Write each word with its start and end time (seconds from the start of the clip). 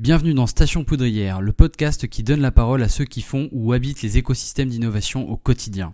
Bienvenue 0.00 0.32
dans 0.32 0.46
Station 0.46 0.82
Poudrière, 0.82 1.42
le 1.42 1.52
podcast 1.52 2.08
qui 2.08 2.22
donne 2.22 2.40
la 2.40 2.50
parole 2.50 2.82
à 2.82 2.88
ceux 2.88 3.04
qui 3.04 3.20
font 3.20 3.50
ou 3.52 3.74
habitent 3.74 4.00
les 4.00 4.16
écosystèmes 4.16 4.70
d'innovation 4.70 5.28
au 5.28 5.36
quotidien. 5.36 5.92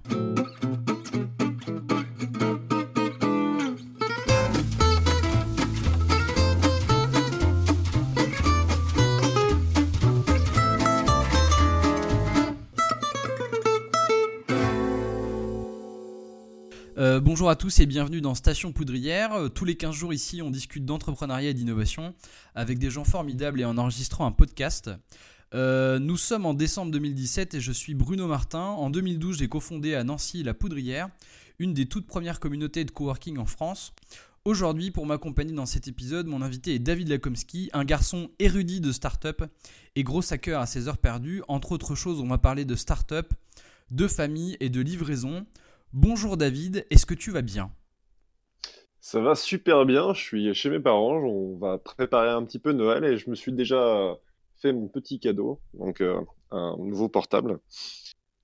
Bonjour 17.47 17.53
à 17.53 17.55
tous 17.55 17.79
et 17.79 17.87
bienvenue 17.87 18.21
dans 18.21 18.35
Station 18.35 18.73
Poudrière. 18.73 19.33
Euh, 19.35 19.49
tous 19.49 19.65
les 19.65 19.77
15 19.77 19.95
jours 19.95 20.13
ici, 20.13 20.43
on 20.43 20.51
discute 20.51 20.85
d'entrepreneuriat 20.85 21.51
et 21.51 21.55
d'innovation 21.55 22.13
avec 22.57 22.81
des 22.81 22.91
gens 22.91 23.05
formidables 23.05 23.61
et 23.61 23.65
en 23.65 23.79
enregistrant 23.79 24.27
un 24.27 24.33
podcast. 24.33 24.91
Euh, 25.55 26.01
nous 26.01 26.17
sommes 26.17 26.45
en 26.45 26.55
décembre 26.55 26.91
2017 26.91 27.55
et 27.55 27.61
je 27.61 27.71
suis 27.71 27.95
Bruno 27.95 28.27
Martin. 28.27 28.59
En 28.59 28.91
2012, 28.91 29.39
j'ai 29.39 29.49
cofondé 29.49 29.95
à 29.95 30.03
Nancy 30.03 30.43
La 30.43 30.55
Poudrière, 30.55 31.09
une 31.61 31.73
des 31.73 31.87
toutes 31.87 32.09
premières 32.09 32.41
communautés 32.41 32.85
de 32.85 32.91
coworking 32.91 33.39
en 33.39 33.47
France. 33.47 33.93
Aujourd'hui, 34.45 34.91
pour 34.91 35.07
m'accompagner 35.07 35.53
dans 35.53 35.67
cet 35.67 35.87
épisode, 35.87 36.27
mon 36.27 36.43
invité 36.43 36.75
est 36.75 36.81
David 36.81 37.07
Lakomski, 37.07 37.71
un 37.73 37.85
garçon 37.85 38.29
érudit 38.41 38.81
de 38.81 38.91
start-up 38.91 39.45
et 39.95 40.03
gros 40.03 40.33
hacker 40.33 40.59
à 40.59 40.67
ses 40.67 40.89
heures 40.89 40.99
perdues. 40.99 41.45
Entre 41.47 41.71
autres 41.71 41.95
choses, 41.95 42.19
on 42.19 42.27
va 42.27 42.39
parler 42.39 42.65
de 42.65 42.75
start-up, 42.75 43.33
de 43.93 44.09
famille 44.09 44.57
et 44.59 44.69
de 44.69 44.81
livraison. 44.81 45.47
Bonjour 45.93 46.37
David, 46.37 46.87
est-ce 46.91 47.07
que 47.07 47.15
tu 47.15 47.31
vas 47.31 47.43
bien? 47.43 47.71
Ça 49.01 49.21
va 49.21 49.35
super 49.35 49.87
bien, 49.87 50.13
je 50.15 50.21
suis 50.21 50.55
chez 50.55 50.69
mes 50.69 50.81
parents, 50.81 51.17
on 51.17 51.57
va 51.57 51.79
préparer 51.79 52.31
un 52.31 52.45
petit 52.45 52.59
peu 52.59 52.73
Noël 52.73 53.05
et 53.05 53.19
je 53.19 53.31
me 53.31 53.37
suis 53.37 53.53
déjà 53.53 54.17
fait 54.61 54.73
mon 54.73 54.89
petit 54.89 55.21
cadeau, 55.21 55.61
donc 55.75 56.01
euh, 56.01 56.21
un 56.51 56.77
nouveau 56.79 57.09
portable. 57.09 57.61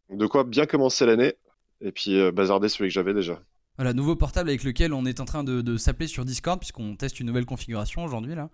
De 0.08 0.26
quoi 0.26 0.44
bien 0.44 0.66
commencer 0.66 1.04
l'année 1.04 1.34
et 1.80 1.90
puis 1.90 2.18
euh, 2.18 2.30
bazarder 2.30 2.68
celui 2.68 2.88
que 2.90 2.94
j'avais 2.94 3.14
déjà. 3.14 3.42
Voilà, 3.76 3.94
nouveau 3.94 4.14
portable 4.16 4.50
avec 4.50 4.64
lequel 4.64 4.92
on 4.92 5.04
est 5.06 5.18
en 5.18 5.24
train 5.24 5.42
de, 5.42 5.76
s'appeler 5.76 6.06
sur 6.06 6.24
Discord 6.24 6.60
puisqu'on 6.60 6.94
teste 6.94 7.18
une 7.20 7.26
nouvelle 7.26 7.46
configuration 7.46 8.04
aujourd'hui 8.04 8.34
là. 8.34 8.50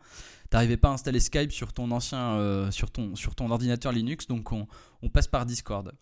T'arrivais 0.49 0.77
pas 0.77 0.89
à 0.89 0.93
installer 0.93 1.21
Skype 1.21 1.53
sur 1.53 1.73
ton 1.73 1.91
ancien, 1.91 2.39
euh, 2.39 2.71
sur 2.71 2.91
ton, 2.91 3.17
sur 3.17 3.35
ton 3.35 3.51
ordinateur 3.51 3.93
Linux, 3.93 4.29
donc 4.29 4.53
on, 4.53 4.67
on 5.03 5.11
passe 5.11 5.27
par 5.27 5.45
Discord. 5.45 5.93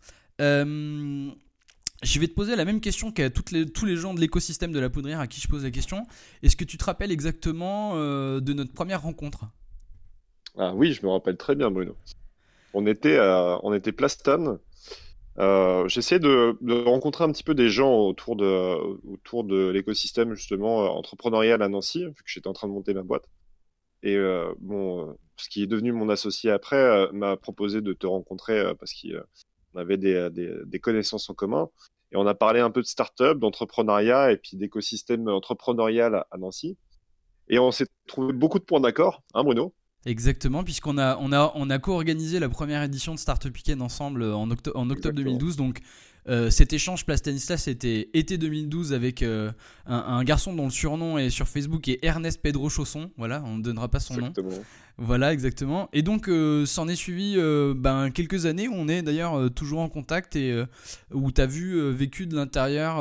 Euh, 0.41 1.31
je 2.03 2.21
vais 2.21 2.29
te 2.29 2.35
poser 2.35 2.57
la 2.57 2.65
même 2.65 2.81
question 2.81 3.11
qu'à 3.11 3.31
tous 3.31 3.85
les 3.85 3.97
gens 3.97 4.15
de 4.15 4.21
l'écosystème 4.21 4.73
de 4.73 4.81
la 4.81 4.91
poudrière 4.91 5.21
à 5.21 5.27
qui 5.27 5.41
je 5.41 5.49
pose 5.49 5.65
la 5.65 5.71
question. 5.71 6.07
Est-ce 6.43 6.57
que 6.57 6.65
tu 6.65 6.77
te 6.77 6.85
rappelles 6.85 7.11
exactement 7.11 7.93
euh, 7.95 8.41
de 8.41 8.53
notre 8.53 8.73
première 8.73 9.03
rencontre? 9.03 9.47
Ah 10.59 10.75
oui, 10.75 10.93
je 10.93 11.05
me 11.05 11.11
rappelle 11.11 11.37
très 11.37 11.55
bien, 11.55 11.71
Bruno. 11.71 11.97
On 12.75 12.87
était, 12.87 13.19
on 13.63 13.73
était. 13.73 13.93
Euh, 15.39 15.89
J'essayais 15.89 16.19
de, 16.19 16.85
rencontrer 16.85 17.25
un 17.25 17.33
petit 17.33 17.43
peu 17.43 17.55
des 17.55 17.69
gens 17.69 17.95
autour 17.95 18.37
de, 18.37 19.71
l'écosystème 19.71 20.35
justement 20.35 20.85
euh, 20.85 20.89
entrepreneurial 20.89 21.63
à 21.63 21.69
Nancy, 21.69 22.05
vu 22.05 22.15
que 22.15 22.23
j'étais 22.27 22.49
en 22.49 22.53
train 22.53 22.69
de 22.69 22.73
monter 22.73 22.95
ma 22.95 23.03
boîte. 23.03 23.29
Et 24.03 24.17
bon, 24.61 25.17
ce 25.37 25.49
qui 25.49 25.65
est 25.65 25.67
devenu 25.67 25.91
mon 25.91 26.09
associé 26.11 26.51
après 26.53 27.11
m'a 27.13 27.37
proposé 27.37 27.81
de 27.81 27.93
te 27.93 28.07
rencontrer 28.07 28.63
parce 28.79 28.93
qu'il 28.93 29.21
on 29.77 29.81
avait 29.81 29.99
des, 29.99 30.29
des, 30.67 30.81
connaissances 30.81 31.29
en 31.29 31.35
commun. 31.35 31.69
Et 32.13 32.17
on 32.17 32.27
a 32.27 32.35
parlé 32.35 32.61
un 32.61 32.71
peu 32.71 32.81
de 32.81 32.87
start-up, 32.87 33.39
d'entrepreneuriat 33.39 34.33
et 34.33 34.37
puis 34.37 34.57
d'écosystème 34.57 35.29
entrepreneurial 35.29 36.25
à 36.31 36.39
Nancy. 36.39 36.79
Et 37.49 37.59
on 37.59 37.71
s'est 37.71 37.87
trouvé 38.07 38.33
beaucoup 38.33 38.59
de 38.59 38.65
points 38.65 38.81
d'accord, 38.81 39.23
hein 39.35 39.45
Bruno? 39.45 39.75
Exactement, 40.07 40.63
puisqu'on 40.63 40.99
a, 40.99 41.19
on 41.21 41.33
a, 41.33 41.53
on 41.57 41.69
a 41.69 41.79
co-organisé 41.79 42.39
la 42.39 42.49
première 42.49 42.83
édition 42.83 43.13
de 43.13 43.19
Startup 43.19 43.53
Weekend 43.53 43.83
ensemble 43.83 44.23
en, 44.23 44.49
en 44.75 44.91
octobre 44.91 45.17
2012. 45.17 45.57
Donc 45.57 45.81
euh, 46.29 46.51
cet 46.51 46.73
échange 46.73 47.05
Place 47.07 47.23
c'était 47.57 48.09
été 48.13 48.39
2012 48.39 48.93
avec 48.93 49.23
euh, 49.23 49.53
un, 49.87 50.25
garçon 50.25 50.55
dont 50.55 50.65
le 50.65 50.71
surnom 50.71 51.19
est 51.19 51.31
sur 51.31 51.47
Facebook 51.47 51.89
est 51.89 51.99
Ernest 52.03 52.41
Pedro 52.43 52.69
Chausson. 52.69 53.11
Voilà, 53.17 53.43
on 53.45 53.59
ne 53.59 53.63
donnera 53.63 53.89
pas 53.89 54.01
son 54.01 54.15
exactement. 54.15 54.51
nom. 54.51 54.65
Voilà, 54.99 55.33
exactement. 55.33 55.89
Et 55.93 56.03
donc, 56.03 56.29
euh, 56.29 56.65
s'en 56.67 56.89
est 56.89 56.97
suivi 56.97 57.37
ben, 57.77 58.11
quelques 58.11 58.47
années 58.47 58.67
où 58.67 58.75
on 58.75 58.89
est 58.89 59.03
d'ailleurs 59.03 59.51
toujours 59.53 59.81
en 59.81 59.89
contact 59.89 60.37
et 60.37 60.65
où 61.13 61.31
tu 61.31 61.41
as 61.41 61.47
vu, 61.47 61.93
vécu 61.93 62.27
de 62.27 62.35
l'intérieur 62.35 62.99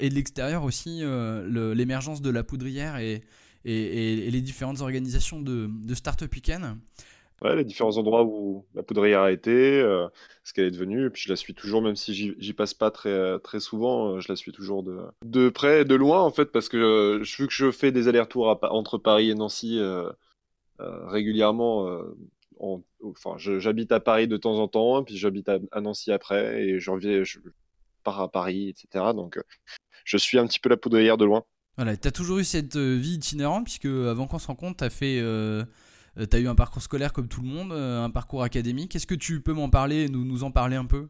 et 0.00 0.08
de 0.08 0.14
l'extérieur 0.14 0.64
aussi 0.64 1.02
l'émergence 1.02 2.20
de 2.20 2.30
la 2.30 2.42
poudrière 2.42 2.98
et, 2.98 3.22
et, 3.64 4.30
les 4.30 4.40
différentes 4.40 4.80
organisations 4.80 5.40
de, 5.40 5.70
de 5.70 5.94
Startup 5.94 6.32
Weekend 6.32 6.76
ouais, 7.42 7.56
les 7.56 7.64
différents 7.64 7.96
endroits 7.96 8.24
où 8.24 8.66
la 8.74 8.82
poudrière 8.82 9.22
a 9.22 9.32
été, 9.32 9.80
euh, 9.80 10.08
ce 10.44 10.52
qu'elle 10.52 10.66
est 10.66 10.70
devenue. 10.70 11.06
Et 11.06 11.10
puis 11.10 11.22
je 11.22 11.28
la 11.28 11.36
suis 11.36 11.54
toujours, 11.54 11.82
même 11.82 11.96
si 11.96 12.14
j'y 12.38 12.52
passe 12.52 12.74
pas 12.74 12.90
très, 12.90 13.38
très 13.40 13.60
souvent, 13.60 14.12
euh, 14.12 14.20
je 14.20 14.28
la 14.30 14.36
suis 14.36 14.52
toujours 14.52 14.82
de, 14.82 15.00
de 15.24 15.48
près, 15.48 15.84
de 15.84 15.94
loin 15.94 16.22
en 16.22 16.30
fait, 16.30 16.46
parce 16.46 16.68
que 16.68 16.76
euh, 16.76 17.22
vu 17.22 17.46
que 17.46 17.52
je 17.52 17.70
fais 17.70 17.92
des 17.92 18.08
allers-retours 18.08 18.58
entre 18.62 18.98
Paris 18.98 19.30
et 19.30 19.34
Nancy 19.34 19.80
régulièrement. 20.78 21.88
enfin, 22.60 23.36
j'habite 23.36 23.92
à 23.92 24.00
Paris 24.00 24.28
de 24.28 24.36
temps 24.36 24.58
en 24.58 24.68
temps, 24.68 25.04
puis 25.04 25.16
j'habite 25.16 25.48
à, 25.48 25.80
Nancy 25.80 26.12
après, 26.12 26.62
et 26.62 26.80
je 26.80 26.90
reviens, 26.90 27.24
je 27.24 27.38
pars 28.02 28.20
à 28.20 28.30
Paris, 28.30 28.68
etc. 28.68 29.12
Donc, 29.14 29.38
je 30.04 30.16
suis 30.16 30.38
un 30.38 30.46
petit 30.46 30.60
peu 30.60 30.68
la 30.68 30.76
poudrière 30.76 31.16
de 31.16 31.24
loin. 31.24 31.44
Voilà, 31.76 31.94
tu 31.96 32.08
as 32.08 32.10
toujours 32.10 32.38
eu 32.38 32.44
cette 32.44 32.76
vie 32.76 33.14
itinérante, 33.14 33.64
puisque 33.64 33.86
avant 33.86 34.26
qu'on 34.26 34.38
se 34.38 34.46
rencontre, 34.46 34.78
tu 34.78 34.84
as 34.84 34.90
fait 34.90 35.18
euh, 35.20 35.62
tu 36.24 36.36
as 36.36 36.40
eu 36.40 36.48
un 36.48 36.54
parcours 36.54 36.82
scolaire 36.82 37.12
comme 37.12 37.28
tout 37.28 37.42
le 37.42 37.48
monde, 37.48 37.72
euh, 37.72 38.02
un 38.02 38.10
parcours 38.10 38.42
académique. 38.42 38.96
Est-ce 38.96 39.06
que 39.06 39.14
tu 39.14 39.42
peux 39.42 39.52
m'en 39.52 39.68
parler, 39.68 40.08
nous, 40.08 40.24
nous 40.24 40.44
en 40.44 40.50
parler 40.50 40.76
un 40.76 40.86
peu? 40.86 41.08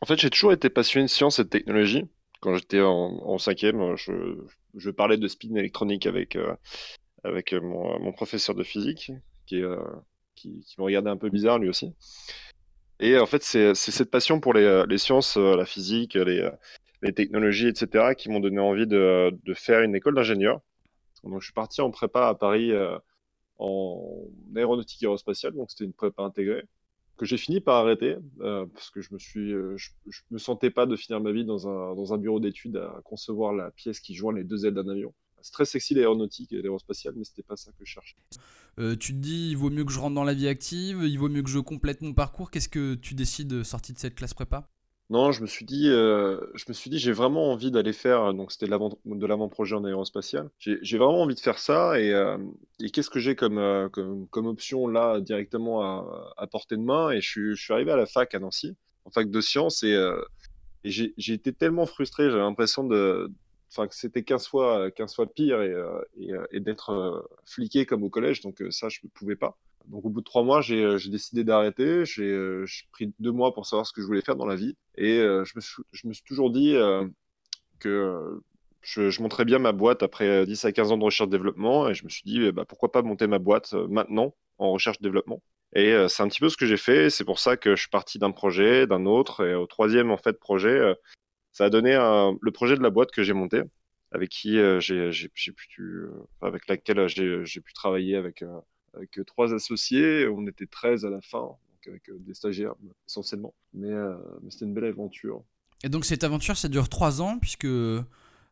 En 0.00 0.06
fait, 0.06 0.18
j'ai 0.18 0.30
toujours 0.30 0.52
été 0.52 0.70
passionné 0.70 1.06
de 1.06 1.10
sciences 1.10 1.38
et 1.38 1.44
de 1.44 1.48
technologie. 1.48 2.04
Quand 2.40 2.54
j'étais 2.54 2.80
en, 2.82 3.38
cinquième, 3.38 3.96
je, 3.96 4.12
je, 4.76 4.90
parlais 4.90 5.16
de 5.16 5.26
spin 5.26 5.54
électronique 5.56 6.06
avec, 6.06 6.36
euh, 6.36 6.54
avec 7.24 7.52
mon, 7.54 8.12
professeur 8.12 8.54
de 8.54 8.62
physique, 8.62 9.10
qui, 9.46 9.62
qui, 10.34 10.62
me 10.78 10.84
regardait 10.84 11.10
un 11.10 11.16
peu 11.16 11.30
bizarre 11.30 11.58
lui 11.58 11.70
aussi. 11.70 11.94
Et 13.00 13.18
en 13.18 13.26
fait, 13.26 13.42
c'est 13.42 13.74
cette 13.74 14.10
passion 14.10 14.38
pour 14.38 14.52
les, 14.52 14.84
les, 14.86 14.98
sciences, 14.98 15.38
la 15.38 15.64
physique, 15.64 16.14
les, 16.14 16.48
les 17.02 17.12
technologies, 17.14 17.68
etc., 17.68 18.14
qui 18.16 18.28
m'ont 18.28 18.40
donné 18.40 18.60
envie 18.60 18.86
de, 18.86 19.30
de 19.42 19.54
faire 19.54 19.80
une 19.80 19.96
école 19.96 20.14
d'ingénieur. 20.14 20.60
Donc, 21.24 21.40
je 21.40 21.46
suis 21.46 21.54
parti 21.54 21.80
en 21.80 21.90
prépa 21.90 22.28
à 22.28 22.34
Paris 22.34 22.70
en 23.58 24.28
aéronautique 24.54 25.02
aérospatiale, 25.02 25.54
donc 25.54 25.70
c'était 25.70 25.84
une 25.84 25.92
prépa 25.92 26.22
intégrée 26.22 26.64
que 27.16 27.24
j'ai 27.24 27.38
fini 27.38 27.60
par 27.60 27.76
arrêter 27.76 28.16
euh, 28.40 28.66
parce 28.74 28.90
que 28.90 29.00
je 29.00 29.08
me 29.12 29.18
euh, 29.38 29.76
me 30.30 30.38
sentais 30.38 30.70
pas 30.70 30.86
de 30.86 30.96
finir 30.96 31.20
ma 31.20 31.32
vie 31.32 31.44
dans 31.44 31.68
un, 31.68 31.94
dans 31.94 32.12
un 32.12 32.18
bureau 32.18 32.40
d'études 32.40 32.76
à 32.76 33.00
concevoir 33.04 33.52
la 33.54 33.70
pièce 33.70 34.00
qui 34.00 34.14
joint 34.14 34.34
les 34.34 34.44
deux 34.44 34.66
ailes 34.66 34.74
d'un 34.74 34.88
avion. 34.88 35.14
C'est 35.40 35.52
très 35.52 35.64
sexy 35.64 35.94
l'aéronautique 35.94 36.52
et 36.52 36.60
l'aérospatiale, 36.60 37.14
mais 37.16 37.24
c'était 37.24 37.42
pas 37.42 37.56
ça 37.56 37.70
que 37.72 37.84
je 37.84 37.90
cherchais. 37.90 38.16
Euh, 38.78 38.96
tu 38.96 39.12
te 39.12 39.18
dis, 39.18 39.50
il 39.50 39.56
vaut 39.56 39.70
mieux 39.70 39.84
que 39.84 39.92
je 39.92 39.98
rentre 39.98 40.14
dans 40.14 40.24
la 40.24 40.34
vie 40.34 40.48
active, 40.48 41.02
il 41.04 41.18
vaut 41.18 41.28
mieux 41.28 41.42
que 41.42 41.50
je 41.50 41.58
complète 41.58 42.02
mon 42.02 42.12
parcours. 42.12 42.50
Qu'est-ce 42.50 42.68
que 42.68 42.94
tu 42.94 43.14
décides 43.14 43.62
sorti 43.62 43.92
de 43.92 43.98
cette 43.98 44.14
classe 44.14 44.34
prépa? 44.34 44.68
Non, 45.08 45.30
je 45.30 45.40
me 45.40 45.46
suis 45.46 45.64
dit, 45.64 45.88
euh, 45.88 46.40
je 46.54 46.64
me 46.68 46.74
suis 46.74 46.90
dit, 46.90 46.98
j'ai 46.98 47.12
vraiment 47.12 47.52
envie 47.52 47.70
d'aller 47.70 47.92
faire. 47.92 48.34
Donc, 48.34 48.50
c'était 48.50 48.66
de 48.66 49.26
l'avant-projet 49.26 49.76
en 49.76 49.84
aérospatial. 49.84 50.50
J'ai 50.58 50.98
vraiment 50.98 51.22
envie 51.22 51.36
de 51.36 51.40
faire 51.40 51.60
ça. 51.60 52.00
Et, 52.00 52.12
euh, 52.12 52.36
et 52.80 52.90
qu'est-ce 52.90 53.10
que 53.10 53.20
j'ai 53.20 53.36
comme, 53.36 53.58
euh, 53.58 53.88
comme, 53.88 54.26
comme 54.28 54.46
option 54.46 54.88
là 54.88 55.20
directement 55.20 55.82
à, 55.82 56.34
à 56.36 56.46
portée 56.48 56.76
de 56.76 56.82
main? 56.82 57.10
Et 57.10 57.20
je 57.20 57.28
suis, 57.28 57.56
je 57.56 57.62
suis 57.62 57.72
arrivé 57.72 57.92
à 57.92 57.96
la 57.96 58.06
fac 58.06 58.34
à 58.34 58.40
Nancy, 58.40 58.76
en 59.04 59.10
fac 59.10 59.30
de 59.30 59.40
sciences, 59.40 59.84
et, 59.84 59.94
euh, 59.94 60.20
et 60.84 60.90
j'ai 60.90 61.32
été 61.32 61.52
tellement 61.52 61.86
frustré. 61.86 62.30
J'avais 62.30 62.42
l'impression 62.42 62.84
de, 62.84 63.30
enfin 63.72 63.88
que 63.88 63.94
c'était 63.94 64.24
15 64.24 64.48
fois, 64.48 64.90
15 64.92 65.14
fois 65.14 65.26
pire 65.32 65.62
et, 65.62 65.74
et, 66.18 66.32
et 66.52 66.60
d'être 66.60 67.28
fliqué 67.44 67.86
comme 67.86 68.02
au 68.04 68.10
collège. 68.10 68.40
Donc 68.42 68.62
ça, 68.70 68.88
je 68.88 69.00
ne 69.04 69.10
pouvais 69.10 69.36
pas. 69.36 69.58
Donc 69.88 70.04
au 70.04 70.10
bout 70.10 70.20
de 70.20 70.24
trois 70.24 70.42
mois, 70.42 70.60
j'ai 70.60 70.82
euh, 70.82 70.98
décidé 71.08 71.44
d'arrêter. 71.44 72.04
Euh, 72.18 72.66
j'ai 72.66 72.84
pris 72.92 73.12
deux 73.18 73.32
mois 73.32 73.54
pour 73.54 73.66
savoir 73.66 73.86
ce 73.86 73.92
que 73.92 74.00
je 74.00 74.06
voulais 74.06 74.20
faire 74.20 74.36
dans 74.36 74.46
la 74.46 74.56
vie. 74.56 74.76
Et 74.96 75.18
euh, 75.18 75.44
je, 75.44 75.52
me 75.56 75.60
suis, 75.60 75.82
je 75.92 76.08
me 76.08 76.12
suis 76.12 76.24
toujours 76.24 76.50
dit 76.50 76.76
que 77.78 78.40
je, 78.82 79.10
je 79.10 79.22
monterais 79.22 79.44
bien 79.44 79.58
ma 79.58 79.72
boîte 79.72 80.02
après 80.02 80.46
10 80.46 80.64
à 80.64 80.72
15 80.72 80.92
ans 80.92 80.98
de 80.98 81.04
recherche-développement. 81.04 81.88
Et 81.88 81.94
je 81.94 82.04
me 82.04 82.08
suis 82.08 82.22
dit, 82.24 82.50
bah, 82.52 82.64
pourquoi 82.66 82.90
pas 82.92 83.02
monter 83.02 83.26
ma 83.26 83.38
boîte 83.38 83.74
maintenant 83.88 84.34
en 84.58 84.72
recherche-développement. 84.72 85.42
Et 85.74 85.94
c'est 86.08 86.22
un 86.22 86.28
petit 86.28 86.40
peu 86.40 86.48
ce 86.48 86.56
que 86.56 86.66
j'ai 86.66 86.76
fait. 86.76 87.10
C'est 87.10 87.24
pour 87.24 87.38
ça 87.38 87.56
que 87.56 87.76
je 87.76 87.82
suis 87.82 87.90
parti 87.90 88.18
d'un 88.18 88.30
projet, 88.30 88.86
d'un 88.86 89.04
autre. 89.06 89.44
Et 89.44 89.54
au 89.54 89.66
troisième 89.66 90.10
en 90.10 90.16
fait 90.16 90.38
projet, 90.38 90.94
ça 91.52 91.66
a 91.66 91.70
donné 91.70 91.92
le 91.94 92.50
projet 92.50 92.76
de 92.76 92.82
la 92.82 92.90
boîte 92.90 93.10
que 93.12 93.22
j'ai 93.22 93.34
monté 93.34 93.62
avec 94.12 94.30
qui 94.30 94.58
j'ai 94.80 95.28
pu, 95.28 96.08
avec 96.40 96.66
laquelle 96.68 97.06
j'ai 97.08 97.60
pu 97.60 97.72
travailler 97.74 98.16
avec 98.16 98.42
avec 98.96 99.20
trois 99.26 99.54
associés. 99.54 100.28
On 100.28 100.46
était 100.46 100.66
13 100.66 101.04
à 101.04 101.10
la 101.10 101.20
fin, 101.20 101.40
donc 101.40 101.86
avec 101.86 102.08
euh, 102.08 102.18
des 102.18 102.34
stagiaires 102.34 102.74
essentiellement. 103.06 103.54
Mais, 103.74 103.90
euh, 103.90 104.16
mais 104.42 104.50
c'était 104.50 104.64
une 104.64 104.74
belle 104.74 104.84
aventure. 104.84 105.42
Et 105.84 105.88
donc 105.88 106.04
cette 106.04 106.24
aventure, 106.24 106.56
ça 106.56 106.68
dure 106.68 106.88
trois 106.88 107.20
ans, 107.20 107.38
puisque 107.38 107.66
euh, 107.66 108.04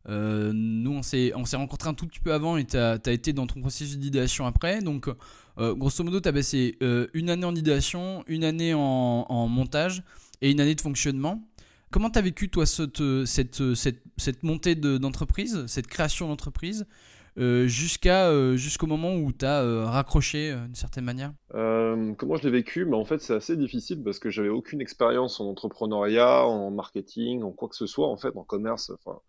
nous, 0.07 0.93
on 0.93 1.03
s'est 1.03 1.33
rencontrés 1.33 1.89
un 1.89 1.95
tout 1.95 2.07
petit 2.07 2.21
peu 2.21 2.33
avant 2.33 2.57
et 2.57 2.65
tu 2.67 2.77
as, 2.77 2.99
été 3.07 3.33
dans 3.33 3.47
ton 3.47 3.61
processus 3.61 3.99
d'idéation 3.99 4.47
après. 4.47 4.83
Donc 4.83 5.09
grosso 5.57 6.05
modo, 6.05 6.21
tu 6.21 6.29
as 6.29 6.33
baissé 6.33 6.77
une 7.15 7.31
année 7.31 7.47
en 7.47 7.55
idéation, 7.55 8.25
une 8.27 8.45
année 8.45 8.75
en, 8.75 9.49
montage 9.49 10.03
et 10.43 10.51
une 10.51 10.61
année 10.61 10.75
de 10.75 10.81
fonctionnement. 10.81 11.43
Comment 11.91 12.11
tu 12.11 12.19
as 12.19 12.23
vécu, 12.23 12.51
toi, 12.51 12.67
cette, 12.67 14.43
montée 14.43 14.75
d'entreprise, 14.75 15.65
cette 15.67 15.87
création 15.87 16.29
d'entreprise? 16.29 16.87
Jusqu'à 17.37 18.29
euh, 18.29 18.57
jusqu'au 18.57 18.87
moment 18.87 19.15
où 19.15 19.33
tu 19.33 19.45
as 19.45 19.63
euh, 19.63 19.85
raccroché 19.85 20.55
d'une 20.55 20.75
certaine 20.75 21.05
manière 21.05 21.33
Comment 21.51 22.37
je 22.37 22.45
l'ai 22.45 22.51
vécu? 22.51 22.85
Bah, 22.85 22.97
En 22.97 23.05
fait, 23.05 23.21
c'est 23.21 23.35
assez 23.35 23.57
difficile 23.57 24.03
parce 24.03 24.19
que 24.19 24.31
j'avais 24.31 24.49
aucune 24.49 24.81
expérience 24.81 25.41
en 25.41 25.47
entrepreneuriat, 25.47 26.47
en 26.47 26.71
marketing, 26.71 27.43
en 27.43 27.53
quoi 27.53 27.69
que 27.69 27.77
ce 27.77 27.87
soit, 27.87 28.09
en 28.09 28.17
fait, 28.17 28.37
en 28.37 28.45
commerce. 28.45 28.91
Enfin, 28.91 29.21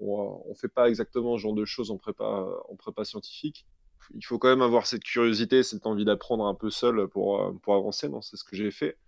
on 0.00 0.44
ne 0.48 0.54
fait 0.54 0.68
pas 0.68 0.88
exactement 0.88 1.36
ce 1.36 1.42
genre 1.42 1.54
de 1.54 1.64
choses 1.64 1.90
en 1.90 1.96
prépa, 1.96 2.46
en 2.68 2.76
prépa 2.76 3.04
scientifique. 3.04 3.66
Il 4.14 4.24
faut 4.24 4.38
quand 4.38 4.48
même 4.48 4.62
avoir 4.62 4.86
cette 4.86 5.04
curiosité, 5.04 5.62
cette 5.62 5.86
envie 5.86 6.04
d'apprendre 6.04 6.44
un 6.46 6.54
peu 6.54 6.70
seul 6.70 7.08
pour, 7.08 7.58
pour 7.62 7.74
avancer. 7.74 8.08
C'est 8.20 8.36
ce 8.36 8.44
que 8.44 8.56
j'ai 8.56 8.70
fait. 8.70 8.98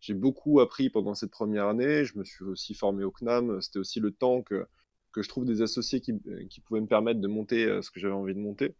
J'ai 0.00 0.14
beaucoup 0.14 0.60
appris 0.60 0.88
pendant 0.88 1.14
cette 1.14 1.30
première 1.30 1.66
année. 1.66 2.04
Je 2.04 2.18
me 2.18 2.24
suis 2.24 2.44
aussi 2.44 2.74
formé 2.74 3.04
au 3.04 3.10
CNAM. 3.10 3.60
C'était 3.60 3.78
aussi 3.78 4.00
le 4.00 4.12
temps 4.12 4.42
que 4.42 4.66
que 5.16 5.22
je 5.22 5.30
trouve 5.30 5.46
des 5.46 5.62
associés 5.62 6.02
qui, 6.02 6.12
qui 6.50 6.60
pouvaient 6.60 6.82
me 6.82 6.86
permettre 6.86 7.20
de 7.20 7.26
monter 7.26 7.64
euh, 7.64 7.80
ce 7.80 7.90
que 7.90 7.98
j'avais 7.98 8.12
envie 8.12 8.34
de 8.34 8.38
monter. 8.38 8.74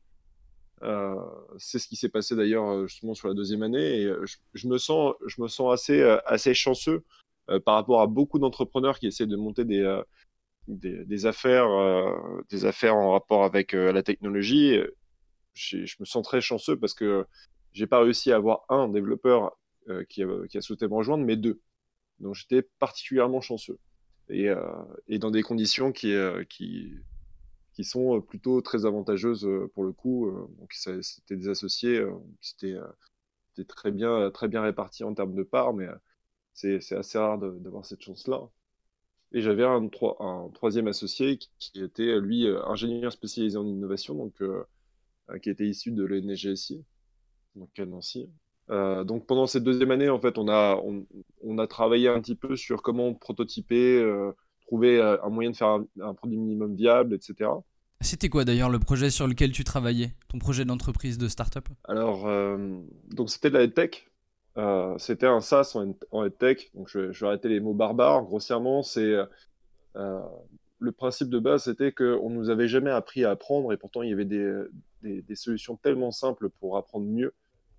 Euh, 0.82 1.14
c'est 1.56 1.78
ce 1.78 1.88
qui 1.88 1.96
s'est 1.96 2.10
passé 2.10 2.36
d'ailleurs 2.36 2.68
euh, 2.68 2.86
justement 2.86 3.14
sur 3.14 3.28
la 3.28 3.32
deuxième 3.32 3.62
année 3.62 4.02
et 4.02 4.12
je, 4.52 4.68
me 4.68 4.76
sens 4.76 5.14
je 5.26 5.40
me 5.40 5.48
sens 5.48 5.72
assez 5.72 6.02
assez 6.26 6.52
chanceux 6.52 7.02
par 7.64 7.76
rapport 7.76 8.02
à 8.02 8.06
beaucoup 8.06 8.38
d'entrepreneurs 8.38 8.98
qui 8.98 9.06
essaient 9.06 9.26
de 9.26 9.36
monter 9.36 9.64
des 9.64 10.02
des, 10.68 11.24
affaires 11.24 11.70
des 12.50 12.66
affaires 12.66 12.96
en 12.96 13.12
rapport 13.12 13.44
avec 13.44 13.72
la 13.72 14.02
technologie. 14.02 14.78
Je 15.54 15.96
me 15.98 16.04
sens 16.04 16.22
très 16.22 16.42
chanceux 16.42 16.78
parce 16.78 16.92
que 16.92 17.24
j'ai 17.72 17.86
pas 17.86 18.00
réussi 18.00 18.30
à 18.30 18.36
avoir 18.36 18.66
un 18.68 18.88
développeur 18.88 19.56
qui 20.10 20.22
a 20.22 20.60
souhaité 20.60 20.86
me 20.88 20.94
rejoindre 20.94 21.24
mais 21.24 21.36
deux. 21.36 21.58
Donc 22.20 22.34
j'étais 22.34 22.60
particulièrement 22.78 23.40
chanceux 23.40 23.78
et, 24.28 24.48
euh, 24.48 24.60
et 25.08 25.18
dans 25.18 25.30
des 25.30 25.42
conditions 25.42 25.92
qui, 25.92 26.12
euh, 26.12 26.44
qui, 26.44 26.92
qui 27.72 27.84
sont 27.84 28.20
plutôt 28.20 28.60
très 28.60 28.86
avantageuses 28.86 29.44
euh, 29.44 29.70
pour 29.74 29.84
le 29.84 29.92
coup. 29.92 30.30
Donc 30.58 30.72
c'était 30.72 31.36
des 31.36 31.48
associés, 31.48 32.04
c'était 32.40 32.76
très 33.68 33.90
bien, 33.90 34.30
très 34.30 34.48
bien 34.48 34.62
réparti 34.62 35.04
en 35.04 35.14
termes 35.14 35.34
de 35.34 35.42
parts, 35.42 35.74
mais 35.74 35.88
c'est 36.54 36.92
assez 36.92 37.18
rare 37.18 37.38
d'avoir 37.38 37.84
cette 37.84 38.02
chance-là. 38.02 38.48
Et 39.32 39.42
j'avais 39.42 39.64
un, 39.64 39.90
un, 40.20 40.50
troisième 40.54 40.86
associé 40.86 41.38
qui, 41.58 41.82
était, 41.82 42.20
lui, 42.20 42.46
ingénieur 42.64 43.12
spécialisé 43.12 43.58
en 43.58 43.66
innovation, 43.66 44.14
donc 44.14 44.42
qui 45.42 45.50
était 45.50 45.66
issu 45.66 45.90
de 45.90 46.04
l'ENGSI, 46.04 46.84
donc 47.56 47.78
à 47.78 47.86
Nancy. 47.86 48.30
Euh, 48.70 49.04
donc 49.04 49.26
pendant 49.26 49.46
cette 49.46 49.64
deuxième 49.64 49.90
année, 49.90 50.08
en 50.08 50.20
fait, 50.20 50.38
on 50.38 50.48
a, 50.48 50.80
on, 51.42 51.58
a 51.58 51.66
travaillé 51.66 52.08
un 52.08 52.20
petit 52.20 52.34
peu 52.34 52.56
sur 52.56 52.82
comment 52.82 53.14
prototyper, 53.14 53.98
euh, 54.00 54.32
trouver 54.66 54.98
euh, 54.98 55.22
un 55.22 55.28
moyen 55.28 55.50
de 55.50 55.56
faire 55.56 55.78
un, 56.00 56.14
produit 56.14 56.36
minimum 56.36 56.74
viable, 56.74 57.14
etc. 57.14 57.50
C'était 58.00 58.28
quoi 58.28 58.44
d'ailleurs 58.44 58.68
le 58.68 58.78
projet 58.78 59.10
sur 59.10 59.26
lequel 59.26 59.52
tu 59.52 59.64
travaillais, 59.64 60.12
ton 60.28 60.38
projet 60.38 60.64
d'entreprise 60.64 61.16
de 61.16 61.28
start-up? 61.28 61.68
Alors, 61.84 62.28
donc 63.10 63.30
c'était 63.30 63.48
de 63.48 63.56
la 63.56 63.68
tech. 63.68 64.06
c'était 64.98 65.26
un 65.26 65.40
SaaS 65.40 65.72
en, 65.76 65.94
en 66.10 66.28
tech. 66.28 66.70
Donc 66.74 66.88
je, 66.90 67.10
je, 67.12 67.20
vais 67.20 67.28
arrêter 67.28 67.48
les 67.48 67.58
mots 67.58 67.72
barbares. 67.72 68.24
Grossièrement, 68.24 68.82
c'est 68.82 69.14
le 69.94 70.92
principe 70.92 71.30
de 71.30 71.38
base, 71.38 71.64
c'était 71.64 71.90
qu'on 71.90 72.28
nous 72.28 72.50
avait 72.50 72.68
jamais 72.68 72.90
appris 72.90 73.24
à 73.24 73.30
apprendre 73.30 73.72
et 73.72 73.78
pourtant 73.78 74.02
il 74.02 74.10
y 74.10 74.12
avait 74.12 74.26
des, 74.26 74.52
des, 75.02 75.22
des 75.22 75.34
solutions 75.34 75.76
tellement 75.76 76.10
simples 76.10 76.50
pour 76.50 76.76
apprendre 76.76 77.06
mieux 77.06 77.32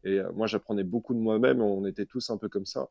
et 0.04 0.20
euh, 0.20 0.32
moi, 0.34 0.48
j'apprenais 0.48 0.84
beaucoup 0.84 1.14
de 1.14 1.20
moi-même. 1.20 1.62
On 1.62 1.86
était 1.86 2.06
tous 2.06 2.30
un 2.30 2.38
peu 2.38 2.50
comme 2.50 2.66
ça. 2.66 2.90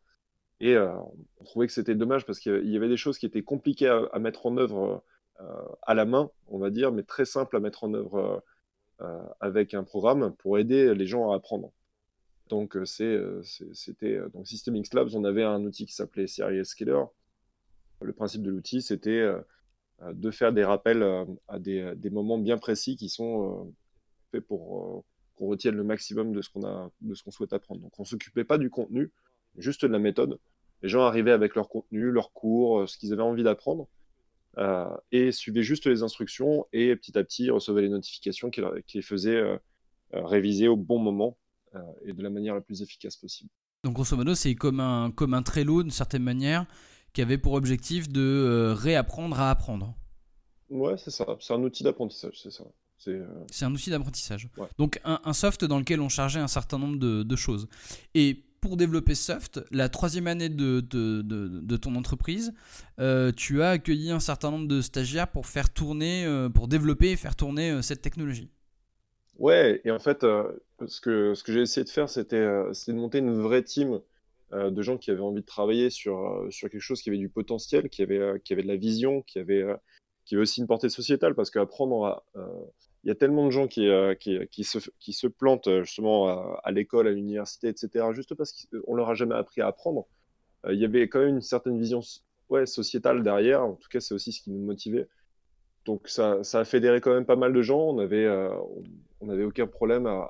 Et 0.61 0.75
euh, 0.75 0.93
on 1.39 1.45
trouvait 1.45 1.67
que 1.67 1.73
c'était 1.73 1.95
dommage 1.95 2.25
parce 2.25 2.39
qu'il 2.39 2.69
y 2.71 2.77
avait 2.77 2.89
des 2.89 2.97
choses 2.97 3.19
qui 3.19 3.27
étaient 3.27 3.43
compliquées 3.43 3.89
à, 3.89 4.19
mettre 4.19 4.47
en 4.47 4.57
œuvre 4.57 5.05
euh, 5.41 5.63
à 5.83 5.95
la 5.95 6.07
main, 6.07 6.31
on 6.49 6.59
va 6.59 6.71
dire, 6.71 6.93
mais 6.93 7.03
très 7.03 7.27
simples 7.27 7.57
à 7.57 7.61
mettre 7.61 7.85
en 7.85 7.95
œuvre 7.95 8.43
avec 9.41 9.75
un 9.75 9.85
programme 9.85 10.35
pour 10.37 10.59
aider 10.59 10.95
les 10.95 11.07
gens 11.07 11.31
à 11.31 11.37
apprendre. 11.37 11.71
Donc 12.49 12.79
c'était 12.87 13.21
donc 14.33 14.49
System 14.49 14.81
Labs, 14.95 15.11
on 15.13 15.25
avait 15.25 15.43
un 15.45 15.63
outil 15.67 15.85
qui 15.85 15.93
s'appelait 15.93 16.27
Serious 16.27 16.65
Scaler. 16.65 17.03
Le 18.01 18.15
principe 18.15 18.41
de 18.41 18.51
l'outil, 18.51 18.81
c'était 18.81 19.31
de 20.03 20.31
faire 20.31 20.55
des 20.55 20.65
rappels 20.65 21.05
à 21.47 21.59
des, 21.59 21.95
moments 22.11 22.39
bien 22.39 22.57
précis 22.57 22.97
qui 22.97 23.11
sont 23.11 23.75
faits 24.33 24.47
pour 24.47 25.05
qu'on 25.37 25.47
retienne 25.47 25.77
le 25.77 25.85
maximum 25.85 26.33
de 26.33 26.43
ce 26.43 26.51
qu'on 26.51 26.65
a, 26.65 26.91
de 27.01 27.15
ce 27.15 27.23
qu'on 27.23 27.31
souhaite 27.31 27.53
apprendre. 27.53 27.81
Donc 27.83 27.99
on 27.99 28.05
s'occupait 28.05 28.45
pas 28.45 28.59
du 28.59 28.71
contenu, 28.71 29.13
juste 29.57 29.85
de 29.85 29.93
la 29.93 29.99
méthode. 29.99 30.39
Les 30.83 30.89
gens 30.89 31.03
arrivaient 31.03 31.33
avec 31.33 31.55
leur 31.55 31.69
contenu, 31.69 32.11
leur 32.11 32.33
cours, 32.33 32.81
euh, 32.81 32.87
ce 32.87 32.99
qu'ils 32.99 33.13
avaient 33.13 33.23
envie 33.23 33.43
d'apprendre, 33.43 33.89
euh, 34.59 34.89
et 35.13 35.33
suivaient 35.33 35.63
juste 35.63 35.87
les 35.87 36.03
instructions 36.03 36.67
et 36.73 36.97
petit 36.97 37.17
à 37.19 37.25
petit 37.25 37.51
recevaient 37.51 37.83
les 37.83 37.89
notifications 37.89 38.51
qui, 38.51 38.63
les 38.95 39.03
faisaient 39.03 39.37
euh, 39.37 39.59
réviser 40.13 40.69
au 40.69 40.77
bon 40.77 40.99
moment 40.99 41.37
et 42.07 42.15
de 42.15 42.23
la 42.23 42.31
manière 42.31 42.55
la 42.55 42.63
plus 42.63 42.81
efficace 42.81 43.17
possible. 43.17 43.51
Donc 43.85 43.93
grosso 43.93 44.17
modo, 44.17 44.35
c'est 44.35 44.55
comme 44.55 44.81
un, 44.81 45.11
comme 45.11 45.35
un 45.35 45.43
Trello 45.43 45.83
d'une 45.83 45.93
certaine 45.93 46.23
manière 46.23 46.65
qui 47.13 47.21
avait 47.21 47.37
pour 47.37 47.53
objectif 47.53 48.09
de 48.09 48.73
réapprendre 48.75 49.39
à 49.39 49.51
apprendre. 49.51 49.95
Ouais, 50.71 50.97
c'est 50.97 51.11
ça. 51.11 51.27
C'est 51.39 51.53
un 51.53 51.63
outil 51.63 51.85
d'apprentissage, 51.85 52.41
c'est 52.43 52.51
ça. 52.51 52.65
Euh, 53.09 53.27
c'est 53.51 53.65
un 53.65 53.73
outil 53.73 53.91
d'apprentissage. 53.91 54.49
Donc 54.79 55.01
un, 55.05 55.33
soft 55.33 55.65
dans 55.65 55.79
lequel 55.79 56.01
on 56.01 56.09
chargeait 56.09 56.41
un 56.41 56.49
certain 56.49 56.79
nombre 56.79 56.99
de, 56.99 57.37
choses. 57.37 57.69
Et 58.15 58.43
pour 58.61 58.77
développer 58.77 59.15
ce 59.15 59.33
soft, 59.33 59.61
la 59.71 59.89
troisième 59.89 60.27
année 60.27 60.49
de, 60.49 60.81
de, 60.81 61.77
ton 61.77 61.95
entreprise, 61.95 62.53
euh, 62.99 63.33
tu 63.33 63.63
as 63.63 63.71
accueilli 63.71 64.11
un 64.11 64.21
certain 64.21 64.51
nombre 64.51 64.69
de 64.69 64.81
stagiaires 64.81 65.29
pour 65.29 65.47
faire 65.47 65.73
tourner, 65.73 66.25
euh, 66.25 66.49
pour 66.49 66.69
développer 66.69 67.11
et 67.11 67.17
faire 67.17 67.37
tourner 67.37 67.83
cette 67.83 68.03
technologie. 68.03 68.51
Ouais, 69.39 69.83
et 69.85 69.91
en 69.91 69.99
fait, 69.99 70.23
ce 70.87 71.01
que, 71.01 71.35
ce 71.35 71.45
que 71.45 71.53
j'ai 71.53 71.61
essayé 71.61 71.85
de 71.85 71.91
faire, 71.91 72.09
c'était 72.09 72.41
de 72.41 72.93
monter 72.93 73.19
une 73.19 73.39
vraie 73.41 73.63
team 73.63 74.01
de 74.53 74.83
gens 74.83 74.97
qui 74.97 75.11
avaient 75.11 75.21
envie 75.21 75.43
de 75.43 75.47
travailler 75.47 75.91
sur, 75.91 76.47
sur 76.51 76.71
quelque 76.71 76.81
chose 76.81 77.03
qui 77.03 77.11
avait 77.11 77.19
du 77.19 77.29
potentiel, 77.29 77.91
qui 77.91 78.03
avait, 78.03 78.41
qui 78.45 78.55
avait 78.55 78.63
de 78.63 78.69
la 78.69 78.77
vision, 78.77 79.21
qui 79.23 79.39
avait, 79.39 79.63
qui 80.27 80.35
avait 80.35 80.43
aussi 80.43 80.61
une 80.61 80.67
portée 80.67 80.91
sociétale, 80.91 81.35
parce 81.35 81.51
qu'apprendre 81.51 82.05
à 82.05 82.25
il 83.07 83.09
y 83.09 83.13
a 83.13 83.15
tellement 83.15 83.47
de 83.47 83.51
gens 83.51 83.69
qui, 83.69 83.89
euh, 83.89 84.17
qui, 84.17 84.65
se, 84.65 84.79
qui 84.99 85.13
se 85.13 85.29
plantent 85.29 85.69
euh, 85.69 85.85
justement 85.85 86.59
à, 86.59 86.71
l'école, 86.73 87.07
à 87.07 87.13
l'université, 87.13 87.69
etc., 87.69 88.05
juste 88.13 88.35
parce 88.35 88.67
qu'on 88.67 88.97
leur 88.97 89.09
a 89.09 89.15
jamais 89.15 89.37
appris 89.37 89.61
à 89.61 89.69
apprendre. 89.69 90.09
Euh, 90.65 90.75
il 90.75 90.81
y 90.81 90.85
avait 90.85 91.09
quand 91.09 91.21
même 91.21 91.37
une 91.37 91.41
certaine 91.41 91.79
vision 91.79 92.01
ouais, 92.49 92.67
sociétale 92.67 93.23
derrière. 93.23 93.63
En 93.63 93.75
tout 93.75 93.89
cas, 93.89 94.01
c'est 94.01 94.13
aussi 94.13 94.33
ce 94.33 94.43
qui 94.43 94.51
nous 94.51 94.59
motivait. 94.59 95.07
Donc 95.85 96.09
ça, 96.09 96.43
ça, 96.43 96.59
a 96.59 96.65
fédéré 96.65 97.01
quand 97.01 97.15
même 97.15 97.25
pas 97.25 97.37
mal 97.37 97.53
de 97.53 97.63
gens. 97.63 97.79
On 97.79 98.01
avait, 98.01 98.29
on 99.21 99.27
n'avait 99.27 99.45
aucun 99.45 99.69
problème 99.69 100.07
à, 100.07 100.29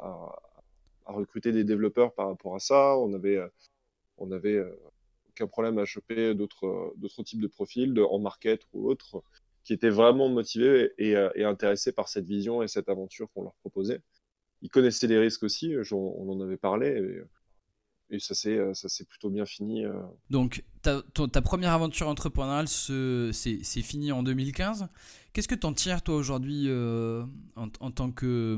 à, 1.07 1.13
recruter 1.13 1.53
des 1.53 1.65
développeurs 1.65 2.13
par 2.13 2.29
rapport 2.29 2.55
à 2.55 2.59
ça. 2.59 2.99
On 2.99 3.15
avait, 3.15 3.41
on 4.19 4.31
avait 4.33 4.63
aucun 5.31 5.47
problème 5.47 5.79
à 5.79 5.87
choper 5.87 6.35
d'autres, 6.35 6.93
types 7.25 7.41
de 7.41 7.47
profils, 7.47 7.99
en 7.99 8.19
market 8.19 8.61
ou 8.75 8.91
autres 8.91 9.23
qui 9.67 9.73
étaient 9.73 9.91
vraiment 9.91 10.29
motivés 10.29 10.93
euh, 11.01 11.31
et, 11.35 11.45
intéressés 11.45 11.91
par 11.91 12.09
cette 12.09 12.25
vision 12.25 12.63
et 12.63 12.69
cette 12.69 12.89
aventure 12.89 13.29
qu'on 13.35 13.43
leur 13.43 13.55
proposait. 13.57 14.01
Ils 14.63 14.71
connaissaient 14.71 15.09
les 15.09 15.19
risques 15.19 15.43
aussi, 15.43 15.75
on 15.93 16.31
en 16.31 16.41
avait 16.41 16.57
parlé, 16.57 17.25
et, 18.11 18.21
ça 18.21 18.37
s'est 18.37 18.57
euh, 18.57 18.73
ça 18.73 18.89
s'est 18.89 19.05
plutôt 19.05 19.29
bien 19.29 19.45
fini. 19.45 19.85
Euh. 19.85 19.93
Donc 20.31 20.63
ta, 20.83 21.03
ta 21.03 21.43
première 21.43 21.73
aventure 21.73 22.07
entrepreneuriale 22.07 22.69
c'est 22.69 23.83
fini 23.83 24.13
en 24.13 24.23
2015. 24.23 24.89
Qu'est-ce 25.33 25.49
que 25.49 25.57
tu 25.57 25.67
en 25.67 25.73
tires 25.73 26.01
toi 26.03 26.15
aujourd'hui 26.15 26.71
en, 26.71 27.27
en, 27.81 27.91
tant 27.91 28.13
que 28.13 28.57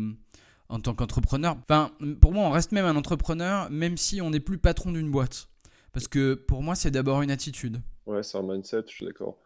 en 0.69 0.81
tant 0.81 0.95
qu'entrepreneur? 0.95 1.57
Enfin, 1.63 1.91
pour 2.21 2.33
moi, 2.33 2.45
on 2.45 2.51
reste 2.51 2.73
même 2.73 2.85
un 2.85 2.97
entrepreneur, 2.97 3.71
même 3.71 3.97
si 3.97 4.21
on 4.21 4.29
n'est 4.29 4.41
plus 4.41 4.59
patron 4.59 4.93
d'une 4.93 5.11
boîte. 5.11 5.49
Parce 5.93 6.07
que 6.07 6.35
pour 6.35 6.63
moi, 6.63 6.75
c'est 6.75 6.91
d'abord 6.91 7.23
une 7.23 7.31
attitude. 7.31 7.81
Ouais, 8.05 8.23
c'est 8.23 8.37
un 8.37 8.43
mindset, 8.43 8.83
je 8.87 8.93
suis 8.93 9.07
d'accord. 9.07 9.39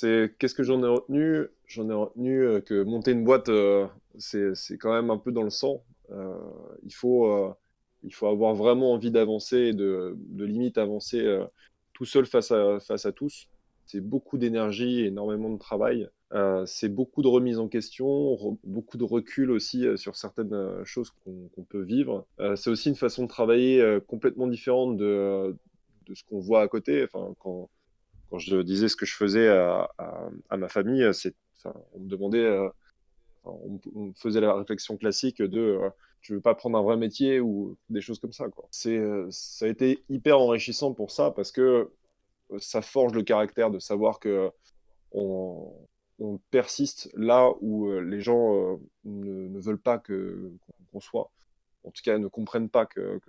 C'est 0.00 0.32
qu'est-ce 0.38 0.54
que 0.54 0.62
j'en 0.62 0.80
ai 0.84 0.86
retenu? 0.86 1.48
J'en 1.66 1.90
ai 1.90 1.92
retenu 1.92 2.40
euh, 2.44 2.60
que 2.60 2.84
monter 2.84 3.10
une 3.10 3.24
boîte, 3.24 3.48
euh, 3.48 3.84
c'est 4.16 4.78
quand 4.78 4.92
même 4.92 5.10
un 5.10 5.18
peu 5.18 5.32
dans 5.32 5.42
le 5.42 5.50
sang. 5.50 5.82
Euh, 6.12 6.38
il 6.84 6.94
faut 6.94 7.52
il 8.04 8.14
faut 8.14 8.28
avoir 8.28 8.54
vraiment 8.54 8.92
envie 8.92 9.10
d'avancer 9.10 9.72
de, 9.72 10.14
de 10.16 10.44
limite 10.44 10.78
avancer 10.78 11.26
tout 11.94 12.04
seul 12.04 12.26
face 12.26 12.52
à 12.52 12.78
face 12.78 13.06
à 13.06 13.12
tous. 13.12 13.48
C'est 13.86 14.00
beaucoup 14.00 14.38
d'énergie, 14.38 15.00
énormément 15.00 15.50
de 15.50 15.58
travail. 15.58 16.08
c'est 16.66 16.88
beaucoup 16.88 17.22
de 17.22 17.28
remise 17.28 17.58
en 17.58 17.66
question, 17.66 18.36
beaucoup 18.62 18.98
de 18.98 19.04
recul 19.04 19.50
aussi 19.50 19.84
sur 19.96 20.14
certaines 20.14 20.84
choses 20.84 21.10
qu'on 21.24 21.64
peut 21.64 21.82
vivre. 21.82 22.24
c'est 22.54 22.70
aussi 22.70 22.88
une 22.88 22.94
façon 22.94 23.24
de 23.24 23.28
travailler 23.28 23.98
complètement 24.06 24.46
différente 24.46 24.96
de, 24.96 25.56
de 26.06 26.14
ce 26.14 26.22
qu'on 26.22 26.38
voit 26.38 26.62
à 26.62 26.68
côté. 26.68 27.02
Enfin, 27.02 27.34
quand, 27.40 27.68
quand 28.30 28.38
je 28.38 28.56
disais 28.62 28.88
ce 28.88 28.96
que 28.96 29.06
je 29.06 29.14
faisais 29.14 29.48
à, 29.48 29.88
ma 30.56 30.68
famille, 30.68 31.08
c'est, 31.12 31.34
on 31.64 32.00
me 32.00 32.08
demandait, 32.08 32.44
euh, 32.44 32.68
on, 33.44 34.12
faisait 34.14 34.40
la 34.40 34.54
réflexion 34.54 34.96
classique 34.96 35.42
de, 35.42 35.60
euh, 35.60 35.90
tu 36.20 36.34
veux 36.34 36.40
pas 36.40 36.54
prendre 36.54 36.78
un 36.78 36.82
vrai 36.82 36.96
métier 36.96 37.40
ou 37.40 37.76
des 37.88 38.00
choses 38.00 38.18
comme 38.18 38.32
ça. 38.32 38.46
C'est, 38.70 39.00
ça 39.30 39.66
a 39.66 39.68
été 39.68 40.04
hyper 40.08 40.38
enrichissant 40.38 40.92
pour 40.92 41.10
ça 41.10 41.30
parce 41.30 41.52
que 41.52 41.90
ça 42.58 42.82
forge 42.82 43.12
le 43.12 43.22
caractère 43.22 43.70
de 43.70 43.78
savoir 43.78 44.18
que 44.20 44.50
on, 45.12 45.72
on 46.18 46.38
persiste 46.50 47.10
là 47.14 47.50
où 47.60 47.90
les 48.00 48.20
gens 48.20 48.78
ne, 49.04 49.58
veulent 49.60 49.80
pas 49.80 49.98
que, 49.98 50.52
qu'on 50.92 51.00
soit 51.00 51.30
en 51.84 51.90
tout 51.90 52.02
cas 52.04 52.18
ne 52.18 52.28
comprennent 52.28 52.68
pas 52.68 52.86
que, 52.86 53.20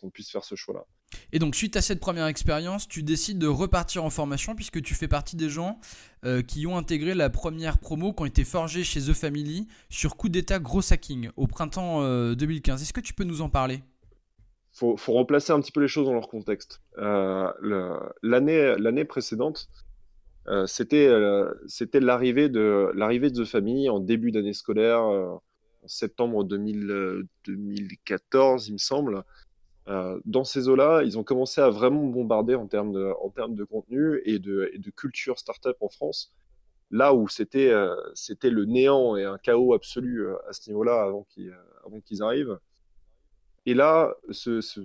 qu'on 0.00 0.10
puisse 0.10 0.30
faire 0.30 0.44
ce 0.44 0.54
choix-là. 0.54 0.84
Et 1.32 1.38
donc 1.38 1.54
suite 1.54 1.76
à 1.76 1.80
cette 1.80 2.00
première 2.00 2.26
expérience, 2.26 2.88
tu 2.88 3.02
décides 3.02 3.38
de 3.38 3.46
repartir 3.46 4.04
en 4.04 4.10
formation 4.10 4.54
puisque 4.54 4.82
tu 4.82 4.94
fais 4.94 5.08
partie 5.08 5.36
des 5.36 5.48
gens 5.48 5.78
euh, 6.24 6.42
qui 6.42 6.66
ont 6.66 6.76
intégré 6.76 7.14
la 7.14 7.30
première 7.30 7.78
promo 7.78 8.12
qui 8.12 8.22
ont 8.22 8.26
été 8.26 8.44
forgés 8.44 8.84
chez 8.84 9.00
The 9.00 9.12
Family 9.12 9.68
sur 9.88 10.16
coup 10.16 10.28
d'état 10.28 10.58
gros 10.58 10.92
hacking 10.92 11.30
au 11.36 11.46
printemps 11.46 12.02
2015. 12.34 12.80
Euh, 12.80 12.82
Est-ce 12.82 12.92
que 12.92 13.00
tu 13.00 13.14
peux 13.14 13.24
nous 13.24 13.42
en 13.42 13.48
parler? 13.48 13.82
Faut, 14.72 14.96
faut 14.96 15.12
replacer 15.12 15.52
un 15.52 15.60
petit 15.60 15.72
peu 15.72 15.80
les 15.80 15.88
choses 15.88 16.06
dans 16.06 16.14
leur 16.14 16.28
contexte. 16.28 16.80
Euh, 16.98 17.50
l'année, 18.22 18.76
l'année 18.78 19.04
précédente, 19.04 19.68
c'était, 20.66 21.08
c'était 21.66 22.00
l'arrivée 22.00 22.48
de, 22.48 22.90
l'arrivée 22.94 23.30
de 23.30 23.44
The 23.44 23.46
Family 23.46 23.88
en 23.88 24.00
début 24.00 24.32
d'année 24.32 24.52
scolaire 24.52 25.00
en 25.00 25.40
septembre 25.86 26.44
2014, 26.44 28.68
il 28.68 28.74
me 28.74 28.78
semble. 28.78 29.24
Euh, 29.90 30.20
dans 30.24 30.44
ces 30.44 30.68
eaux-là, 30.68 31.02
ils 31.04 31.18
ont 31.18 31.24
commencé 31.24 31.60
à 31.60 31.68
vraiment 31.68 32.04
bombarder 32.04 32.54
en 32.54 32.68
termes 32.68 32.92
de, 32.92 33.64
contenu 33.64 34.20
et 34.24 34.38
de, 34.38 34.70
et 34.72 34.78
de 34.78 34.90
culture 34.90 35.38
startup 35.38 35.76
en 35.80 35.88
France. 35.88 36.32
Là 36.92 37.12
où 37.12 37.28
c'était 37.28 37.70
euh, 37.70 37.94
le 38.44 38.64
néant 38.66 39.16
et 39.16 39.24
un 39.24 39.38
chaos 39.38 39.74
absolu 39.74 40.26
euh, 40.26 40.36
à 40.48 40.52
ce 40.52 40.70
niveau-là 40.70 41.02
avant 41.02 41.26
qu'ils 42.04 42.22
arrivent. 42.22 42.58
Et 43.66 43.74
là, 43.74 44.14
ce, 44.30 44.60
ce, 44.60 44.80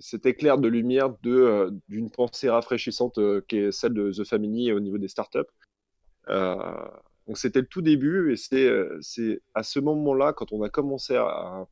cet 0.00 0.24
éclair 0.24 0.58
de 0.58 0.68
lumière 0.68 1.10
d'une 1.22 2.10
pensée 2.10 2.48
rafraîchissante 2.48 3.18
qui 3.46 3.58
est 3.58 3.72
celle 3.72 3.94
de 3.94 4.10
The 4.10 4.24
Family 4.24 4.72
au 4.72 4.80
niveau 4.80 4.98
des 4.98 5.08
startups. 5.08 5.40
Donc 6.28 7.38
c'était 7.38 7.60
le 7.60 7.66
tout 7.66 7.82
début 7.82 8.32
et 8.32 8.36
c'est 8.36 9.40
à 9.54 9.62
ce 9.62 9.78
moment-là 9.80 10.32
quand 10.32 10.52
on 10.52 10.62
a 10.62 10.68
commencé 10.68 11.14
à, 11.16 11.66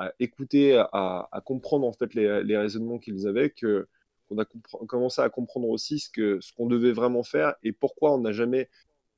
à 0.00 0.14
écouter, 0.18 0.76
à, 0.92 1.42
comprendre 1.44 1.86
en 1.86 1.92
fait 1.92 2.14
les, 2.14 2.56
raisonnements 2.56 2.98
qu'ils 2.98 3.26
avaient 3.26 3.50
que 3.50 3.86
qu'on 4.28 4.38
a 4.38 4.44
commencé 4.86 5.20
à 5.20 5.28
comprendre 5.28 5.68
aussi 5.68 5.98
ce 5.98 6.52
qu'on 6.54 6.66
devait 6.66 6.92
vraiment 6.92 7.22
faire 7.22 7.54
et 7.62 7.72
pourquoi 7.72 8.14
on 8.14 8.18
n'a 8.18 8.32
jamais 8.32 8.70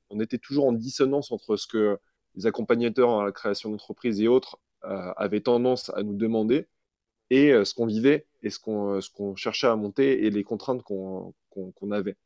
on 0.09 0.19
était 0.19 0.37
toujours 0.37 0.65
en 0.67 0.73
dissonance 0.73 1.31
entre 1.31 1.55
ce 1.55 1.67
que 1.67 1.97
les 2.35 2.47
accompagnateurs 2.47 3.21
à 3.21 3.23
la 3.23 3.31
création 3.31 3.69
d'entreprise 3.69 4.19
et 4.21 4.27
autres 4.27 4.59
euh, 4.83 5.13
avaient 5.15 5.39
tendance 5.39 5.89
à 5.91 6.03
nous 6.03 6.17
demander 6.17 6.67
et 7.29 7.53
euh, 7.53 7.63
ce 7.63 7.73
qu'on 7.73 7.85
vivait 7.85 8.27
et 8.41 8.49
ce 8.49 8.59
qu'on 8.59 8.99
ce 8.99 9.09
qu'on 9.09 9.35
cherchait 9.37 9.67
à 9.67 9.75
monter 9.77 10.25
et 10.25 10.31
les 10.31 10.43
contraintes 10.43 10.83
qu'on 10.83 11.33
avait. 11.91 12.17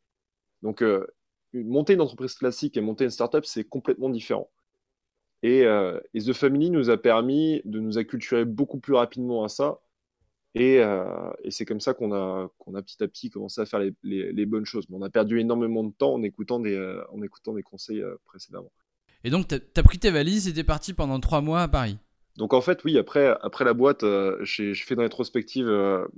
Donc 0.64 0.82
euh, 0.82 1.06
monter 1.54 1.94
une 1.94 2.02
entreprise 2.02 2.34
classique 2.34 2.76
et 2.76 2.82
monter 2.82 3.04
une 3.04 3.12
startup, 3.12 3.46
c'est 3.46 3.66
complètement 3.66 4.10
différent. 4.10 4.50
Et, 5.44 5.64
euh, 5.66 6.00
et, 6.14 6.22
The 6.22 6.34
Family 6.34 6.70
nous 6.70 6.90
a 6.90 6.98
permis 6.98 7.62
de 7.66 7.80
nous 7.80 7.98
acculturer 7.98 8.46
beaucoup 8.46 8.80
plus 8.80 8.94
rapidement 8.94 9.44
à 9.44 9.50
ça. 9.50 9.80
Et, 10.56 10.80
euh, 10.80 11.30
et 11.44 11.52
c'est 11.52 11.66
comme 11.66 11.80
ça 11.80 11.94
qu'on 11.94 12.12
a, 12.12 12.50
qu'on 12.58 12.74
a 12.74 12.82
petit 12.82 13.04
à 13.04 13.08
petit 13.08 13.30
commencé 13.30 13.62
à 13.62 13.66
faire 13.66 13.80
les, 13.80 13.94
les, 14.02 14.32
les, 14.34 14.46
bonnes 14.48 14.66
choses. 14.66 14.86
Mais 14.90 14.98
on 14.98 15.04
a 15.04 15.10
perdu 15.10 15.40
énormément 15.40 15.84
de 15.84 15.92
temps 15.92 16.14
en 16.14 16.24
écoutant 16.24 16.60
des, 16.60 16.74
euh, 16.74 17.04
en 17.12 17.22
écoutant 17.22 17.54
des 17.54 17.62
conseils 17.62 18.04
précédemment. 18.26 18.72
Et 19.24 19.30
donc, 19.30 19.48
tu 19.48 19.56
as, 19.56 19.84
pris 19.84 20.00
tes 20.00 20.10
valises 20.10 20.48
et 20.48 20.54
tu 20.54 20.60
es 20.60 20.64
parti 20.64 20.94
pendant 20.94 21.20
trois 21.20 21.42
mois 21.42 21.62
à 21.62 21.68
Paris 21.68 21.98
donc 22.38 22.54
en 22.54 22.62
fait, 22.62 22.84
oui, 22.84 23.00
après, 23.00 23.36
après 23.42 23.66
la 23.66 23.74
boîte, 23.74 24.06
j'ai 24.44 24.76
fait 24.76 24.94
une 24.94 25.02
rétrospective, 25.02 25.68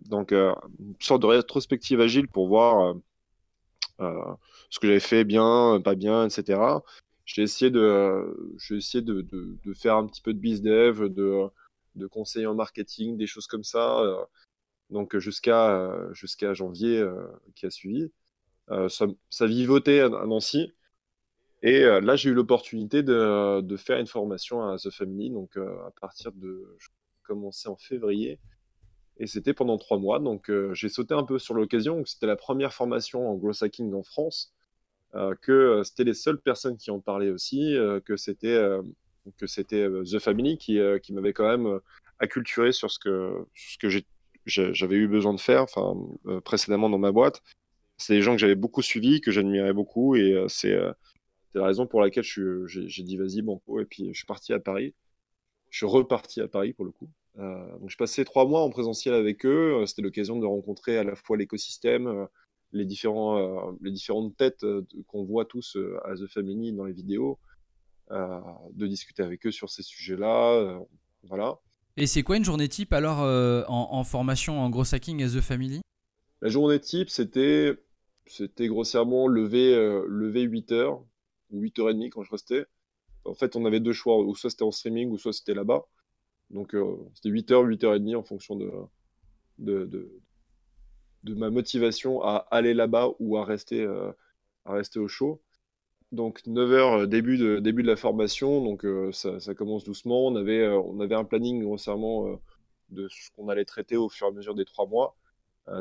donc 0.10 0.34
une 0.34 0.54
sorte 1.00 1.22
de 1.22 1.28
rétrospective 1.28 2.02
agile 2.02 2.28
pour 2.28 2.50
voir 2.50 2.94
ce 4.00 4.80
que 4.80 4.88
j'avais 4.88 5.00
fait 5.00 5.24
bien, 5.24 5.80
pas 5.82 5.96
bien, 5.96 6.26
etc. 6.26 6.60
J'ai 7.30 7.44
essayé 7.44 7.70
de, 7.70 8.56
j'ai 8.58 8.78
essayé 8.78 9.04
de, 9.04 9.22
de, 9.22 9.56
de, 9.64 9.74
faire 9.74 9.96
un 9.98 10.08
petit 10.08 10.20
peu 10.22 10.34
de 10.34 10.40
biz 10.40 10.64
dev, 10.64 11.10
de, 11.10 11.44
de 11.94 12.08
conseiller 12.08 12.48
en 12.48 12.56
marketing, 12.56 13.18
des 13.18 13.28
choses 13.28 13.46
comme 13.46 13.64
ça. 13.64 14.00
Euh, 14.02 14.26
donc 14.90 15.16
jusqu'à 15.20 15.92
jusqu'à 16.12 16.56
janvier 16.56 16.98
euh, 16.98 17.28
qui 17.54 17.68
a 17.68 17.70
suivi, 17.70 18.12
euh, 18.72 18.90
ça, 18.90 19.06
ça 19.30 19.46
vivotait 19.46 20.00
à 20.00 20.10
Nancy. 20.10 20.74
Et 21.62 21.82
là, 21.84 22.16
j'ai 22.16 22.30
eu 22.32 22.34
l'opportunité 22.34 23.04
de, 23.04 23.62
de, 23.62 23.78
faire 23.78 24.00
une 24.00 24.08
formation 24.08 24.64
à 24.64 24.78
The 24.78 24.90
Family, 24.90 25.30
donc 25.30 25.58
à 25.58 25.92
partir 26.02 26.32
de, 26.32 26.76
je 26.80 26.88
commençais 27.24 27.70
en 27.70 27.76
février, 27.76 28.40
et 29.18 29.28
c'était 29.28 29.54
pendant 29.54 29.78
trois 29.78 30.00
mois. 30.00 30.20
Donc 30.20 30.50
j'ai 30.74 30.90
sauté 30.90 31.14
un 31.14 31.24
peu 31.24 31.38
sur 31.38 31.54
l'occasion. 31.54 32.04
C'était 32.06 32.28
la 32.28 32.38
première 32.38 32.74
formation 32.74 33.30
en 33.30 33.36
growth 33.36 33.62
hacking 33.62 33.94
en 33.94 34.04
France. 34.04 34.54
Euh, 35.16 35.34
que 35.42 35.52
euh, 35.52 35.84
c'était 35.84 36.04
les 36.04 36.14
seules 36.14 36.40
personnes 36.40 36.78
qui 36.78 36.92
en 36.92 37.00
parlaient 37.00 37.32
aussi, 37.32 37.76
euh, 37.76 38.00
que 38.00 38.16
c'était 38.16 38.60
que 39.38 39.48
c'était 39.48 39.88
The 40.06 40.20
Family 40.20 40.58
qui, 40.58 40.80
qui 41.04 41.14
m'avait 41.14 41.34
quand 41.34 41.48
même 41.48 41.80
acculturé 42.20 42.72
sur 42.72 42.90
ce 42.90 42.98
que, 42.98 43.46
ce 43.54 43.78
que 43.78 43.90
j'avais 44.46 44.96
eu 44.96 45.08
besoin 45.08 45.36
de 45.36 45.40
faire 45.40 45.66
précédemment 46.46 46.90
dans 46.90 46.98
ma 46.98 47.12
boîte. 47.12 47.44
C'est 47.98 48.14
des 48.14 48.22
gens 48.24 48.32
que 48.32 48.40
j'avais 48.40 48.56
beaucoup 48.56 48.82
suivis, 48.82 49.22
que 49.22 49.30
j'admirais 49.30 49.74
beaucoup, 49.74 50.16
et 50.16 50.46
c'est 50.48 50.76
la 51.54 51.66
raison 51.66 51.86
pour 51.86 52.02
laquelle 52.02 52.24
j'ai 52.24 53.04
dit 53.04 53.18
vas-y 53.18 53.44
banco, 53.44 53.80
et 53.80 53.86
puis 53.86 54.08
je 54.14 54.18
suis 54.18 54.26
parti 54.26 54.52
à 54.52 54.60
Paris. 54.60 54.96
Je 55.70 55.78
suis 55.78 55.86
reparti 55.86 56.42
à 56.42 56.48
Paris 56.48 56.74
pour 56.74 56.86
le 56.86 56.92
coup. 56.92 57.10
Euh, 57.38 57.78
donc 57.78 57.90
je 57.90 57.98
passais 57.98 58.26
trois 58.26 58.46
mois 58.46 58.62
en 58.62 58.70
présentiel 58.70 59.14
avec 59.14 59.46
eux. 59.46 59.86
C'était 59.86 60.02
l'occasion 60.02 60.38
de 60.38 60.46
rencontrer 60.46 60.98
à 60.98 61.04
la 61.04 61.16
fois 61.16 61.38
l'écosystème, 61.38 62.28
les, 62.72 62.86
différents, 62.86 63.38
euh, 63.38 63.72
les 63.82 63.92
différentes 63.92 64.36
têtes 64.38 64.64
euh, 64.64 64.86
qu'on 65.08 65.24
voit 65.24 65.46
tous 65.46 65.76
euh, 65.76 65.98
à 66.06 66.16
The 66.16 66.28
Family 66.28 66.74
dans 66.74 66.86
les 66.86 66.94
vidéos, 66.94 67.40
de 68.12 68.88
discuter 68.88 69.22
avec 69.22 69.46
eux 69.46 69.52
sur 69.52 69.70
ces 69.70 69.84
sujets-là. 69.84 70.82
voilà. 71.26 71.60
Et 71.96 72.08
c'est 72.08 72.24
quoi 72.24 72.38
une 72.38 72.44
journée 72.44 72.68
type 72.68 72.92
alors 72.92 73.20
en, 73.70 74.04
formation 74.04 74.60
en 74.60 74.72
gros 74.72 74.96
hacking 74.96 75.22
à 75.22 75.28
The 75.28 75.42
Family? 75.42 75.82
La 76.42 76.50
journée 76.50 76.80
type, 76.80 77.12
c'était 77.12 77.78
c'était 78.26 78.68
grossièrement 78.68 79.28
lever, 79.28 79.76
lever 80.08 80.42
8 80.42 80.72
heures 80.72 81.04
ou 81.52 81.62
8h30 81.62 82.10
quand 82.10 82.24
je 82.24 82.32
restais. 82.32 82.66
En 83.26 83.36
fait, 83.36 83.56
on 83.56 83.64
avait 83.66 83.80
deux 83.80 83.94
choix, 83.94 84.20
ou 84.20 84.34
soit 84.34 84.50
c'était 84.50 84.64
en 84.64 84.72
streaming, 84.72 85.12
ou 85.12 85.20
soit 85.20 85.34
c'était 85.34 85.54
là-bas. 85.54 85.86
Donc, 86.50 86.76
c'était 87.14 87.30
8h, 87.30 87.78
8h30 87.78 88.16
en 88.16 88.24
fonction 88.24 88.56
de, 88.56 88.72
de, 89.60 89.86
de, 89.86 90.20
de 91.24 91.34
ma 91.36 91.50
motivation 91.50 92.22
à 92.24 92.48
aller 92.52 92.74
là-bas 92.74 93.10
ou 93.20 93.38
à 93.38 93.46
rester, 93.46 93.82
euh, 93.82 94.12
à 94.66 94.74
rester 94.74 95.00
au 95.00 95.08
chaud. 95.08 95.42
Donc 96.12 96.42
9h, 96.48 97.02
euh, 97.02 97.08
début 97.08 97.38
de, 97.38 97.60
début 97.60 97.84
de 97.84 97.88
la 97.88 97.96
formation, 97.96 98.64
donc 98.64 98.86
euh, 98.86 99.12
ça, 99.12 99.54
commence 99.56 99.84
doucement. 99.84 100.26
On 100.28 100.36
avait, 100.36 100.68
on 100.68 101.00
avait 101.00 101.16
un 101.16 101.26
planning 101.26 101.64
grossièrement 101.64 102.40
de 102.90 103.08
ce 103.10 103.32
qu'on 103.36 103.50
allait 103.50 103.66
traiter 103.66 103.98
au 103.98 104.10
fur 104.10 104.28
et 104.28 104.30
à 104.30 104.34
mesure 104.34 104.56
des 104.56 104.66
trois 104.66 104.88
mois. 104.88 105.16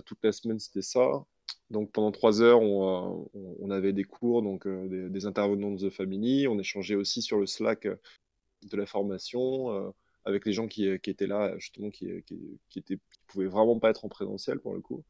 toute 0.07 0.18
la 0.23 0.33
semaine, 0.33 0.59
c'était 0.59 0.83
ça. 0.83 1.25
Donc 1.71 1.92
pendant 1.92 2.12
trois 2.12 2.42
heures, 2.42 2.61
on, 2.61 3.28
on, 3.35 3.71
avait 3.71 3.92
des 3.92 4.04
cours, 4.04 4.42
donc 4.42 4.66
des, 4.68 5.26
intervenants 5.26 5.71
de 5.73 5.88
The 5.88 5.92
Family. 5.92 6.49
On 6.49 6.59
échangeait 6.59 6.95
aussi 6.95 7.23
sur 7.23 7.38
le 7.38 7.47
Slack 7.47 7.87
de 7.87 8.76
la 8.76 8.87
formation 8.87 9.95
avec 10.25 10.45
les 10.45 10.52
gens 10.52 10.68
qui, 10.68 10.99
qui, 11.00 11.11
étaient 11.11 11.26
là, 11.26 11.57
justement, 11.59 11.90
qui, 11.90 12.23
qui, 12.26 12.61
qui, 12.68 12.78
étaient, 12.78 12.99
pouvaient 13.28 13.47
vraiment 13.47 13.78
pas 13.78 13.90
être 13.90 14.04
en 14.04 14.09
présentiel 14.09 14.59
pour 14.61 14.75
le 14.75 14.80
coup 14.80 15.04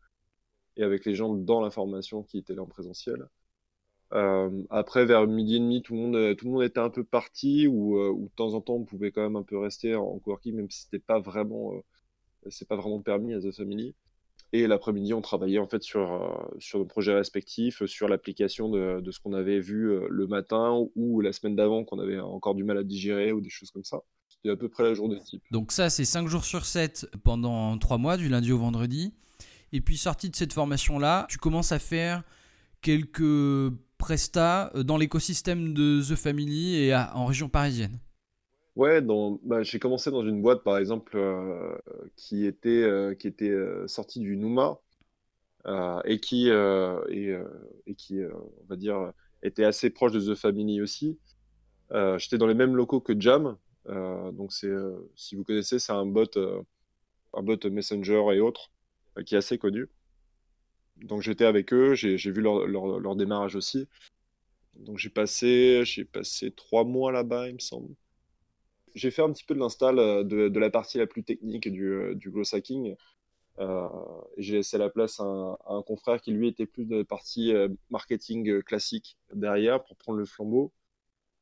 et 0.79 0.83
avec 0.85 1.05
les 1.05 1.15
gens 1.15 1.35
dans 1.35 1.61
la 1.61 1.71
formation 1.71 2.23
qui 2.23 2.39
étaient 2.39 2.55
là 2.55 2.63
en 2.63 2.67
présentiel. 2.67 3.29
Euh, 4.15 4.63
après, 4.71 5.05
vers 5.05 5.27
midi 5.27 5.57
et 5.57 5.59
demi, 5.59 5.83
tout 5.83 5.95
le 5.95 6.01
monde, 6.01 6.37
tout 6.37 6.47
le 6.47 6.53
monde 6.53 6.63
était 6.63 6.81
un 6.81 6.91
peu 6.91 7.05
parti, 7.05 7.67
ou, 7.67 7.99
euh, 7.99 8.15
de 8.15 8.31
temps 8.37 8.55
en 8.55 8.61
temps, 8.61 8.75
on 8.75 8.85
pouvait 8.85 9.11
quand 9.11 9.23
même 9.23 9.37
un 9.37 9.43
peu 9.43 9.59
rester 9.59 9.95
en 9.95 10.19
coworking, 10.19 10.55
même 10.55 10.71
si 10.71 10.83
c'était 10.83 10.99
pas 10.99 11.19
vraiment, 11.19 11.75
euh, 11.75 11.81
c'est 12.49 12.67
pas 12.67 12.77
vraiment 12.77 13.01
permis 13.01 13.35
à 13.35 13.41
The 13.41 13.51
Family. 13.53 13.95
Et 14.55 14.67
l'après-midi, 14.67 15.13
on 15.13 15.21
travaillait 15.21 15.59
en 15.59 15.67
fait 15.67 15.83
sur, 15.83 16.51
sur 16.59 16.79
nos 16.79 16.87
projets 16.87 17.13
respectifs, 17.13 17.85
sur 17.85 18.09
l'application 18.09 18.71
de, 18.71 19.11
ce 19.11 19.21
qu'on 19.21 19.35
avait 19.35 19.61
vu 19.61 20.09
le 20.09 20.27
matin 20.27 20.87
ou 20.97 21.21
la 21.21 21.35
semaine 21.35 21.55
d'avant 21.55 21.85
qu'on 21.85 21.99
avait 21.99 22.19
encore 22.19 22.55
du 22.55 22.65
mal 22.65 22.79
à 22.79 22.83
digérer 22.83 23.31
ou 23.33 23.43
des 23.43 23.51
choses 23.51 23.71
comme 23.71 23.85
ça. 23.85 24.01
C'était 24.27 24.49
à 24.49 24.57
peu 24.57 24.71
près 24.71 24.85
la 24.85 24.95
journée 24.95 25.21
type. 25.21 25.43
Donc 25.51 25.71
ça, 25.71 25.91
c'est 25.91 26.07
5 26.07 26.29
jours 26.29 26.47
sur 26.47 26.65
7 26.65 27.11
pendant 27.25 27.77
3 27.77 27.99
mois, 27.99 28.17
du 28.17 28.31
lundi 28.31 28.51
au 28.51 28.57
vendredi. 28.57 29.13
Et 29.73 29.81
puis 29.81 29.97
sorti 29.97 30.31
de 30.31 30.37
cette 30.37 30.53
formation-là, 30.53 31.27
tu 31.29 31.39
commences 31.39 31.73
à 31.73 31.79
faire 31.79 32.23
quelques 32.81 33.73
prestats 33.99 34.71
euh, 34.75 34.83
dans 34.83 34.97
l'écosystème 34.97 35.75
de 35.75 36.01
The 36.01 36.17
Family 36.17 36.77
et 36.77 36.95
en 36.95 37.27
région 37.27 37.49
parisienne. 37.49 37.99
Ouais, 38.77 39.01
bah, 39.43 39.63
j'ai 39.65 39.81
commencé 39.81 40.11
dans 40.13 40.23
une 40.23 40.41
boîte 40.41 40.63
par 40.63 40.79
exemple 40.79 41.17
euh, 41.17 41.77
qui 42.15 42.47
était, 42.47 42.85
euh, 42.85 43.15
qui 43.15 43.27
était 43.27 43.53
sortie 43.87 44.21
du 44.21 44.37
Nouma 44.37 44.79
et 46.05 46.19
qui, 46.21 46.49
et, 46.49 47.95
qui 47.99 48.21
on 48.25 48.67
va 48.71 48.77
dire, 48.77 49.13
était 49.43 49.65
assez 49.65 49.91
proche 49.91 50.13
de 50.13 50.21
The 50.21 50.35
Family 50.35 50.81
aussi. 50.81 51.19
J'étais 51.91 52.39
dans 52.39 52.47
les 52.47 52.55
mêmes 52.55 52.75
locaux 52.75 53.01
que 53.01 53.21
Jam, 53.21 53.59
donc 53.87 54.53
c'est, 54.53 54.73
si 55.15 55.35
vous 55.37 55.45
connaissez, 55.45 55.79
c'est 55.79 55.93
un 55.93 56.07
bot, 56.07 56.31
un 57.35 57.43
bot 57.43 57.59
Messenger 57.69 58.23
et 58.33 58.41
autres 58.41 58.71
qui 59.25 59.35
est 59.35 59.39
assez 59.39 59.59
connu. 59.59 59.89
Donc 60.97 61.23
j'étais 61.23 61.45
avec 61.45 61.73
eux, 61.73 61.95
j'ai 61.95 62.17
vu 62.31 62.41
leur, 62.41 63.17
démarrage 63.17 63.57
aussi. 63.57 63.89
Donc 64.77 64.99
j'ai 64.99 65.11
passé, 65.11 65.83
passé 66.13 66.51
trois 66.53 66.85
mois 66.85 67.13
là-bas, 67.13 67.49
il 67.49 67.55
me 67.55 67.61
semble. 67.61 67.95
J'ai 68.95 69.11
fait 69.11 69.23
un 69.23 69.33
petit 69.33 69.45
peu 69.45 69.55
de 69.55 69.61
l'install 69.61 69.97
de, 69.97 70.49
de, 70.49 70.59
la 70.61 70.71
partie 70.71 70.99
la 70.99 71.07
plus 71.07 71.23
technique 71.23 71.69
du, 71.71 72.15
du 72.17 72.31
growth 72.31 72.53
hacking. 72.55 72.97
Euh, 73.61 73.89
j'ai 74.37 74.55
laissé 74.55 74.79
la 74.79 74.89
place 74.89 75.19
à 75.21 75.25
un, 75.25 75.83
confrère 75.83 76.21
qui 76.21 76.31
lui 76.33 76.49
était 76.49 76.67
plus 76.67 76.85
de 76.85 76.99
la 76.99 77.05
partie 77.05 77.53
euh, 77.53 77.69
marketing 77.91 78.49
euh, 78.49 78.63
classique 78.63 79.17
derrière 79.35 79.83
pour 79.83 79.97
prendre 79.97 80.19
le 80.19 80.25
flambeau. 80.27 80.73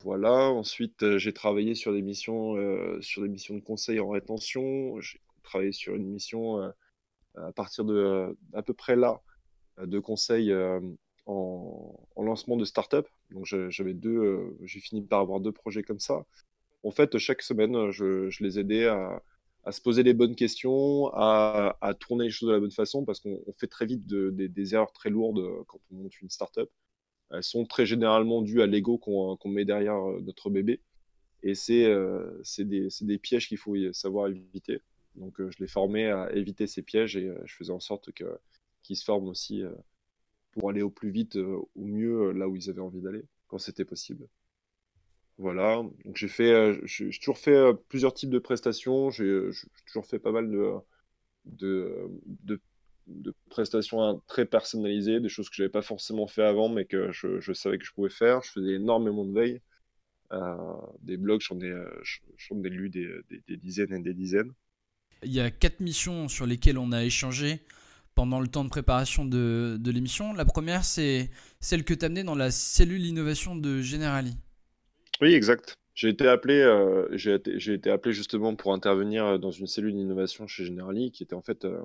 Voilà. 0.02 0.50
Ensuite, 0.50 1.18
j'ai 1.18 1.32
travaillé 1.32 1.74
sur 1.74 1.92
des 1.92 2.02
missions, 2.02 2.54
sur 3.00 3.22
des 3.22 3.28
missions 3.28 3.54
de 3.54 3.60
conseil 3.60 3.98
en 4.00 4.10
rétention. 4.10 5.00
J'ai 5.00 5.20
travaillé 5.42 5.72
sur 5.72 5.94
une 5.94 6.06
mission 6.06 6.72
à 7.36 7.52
partir 7.52 7.84
de 7.84 8.36
à 8.52 8.62
peu 8.62 8.74
près 8.74 8.96
là 8.96 9.20
de 9.78 9.98
conseil 9.98 10.54
en, 11.26 11.98
en, 12.16 12.22
lancement 12.22 12.56
de 12.56 12.64
start-up. 12.64 13.06
Donc 13.30 13.44
j'avais 13.46 13.94
deux, 13.94 14.56
j'ai 14.62 14.80
fini 14.80 15.02
par 15.02 15.20
avoir 15.20 15.40
deux 15.40 15.52
projets 15.52 15.82
comme 15.82 16.00
ça. 16.00 16.24
En 16.82 16.90
fait, 16.90 17.18
chaque 17.18 17.42
semaine, 17.42 17.90
je, 17.90 18.30
les 18.42 18.58
aidais 18.58 18.86
à, 18.86 19.22
à 19.66 19.72
se 19.72 19.80
poser 19.80 20.04
les 20.04 20.14
bonnes 20.14 20.36
questions, 20.36 21.08
à, 21.12 21.94
tourner 21.98 22.26
les 22.26 22.30
choses 22.30 22.48
de 22.48 22.54
la 22.54 22.60
bonne 22.60 22.70
façon, 22.70 23.04
parce 23.04 23.18
qu'on 23.18 23.42
fait 23.58 23.66
très 23.66 23.84
vite 23.84 24.06
de, 24.06 24.30
des 24.30 24.74
erreurs 24.74 24.92
très 24.92 25.10
lourdes 25.10 25.40
euh, 25.40 25.64
quand 25.66 25.80
on 25.90 25.96
monte 25.96 26.20
une 26.22 26.30
startup. 26.30 26.70
Elles 27.32 27.42
sont 27.42 27.66
très 27.66 27.84
généralement 27.84 28.42
dues 28.42 28.62
à 28.62 28.66
l'ego 28.66 28.96
qu'on 28.96 29.36
met 29.46 29.64
derrière 29.64 29.96
euh, 29.96 30.20
notre 30.20 30.50
bébé. 30.50 30.80
Et 31.42 31.56
c'est 31.56 31.84
euh, 31.84 32.40
des, 32.60 33.18
pièges 33.18 33.48
qu'il 33.48 33.58
faut 33.58 33.74
savoir 33.92 34.28
éviter. 34.28 34.80
Donc 35.16 35.34
je 35.38 35.58
l'ai 35.60 35.66
formé 35.66 36.10
à 36.10 36.32
éviter 36.32 36.66
ces 36.66 36.82
pièges 36.82 37.16
et 37.16 37.32
je 37.44 37.54
faisais 37.54 37.72
en 37.72 37.80
sorte 37.80 38.10
qu'ils 38.82 38.96
se 38.96 39.04
forment 39.04 39.28
aussi 39.28 39.62
pour 40.52 40.70
aller 40.70 40.82
au 40.82 40.90
plus 40.90 41.10
vite, 41.10 41.36
au 41.36 41.68
mieux 41.76 42.32
là 42.32 42.48
où 42.48 42.56
ils 42.56 42.70
avaient 42.70 42.80
envie 42.80 43.00
d'aller, 43.00 43.24
quand 43.48 43.58
c'était 43.58 43.84
possible. 43.84 44.28
Voilà, 45.38 45.82
donc 46.04 46.16
j'ai 46.16 46.28
fait, 46.28 46.50
euh, 46.50 46.80
j'ai 46.84 47.10
toujours 47.10 47.36
fait 47.38 47.54
euh, 47.54 47.74
plusieurs 47.88 48.14
types 48.14 48.30
de 48.30 48.38
prestations. 48.38 49.10
J'ai 49.10 49.50
toujours 49.86 50.06
fait 50.06 50.18
pas 50.18 50.32
mal 50.32 50.50
de, 51.44 52.60
prestations 53.50 54.22
très 54.26 54.46
personnalisées, 54.46 55.20
des 55.20 55.28
choses 55.28 55.50
que 55.50 55.56
j'avais 55.56 55.68
pas 55.68 55.82
forcément 55.82 56.26
fait 56.26 56.42
avant, 56.42 56.70
mais 56.70 56.86
que 56.86 57.12
je, 57.12 57.52
savais 57.52 57.76
que 57.78 57.84
je 57.84 57.92
pouvais 57.92 58.08
faire. 58.08 58.42
Je 58.42 58.52
faisais 58.52 58.74
énormément 58.74 59.26
de 59.26 59.32
veille, 59.32 59.60
euh, 60.32 60.56
des 61.02 61.18
blogs, 61.18 61.42
j'en 61.42 61.60
ai, 61.60 62.68
lu 62.70 62.88
des, 62.88 63.56
dizaines 63.58 63.92
et 63.92 64.00
des 64.00 64.14
dizaines. 64.14 64.54
Il 65.22 65.32
y 65.32 65.40
a 65.40 65.50
quatre 65.50 65.80
missions 65.80 66.28
sur 66.28 66.46
lesquelles 66.46 66.78
on 66.78 66.92
a 66.92 67.04
échangé 67.04 67.60
pendant 68.14 68.40
le 68.40 68.48
temps 68.48 68.64
de 68.64 68.70
préparation 68.70 69.24
de, 69.24 69.78
l'émission. 69.84 70.32
La 70.32 70.44
première, 70.44 70.84
c'est 70.84 71.30
celle 71.60 71.84
que 71.84 71.94
tu 71.94 72.04
as 72.04 72.06
amenée 72.06 72.24
dans 72.24 72.34
la 72.34 72.50
cellule 72.50 73.04
innovation 73.04 73.54
de 73.54 73.82
Generali. 73.82 74.36
Oui, 75.20 75.34
exact. 75.34 75.76
J'ai 75.94 76.08
été 76.08 76.26
appelé, 76.26 76.60
euh, 76.60 77.08
j'ai 77.12 77.34
été 77.34 77.90
appelé 77.90 78.12
justement 78.12 78.54
pour 78.54 78.72
intervenir 78.74 79.38
dans 79.38 79.50
une 79.50 79.66
cellule 79.66 79.94
d'innovation 79.94 80.46
chez 80.46 80.64
Generali, 80.64 81.10
qui 81.10 81.22
était 81.22 81.34
en 81.34 81.42
fait, 81.42 81.64
euh, 81.64 81.80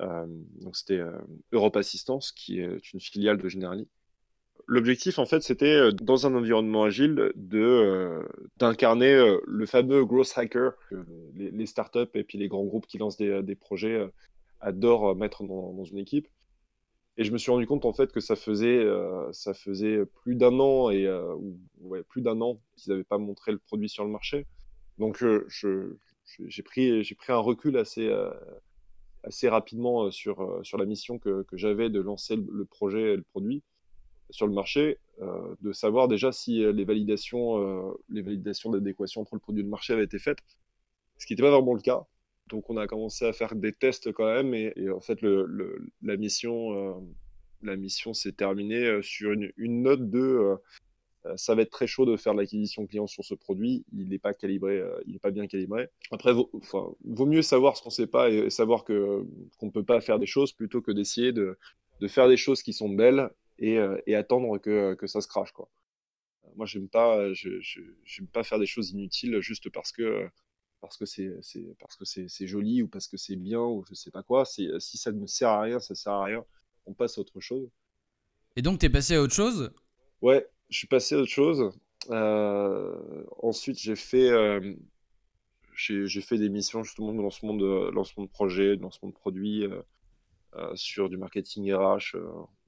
euh, 0.00 0.26
donc 0.60 0.76
c'était 0.76 1.02
Europe 1.52 1.76
Assistance, 1.76 2.32
qui 2.32 2.60
est 2.60 2.92
une 2.92 3.00
filiale 3.00 3.38
de 3.38 3.48
Generali. 3.48 3.88
L'objectif, 4.68 5.18
en 5.20 5.26
fait, 5.26 5.42
c'était 5.42 5.92
dans 5.92 6.26
un 6.26 6.34
environnement 6.34 6.84
agile 6.84 7.32
de 7.36 8.20
d'incarner 8.58 9.36
le 9.46 9.66
fameux 9.66 10.04
growth 10.04 10.32
hacker 10.34 10.72
que 10.90 11.06
les, 11.34 11.66
startups 11.66 12.10
et 12.14 12.24
puis 12.24 12.36
les 12.36 12.48
grands 12.48 12.64
groupes 12.64 12.86
qui 12.86 12.98
lancent 12.98 13.16
des, 13.16 13.54
projets 13.54 14.10
adorent 14.60 15.14
mettre 15.14 15.44
dans, 15.44 15.84
une 15.84 15.98
équipe. 15.98 16.26
Et 17.18 17.24
je 17.24 17.32
me 17.32 17.38
suis 17.38 17.50
rendu 17.50 17.66
compte 17.66 17.84
en 17.86 17.92
fait 17.92 18.12
que 18.12 18.20
ça 18.20 18.36
faisait, 18.36 18.78
euh, 18.78 19.32
ça 19.32 19.54
faisait 19.54 20.04
plus 20.04 20.34
d'un 20.34 20.58
an 20.60 20.90
et 20.90 21.06
euh, 21.06 21.34
ouais, 21.80 22.02
plus 22.02 22.20
d'un 22.20 22.40
an 22.42 22.60
qu'ils 22.76 22.92
n'avaient 22.92 23.04
pas 23.04 23.18
montré 23.18 23.52
le 23.52 23.58
produit 23.58 23.88
sur 23.88 24.04
le 24.04 24.10
marché. 24.10 24.46
Donc 24.98 25.22
euh, 25.22 25.46
j'ai 26.46 26.62
pris, 26.62 27.04
j'ai 27.04 27.14
pris 27.14 27.32
un 27.32 27.38
recul 27.38 27.78
assez, 27.78 28.14
assez 29.22 29.48
rapidement 29.48 30.10
sur, 30.10 30.60
sur 30.62 30.76
la 30.76 30.84
mission 30.84 31.18
que, 31.18 31.42
que 31.44 31.56
j'avais 31.56 31.88
de 31.88 32.00
lancer 32.00 32.36
le, 32.36 32.64
projet 32.66 33.14
et 33.14 33.16
le 33.16 33.22
produit 33.22 33.62
sur 34.30 34.46
le 34.46 34.52
marché, 34.52 34.98
de 35.20 35.72
savoir 35.72 36.08
déjà 36.08 36.32
si 36.32 36.58
les 36.58 36.84
validations, 36.84 37.94
les 38.08 38.22
validations 38.22 38.70
d'adéquation 38.70 39.22
entre 39.22 39.34
le 39.34 39.40
produit 39.40 39.60
et 39.60 39.64
le 39.64 39.70
marché 39.70 39.92
avaient 39.92 40.04
été 40.04 40.18
faites, 40.18 40.38
ce 41.18 41.26
qui 41.26 41.32
n'était 41.32 41.42
pas 41.42 41.50
vraiment 41.50 41.74
le 41.74 41.80
cas. 41.80 42.06
Donc 42.48 42.70
on 42.70 42.76
a 42.76 42.86
commencé 42.86 43.24
à 43.24 43.32
faire 43.32 43.54
des 43.54 43.72
tests 43.72 44.12
quand 44.12 44.26
même 44.26 44.54
et, 44.54 44.90
en 44.90 45.00
fait 45.00 45.18
la 46.02 46.16
mission, 46.16 46.96
euh, 47.64 47.76
mission 47.76 48.14
s'est 48.14 48.32
terminée 48.32 48.84
euh, 48.84 49.02
sur 49.02 49.32
une, 49.32 49.82
note 49.82 50.08
de 50.10 50.18
euh, 50.18 50.56
ça 51.36 51.56
va 51.56 51.62
être 51.62 51.70
très 51.70 51.88
chaud 51.88 52.06
de 52.06 52.16
faire 52.16 52.34
l'acquisition 52.34 52.86
client 52.86 53.08
sur 53.08 53.24
ce 53.24 53.34
produit. 53.34 53.84
Il 53.92 54.08
n'est 54.08 54.20
pas 54.20 54.32
calibré, 54.32 54.80
il 55.06 55.14
n'est 55.14 55.18
pas 55.18 55.32
bien 55.32 55.48
calibré. 55.48 55.88
Après, 56.12 56.32
vaut, 56.32 56.48
vaut 57.04 57.26
mieux 57.26 57.42
savoir 57.42 57.76
ce 57.76 57.82
qu'on 57.82 57.88
ne 57.88 57.94
sait 57.94 58.06
pas 58.06 58.30
et, 58.30 58.48
savoir 58.48 58.84
que 58.84 59.24
qu'on 59.58 59.66
ne 59.66 59.72
peut 59.72 59.82
pas 59.82 60.00
faire 60.00 60.20
des 60.20 60.26
choses 60.26 60.52
plutôt 60.52 60.80
que 60.82 60.92
d'essayer 60.92 61.32
de, 61.32 61.58
de, 62.00 62.06
faire 62.06 62.28
des 62.28 62.36
choses 62.36 62.62
qui 62.62 62.72
sont 62.72 62.88
belles 62.88 63.28
et, 63.58 63.78
et 64.06 64.14
attendre 64.14 64.58
que, 64.58 64.94
que, 64.94 65.06
ça 65.06 65.20
se 65.20 65.28
crache 65.28 65.52
quoi. 65.52 65.68
Moi, 66.54 66.66
j'aime 66.66 66.88
pas, 66.88 67.32
je, 67.32 67.60
j'aime 68.04 68.28
pas 68.28 68.44
faire 68.44 68.58
des 68.58 68.66
choses 68.66 68.90
inutiles 68.90 69.40
juste 69.40 69.68
parce 69.70 69.92
que 69.92 70.28
parce 70.80 70.96
que 70.96 71.04
c'est 71.04 71.30
parce 71.80 71.96
que 71.96 72.04
c'est 72.04 72.46
joli 72.46 72.82
ou 72.82 72.88
parce 72.88 73.08
que 73.08 73.16
c'est 73.16 73.36
bien 73.36 73.60
ou 73.60 73.84
je 73.88 73.94
sais 73.94 74.10
pas 74.10 74.22
quoi. 74.22 74.44
Si 74.44 74.68
ça 74.78 75.12
ne 75.12 75.20
me 75.20 75.26
sert 75.26 75.48
à 75.48 75.62
rien, 75.62 75.80
ça 75.80 75.94
sert 75.94 76.12
à 76.12 76.24
rien. 76.24 76.44
On 76.86 76.94
passe 76.94 77.18
à 77.18 77.20
autre 77.20 77.40
chose. 77.40 77.68
Et 78.56 78.62
donc, 78.62 78.78
tu 78.80 78.86
es 78.86 78.90
passé 78.90 79.14
à 79.14 79.22
autre 79.22 79.34
chose? 79.34 79.70
Ouais, 80.22 80.46
je 80.70 80.78
suis 80.78 80.86
passé 80.86 81.14
à 81.14 81.18
autre 81.18 81.30
chose. 81.30 81.72
Euh, 82.10 83.24
ensuite, 83.42 83.78
j'ai 83.78 83.96
fait, 83.96 84.30
euh, 84.30 84.74
j'ai 85.74 86.20
fait 86.22 86.38
des 86.38 86.48
missions 86.48 86.82
justement 86.82 87.12
de 87.12 87.20
lancement 87.20 87.54
de, 87.54 87.90
lancement 87.90 88.24
de 88.24 88.30
projet, 88.30 88.76
de 88.76 88.82
lancement 88.82 89.10
de 89.10 89.14
produits 89.14 89.64
euh, 89.64 89.82
sur 90.74 91.08
du 91.08 91.16
marketing 91.16 91.72
RH. 91.72 92.16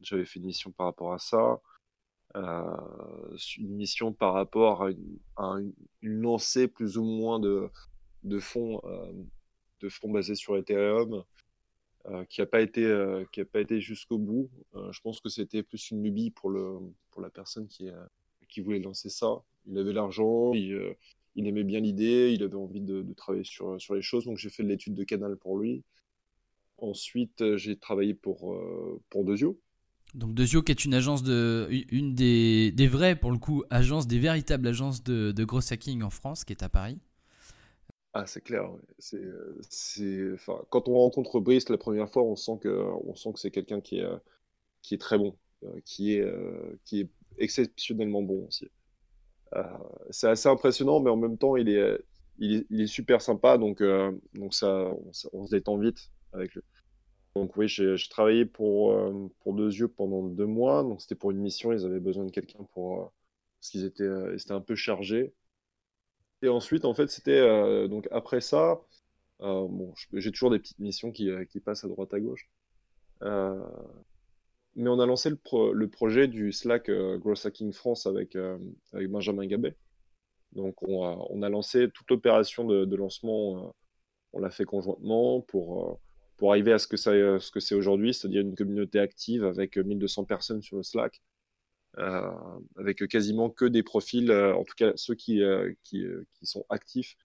J'avais 0.01 0.24
fait 0.24 0.40
une 0.40 0.46
mission 0.46 0.70
par 0.70 0.87
rapport 0.87 1.12
à 1.12 1.18
ça. 1.18 1.61
une 2.35 3.74
mission 3.77 4.12
par 4.12 4.35
rapport 4.35 4.85
à 5.37 5.59
une, 5.59 5.74
lancée 6.03 6.68
plus 6.68 6.98
ou 6.98 7.05
moins 7.05 7.40
de, 7.40 7.70
de 8.24 8.38
fonds, 8.38 8.81
euh, 8.85 9.12
de 9.81 9.88
fonds 9.88 10.11
basés 10.11 10.35
sur 10.35 10.57
Ethereum 10.57 11.24
euh, 12.07 12.24
qui 12.24 12.40
n'a 12.40 12.46
pas 12.46 12.61
été, 12.61 12.85
euh, 12.85 13.24
été 13.55 13.81
jusqu'au 13.81 14.18
bout. 14.18 14.51
je 14.90 15.01
pense 15.01 15.20
que 15.20 15.29
c'était 15.29 15.62
plus 15.62 15.90
une 15.90 16.03
lubie 16.03 16.31
pour, 16.31 16.51
le, 16.51 16.79
pour 17.11 17.22
la 17.22 17.31
personne 17.31 17.66
qui, 17.66 17.88
qui 18.48 18.61
voulait 18.61 18.79
lancer 18.79 19.09
ça. 19.09 19.42
Il 19.66 19.79
avait 19.79 19.92
l'argent, 19.92 20.53
il, 20.55 20.96
il, 21.35 21.46
aimait 21.46 21.64
bien 21.64 21.81
l'idée, 21.81 22.33
il 22.33 22.42
avait 22.42 22.57
envie 22.57 22.81
de, 22.81 23.05
travailler 23.14 23.44
sur, 23.44 23.81
sur 23.81 23.94
les 23.94 24.03
choses, 24.03 24.24
donc 24.24 24.38
j'ai 24.38 24.51
fait 24.51 24.62
de 24.62 24.68
l'étude 24.68 24.94
de 24.94 25.05
canal 25.05 25.37
pour 25.37 25.59
lui. 25.59 25.85
Ensuite, 26.79 27.57
j'ai 27.57 27.77
travaillé 27.77 28.14
pour, 28.14 28.57
pour 29.11 29.25
Dezio. 29.25 29.59
Donc 30.14 30.35
Dezio 30.35 30.62
qui 30.62 30.73
est 30.73 30.85
une 30.85 30.95
agence 30.95 31.23
de 31.23 31.69
une 31.91 32.14
des, 32.14 32.73
des 32.73 32.87
vraies 32.87 33.14
pour 33.14 33.31
le 33.31 33.37
coup 33.37 33.64
agences 33.69 34.07
des 34.07 34.19
véritables 34.19 34.67
agences 34.67 35.03
de, 35.03 35.33
de 35.33 35.45
gros 35.45 35.61
hacking 35.71 36.03
en 36.03 36.09
France 36.09 36.45
qui 36.45 36.53
est 36.53 36.62
à 36.62 36.69
Paris. 36.71 36.99
Ah, 38.14 38.27
c'est 38.27 38.41
clair. 38.41 38.69
C'est, 38.99 39.23
c'est, 39.69 40.33
enfin, 40.33 40.61
quand 40.71 40.88
on 40.88 40.95
rencontre 40.95 41.41
Brice 41.41 41.69
la 41.69 41.79
première 41.79 42.11
fois, 42.11 42.23
on 42.23 42.37
sent 42.37 42.59
que, 42.62 42.69
on 43.05 43.14
sent 43.14 43.33
que 43.35 43.38
c'est 43.38 43.51
quelqu'un 43.51 43.81
qui 43.81 43.99
est, 43.99 44.07
qui 44.83 44.95
est 44.95 44.99
très 44.99 45.19
bon, 45.19 45.37
euh, 45.64 45.81
qui 45.85 46.14
est, 46.14 46.21
euh, 46.21 46.79
qui 46.85 47.01
est 47.01 47.11
exceptionnellement 47.38 48.23
bon 48.23 48.47
aussi. 48.47 48.69
Euh, 49.55 49.62
c'est 50.11 50.29
assez 50.29 50.49
impressionnant, 50.49 51.01
mais 51.01 51.11
en 51.11 51.17
même 51.17 51.38
temps, 51.38 51.57
il 51.57 51.69
est, 51.69 51.99
il 52.38 52.57
est, 52.57 52.67
il 52.71 52.81
est 52.81 52.87
super 52.87 53.21
sympa, 53.21 53.59
donc, 53.59 53.83
donc 54.35 54.55
ça, 54.55 54.91
on, 55.33 55.47
se 55.47 55.51
détend 55.51 55.79
vite 55.79 56.11
avec. 56.33 56.53
Donc 57.35 57.57
oui, 57.57 57.69
j'ai, 57.69 57.95
travaillé 58.11 58.45
pour, 58.45 58.99
pour 59.41 59.55
Deux 59.55 59.73
Yeux 59.73 59.88
pendant 59.88 60.23
deux 60.25 60.47
mois, 60.47 60.83
donc 60.83 61.01
c'était 61.01 61.14
pour 61.14 61.31
une 61.31 61.38
mission, 61.38 61.73
ils 61.73 61.85
avaient 61.85 62.01
besoin 62.01 62.25
de 62.25 62.31
quelqu'un 62.31 62.64
pour, 62.73 63.12
parce 63.61 63.71
qu'ils 63.71 63.85
étaient, 63.85 64.35
étaient 64.35 64.53
un 64.53 64.61
peu 64.61 64.75
chargés. 64.75 65.33
Et 66.43 66.49
ensuite, 66.49 66.85
en 66.85 66.95
fait, 66.95 67.09
c'était 67.09 67.38
euh, 67.38 67.88
donc 67.88 68.09
après 68.11 68.41
ça, 68.41 68.81
euh, 69.41 69.67
bon, 69.69 69.93
j'ai 70.12 70.31
toujours 70.33 70.51
des 70.51 70.59
petites 70.59 70.79
missions 70.79 71.12
qui, 71.12 71.31
euh, 71.31 71.45
qui, 71.45 71.61
passent 71.61 71.85
à 71.85 71.88
droite 71.88 72.14
à 72.14 72.21
gauche. 72.21 72.49
mais 74.77 74.88
on 74.88 75.01
a 75.01 75.07
lancé 75.07 75.31
le, 75.31 75.73
le 75.73 75.88
projet 75.88 76.29
du 76.29 76.53
Slack 76.53 76.91
Growth 76.91 77.45
Hacking 77.47 77.73
France 77.73 78.07
avec, 78.07 78.37
avec 78.93 79.11
Benjamin 79.11 79.47
Gabet. 79.47 79.77
Donc 80.53 80.83
on 80.83 81.05
a, 81.05 81.17
on 81.31 81.43
a 81.43 81.49
lancé 81.49 81.91
toute 81.91 82.11
l'opération 82.11 82.64
de, 82.64 82.85
de, 82.85 82.97
lancement, 82.97 83.75
on 84.33 84.41
l'a 84.41 84.51
fait 84.51 84.64
conjointement 84.64 85.41
pour, 85.43 86.01
pour 86.38 86.53
arriver 86.53 86.72
à 86.72 86.79
ce 86.79 86.87
que, 86.87 86.96
ça, 86.96 87.11
ce 87.40 87.51
que 87.51 87.61
c'est 87.61 87.74
aujourd'hui, 87.74 88.14
c'est-à-dire 88.14 88.40
une 88.40 88.55
communauté 88.55 89.01
active 89.01 89.44
avec 89.44 89.77
1200 89.77 90.24
personnes 90.24 90.62
sur 90.62 90.79
le 90.79 90.83
Slack, 90.85 91.20
avec 91.96 93.07
quasiment 93.09 93.51
que 93.51 93.64
des 93.64 93.83
profils, 93.83 94.33
en 94.33 94.64
tout 94.64 94.74
cas 94.77 94.92
ceux 94.94 95.16
qui, 95.16 95.42
qui, 95.83 96.05
qui, 96.35 96.46
sont 96.46 96.64
actifs, 96.68 97.16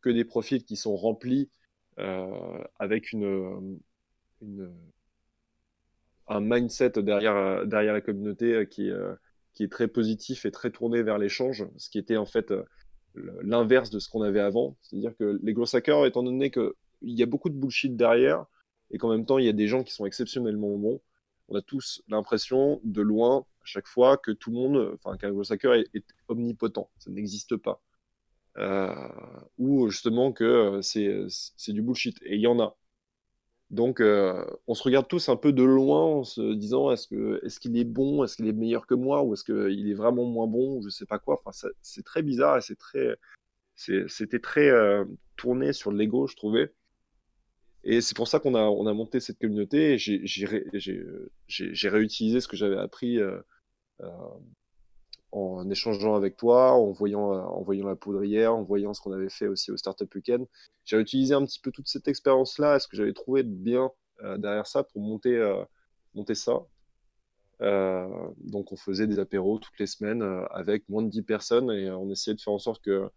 que 0.00 0.10
des 0.10 0.24
profils 0.24 0.64
qui 0.64 0.76
sont 0.76 0.96
remplis 0.96 1.50
avec 2.78 3.12
une, 3.12 3.80
une, 4.40 4.72
un 6.28 6.40
mindset 6.40 6.92
derrière, 6.98 7.66
derrière 7.66 7.94
la 7.94 8.00
communauté 8.00 8.68
qui, 8.70 8.90
qui 9.54 9.64
est 9.64 9.72
très 9.72 9.88
positif 9.88 10.44
et 10.44 10.52
très 10.52 10.70
tourné 10.70 11.02
vers 11.02 11.18
l'échange, 11.18 11.66
ce 11.78 11.90
qui 11.90 11.98
était 11.98 12.16
en 12.16 12.26
fait 12.26 12.54
l'inverse 13.42 13.90
de 13.90 13.98
ce 13.98 14.08
qu'on 14.08 14.22
avait 14.22 14.40
avant. 14.40 14.76
C'est-à-dire 14.82 15.16
que 15.16 15.40
les 15.42 15.52
gros 15.52 15.74
hackers, 15.74 16.06
étant 16.06 16.22
donné 16.22 16.52
qu'il 16.52 16.72
y 17.02 17.24
a 17.24 17.26
beaucoup 17.26 17.50
de 17.50 17.56
bullshit 17.56 17.96
derrière, 17.96 18.46
et 18.92 18.98
qu'en 18.98 19.10
même 19.10 19.26
temps, 19.26 19.38
il 19.38 19.46
y 19.46 19.48
a 19.48 19.52
des 19.52 19.68
gens 19.68 19.82
qui 19.82 19.92
sont 19.92 20.06
exceptionnellement 20.06 20.76
bons, 20.76 21.00
on 21.48 21.56
a 21.56 21.62
tous 21.62 22.02
l'impression, 22.08 22.80
de 22.84 23.02
loin, 23.02 23.46
à 23.62 23.64
chaque 23.64 23.86
fois, 23.86 24.16
que 24.16 24.30
tout 24.30 24.50
le 24.50 24.56
monde, 24.56 24.92
enfin, 24.94 25.16
qu'un 25.16 25.30
gros 25.30 25.52
hacker 25.52 25.74
est, 25.74 26.04
omnipotent. 26.28 26.90
Ça 26.98 27.10
n'existe 27.10 27.56
pas. 27.56 27.82
Euh, 28.58 28.94
ou 29.58 29.88
justement 29.88 30.32
que 30.32 30.80
c'est 30.82 31.72
du 31.72 31.82
bullshit. 31.82 32.18
Et 32.22 32.36
il 32.36 32.40
y 32.40 32.46
en 32.46 32.60
a. 32.60 32.76
Donc, 33.70 34.00
euh, 34.00 34.44
on 34.66 34.74
se 34.74 34.82
regarde 34.82 35.08
tous 35.08 35.30
un 35.30 35.36
peu 35.36 35.52
de 35.52 35.62
loin 35.62 36.04
en 36.04 36.24
se 36.24 36.52
disant 36.52 36.90
est-ce 36.90 37.08
qu'il 37.58 37.78
est 37.78 37.84
bon, 37.84 38.22
est-ce 38.22 38.36
qu'il 38.36 38.46
est 38.46 38.52
meilleur 38.52 38.86
que 38.86 38.94
moi, 38.94 39.22
ou 39.22 39.32
est-ce 39.32 39.44
qu'il 39.44 39.90
est 39.90 39.94
vraiment 39.94 40.26
moins 40.26 40.46
bon, 40.46 40.76
ou 40.76 40.82
je 40.82 40.90
sais 40.90 41.06
pas 41.06 41.18
quoi. 41.18 41.42
Enfin, 41.44 41.68
c'est 41.80 42.04
très 42.04 42.22
bizarre 42.22 42.58
et 42.58 42.60
c'était 44.08 44.40
très 44.40 44.68
euh, 44.68 45.04
tourné 45.36 45.72
sur 45.72 45.90
l'ego, 45.90 46.26
je 46.26 46.36
trouvais. 46.36 46.72
Et 47.84 48.00
c'est 48.00 48.16
pour 48.16 48.28
ça 48.28 48.38
qu'on 48.38 48.54
a 48.54 48.62
on 48.62 48.86
a 48.86 48.92
monté 48.92 49.20
cette 49.20 49.38
communauté. 49.38 49.98
J'ai 49.98 51.88
réutilisé 51.88 52.40
ce 52.40 52.48
que 52.48 52.56
j'avais 52.56 52.78
appris 52.78 53.18
euh, 53.18 53.40
en 55.32 55.68
échangeant 55.70 56.14
avec 56.14 56.36
toi, 56.36 56.72
en 56.72 56.92
voyant, 56.92 57.30
en 57.30 57.62
voyant 57.62 57.86
la 57.86 57.96
poudrière, 57.96 58.54
en 58.54 58.62
voyant 58.62 58.92
ce 58.94 59.00
qu'on 59.00 59.12
avait 59.12 59.30
fait 59.30 59.46
aussi 59.48 59.70
au 59.70 59.76
Startup 59.76 60.14
Weekend. 60.14 60.46
J'ai 60.84 61.00
utilisé 61.00 61.34
un 61.34 61.44
petit 61.44 61.58
peu 61.58 61.72
toute 61.72 61.88
cette 61.88 62.06
expérience-là, 62.06 62.78
ce 62.78 62.86
que 62.86 62.96
j'avais 62.96 63.14
trouvé 63.14 63.42
bien 63.42 63.90
euh, 64.22 64.36
derrière 64.36 64.66
ça 64.66 64.84
pour 64.84 65.00
monter, 65.00 65.34
euh, 65.36 65.64
monter 66.14 66.34
ça. 66.34 66.60
Euh, 67.62 68.08
donc 68.38 68.72
on 68.72 68.76
faisait 68.76 69.06
des 69.06 69.18
apéros 69.18 69.58
toutes 69.58 69.78
les 69.78 69.86
semaines 69.86 70.22
avec 70.50 70.88
moins 70.88 71.02
de 71.02 71.08
10 71.08 71.22
personnes 71.22 71.70
et 71.70 71.90
on 71.90 72.10
essayait 72.10 72.34
de 72.34 72.40
faire 72.40 72.52
en 72.52 72.58
sorte 72.58 72.82
que 72.82 73.08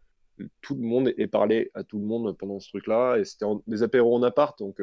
tout 0.62 0.76
le 0.76 0.82
monde 0.82 1.14
ait 1.18 1.28
parlé 1.28 1.72
à 1.74 1.84
tout 1.84 2.00
le 2.00 2.06
monde 2.06 2.38
pendant 2.38 2.60
ce 2.60 2.70
truc-là. 2.70 3.18
Et 3.18 3.26
c'était 3.26 3.46
des 3.68 3.84
apéros 3.84 4.16
en 4.16 4.24
appart, 4.24 4.58
donc 4.60 4.82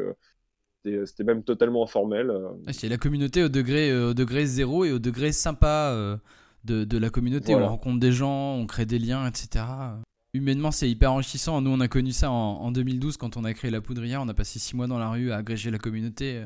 c'était 0.84 1.24
même 1.24 1.44
totalement 1.44 1.84
informel. 1.84 2.32
c'est 2.72 2.88
la 2.88 2.98
communauté 2.98 3.42
au 3.42 3.48
degré, 3.48 3.94
au 3.94 4.14
degré 4.14 4.46
zéro 4.46 4.84
et 4.84 4.92
au 4.92 4.98
degré 4.98 5.32
sympa 5.32 6.18
de, 6.64 6.98
la 6.98 7.10
communauté. 7.10 7.54
On 7.54 7.66
rencontre 7.66 8.00
des 8.00 8.12
gens, 8.12 8.54
on 8.54 8.66
crée 8.66 8.86
des 8.86 8.98
liens, 8.98 9.26
etc. 9.26 9.64
Humainement, 10.34 10.70
c'est 10.70 10.88
hyper 10.88 11.12
enrichissant. 11.12 11.60
Nous, 11.60 11.70
on 11.70 11.80
a 11.80 11.88
connu 11.88 12.12
ça 12.12 12.30
en, 12.30 12.72
2012 12.72 13.16
quand 13.16 13.36
on 13.36 13.44
a 13.44 13.52
créé 13.52 13.70
la 13.70 13.80
poudrière. 13.80 14.22
On 14.22 14.28
a 14.28 14.34
passé 14.34 14.58
six 14.58 14.74
mois 14.74 14.86
dans 14.86 14.98
la 14.98 15.10
rue 15.10 15.30
à 15.30 15.36
agréger 15.36 15.70
la 15.70 15.78
communauté. 15.78 16.44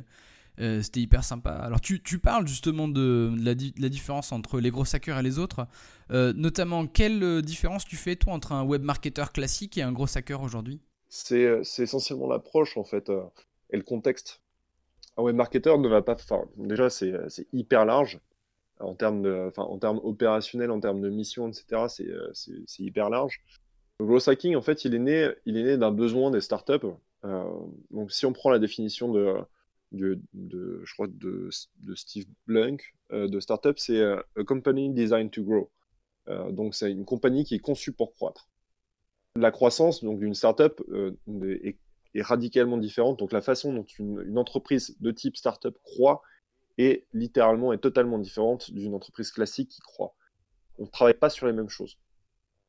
Euh, 0.59 0.83
c'était 0.83 1.01
hyper 1.01 1.25
sympa. 1.25 1.51
Alors, 1.51 1.81
tu, 1.81 2.01
parles 2.19 2.47
justement 2.47 2.88
de, 2.88 3.33
la, 3.42 3.55
différence 3.55 4.33
entre 4.33 4.61
les 4.61 4.71
gros 4.71 4.85
hackers 4.95 5.19
et 5.19 5.23
les 5.23 5.38
autres. 5.38 5.66
Euh, 6.11 6.33
notamment, 6.35 6.87
quelle 6.87 7.42
différence 7.42 7.85
tu 7.85 7.97
fais, 7.97 8.16
toi, 8.16 8.33
entre 8.33 8.53
un 8.53 8.64
web 8.64 8.83
marketer 8.83 9.25
classique 9.33 9.77
et 9.79 9.83
un 9.83 9.92
gros 9.92 10.07
hacker 10.16 10.40
aujourd'hui? 10.42 10.81
C'est, 11.09 11.62
essentiellement 11.79 12.27
l'approche, 12.27 12.77
en 12.77 12.85
fait, 12.85 13.09
euh, 13.11 13.23
et 13.71 13.77
le 13.77 13.83
contexte. 13.83 14.40
Un 15.16 15.23
web 15.23 15.37
marketer 15.37 15.77
ne 15.79 15.88
va 15.88 16.03
pas. 16.03 16.16
Déjà, 16.57 16.90
c'est, 16.90 17.12
hyper 17.53 17.85
large 17.85 18.21
en 18.81 18.95
termes, 18.95 19.51
en 19.57 19.79
termes 19.79 20.01
opérationnels, 20.03 20.71
en 20.71 20.81
termes 20.81 21.01
de 21.01 21.09
mission, 21.09 21.49
etc., 21.49 21.87
euh, 22.01 22.31
c'est 22.33 22.83
hyper 22.83 23.09
large. 23.09 23.40
Le 23.99 24.07
growth 24.07 24.29
hacking, 24.29 24.57
en 24.57 24.62
fait, 24.62 24.85
il 24.85 24.95
est 24.95 24.99
né, 24.99 25.29
né 25.47 25.79
d'un 25.79 25.90
besoin 25.90 26.31
des 26.31 26.42
startups. 26.42 26.87
Euh, 27.25 27.45
donc, 27.90 28.12
si 28.12 28.27
on 28.27 28.33
prend 28.33 28.51
la 28.51 28.59
définition 28.59 29.11
de, 29.11 29.37
de, 29.92 30.20
je 30.35 30.92
crois, 30.94 31.07
de, 31.09 31.51
de 31.81 31.94
Steve 31.94 32.27
Blunk 32.46 32.94
euh, 33.12 33.29
de 33.29 33.40
startup, 33.40 33.79
c'est 33.79 34.03
a 34.03 34.25
company 34.46 34.92
designed 34.92 35.31
to 35.31 35.42
grow. 35.42 35.70
donc, 36.51 36.75
c'est 36.75 36.90
une 36.90 37.05
compagnie 37.05 37.44
qui 37.44 37.55
est 37.55 37.61
conçue 37.61 37.92
pour 37.92 38.12
croître. 38.12 38.49
La 39.37 39.51
croissance 39.51 40.03
donc 40.03 40.18
d'une 40.18 40.35
startup 40.35 40.83
est, 41.38 41.79
est, 42.14 42.22
radicalement 42.22 42.79
différente. 42.79 43.18
Donc, 43.18 43.33
la 43.33 43.42
façon 43.42 43.72
dont 43.72 43.87
une, 43.99 44.38
entreprise 44.38 44.96
de 45.01 45.11
type 45.11 45.37
startup 45.37 45.77
croît 45.83 46.22
et 46.79 47.07
littéralement 47.12 47.72
est 47.72 47.79
totalement 47.79 48.18
différente 48.18 48.70
d'une 48.72 48.94
entreprise 48.94 49.31
classique 49.31 49.70
qui 49.70 49.81
croit. 49.81 50.14
On 50.79 50.85
ne 50.85 50.88
travaille 50.88 51.14
pas 51.14 51.31
sur 51.31 51.46
les 51.46 51.53
mêmes 51.53 51.68
choses. 51.68 51.99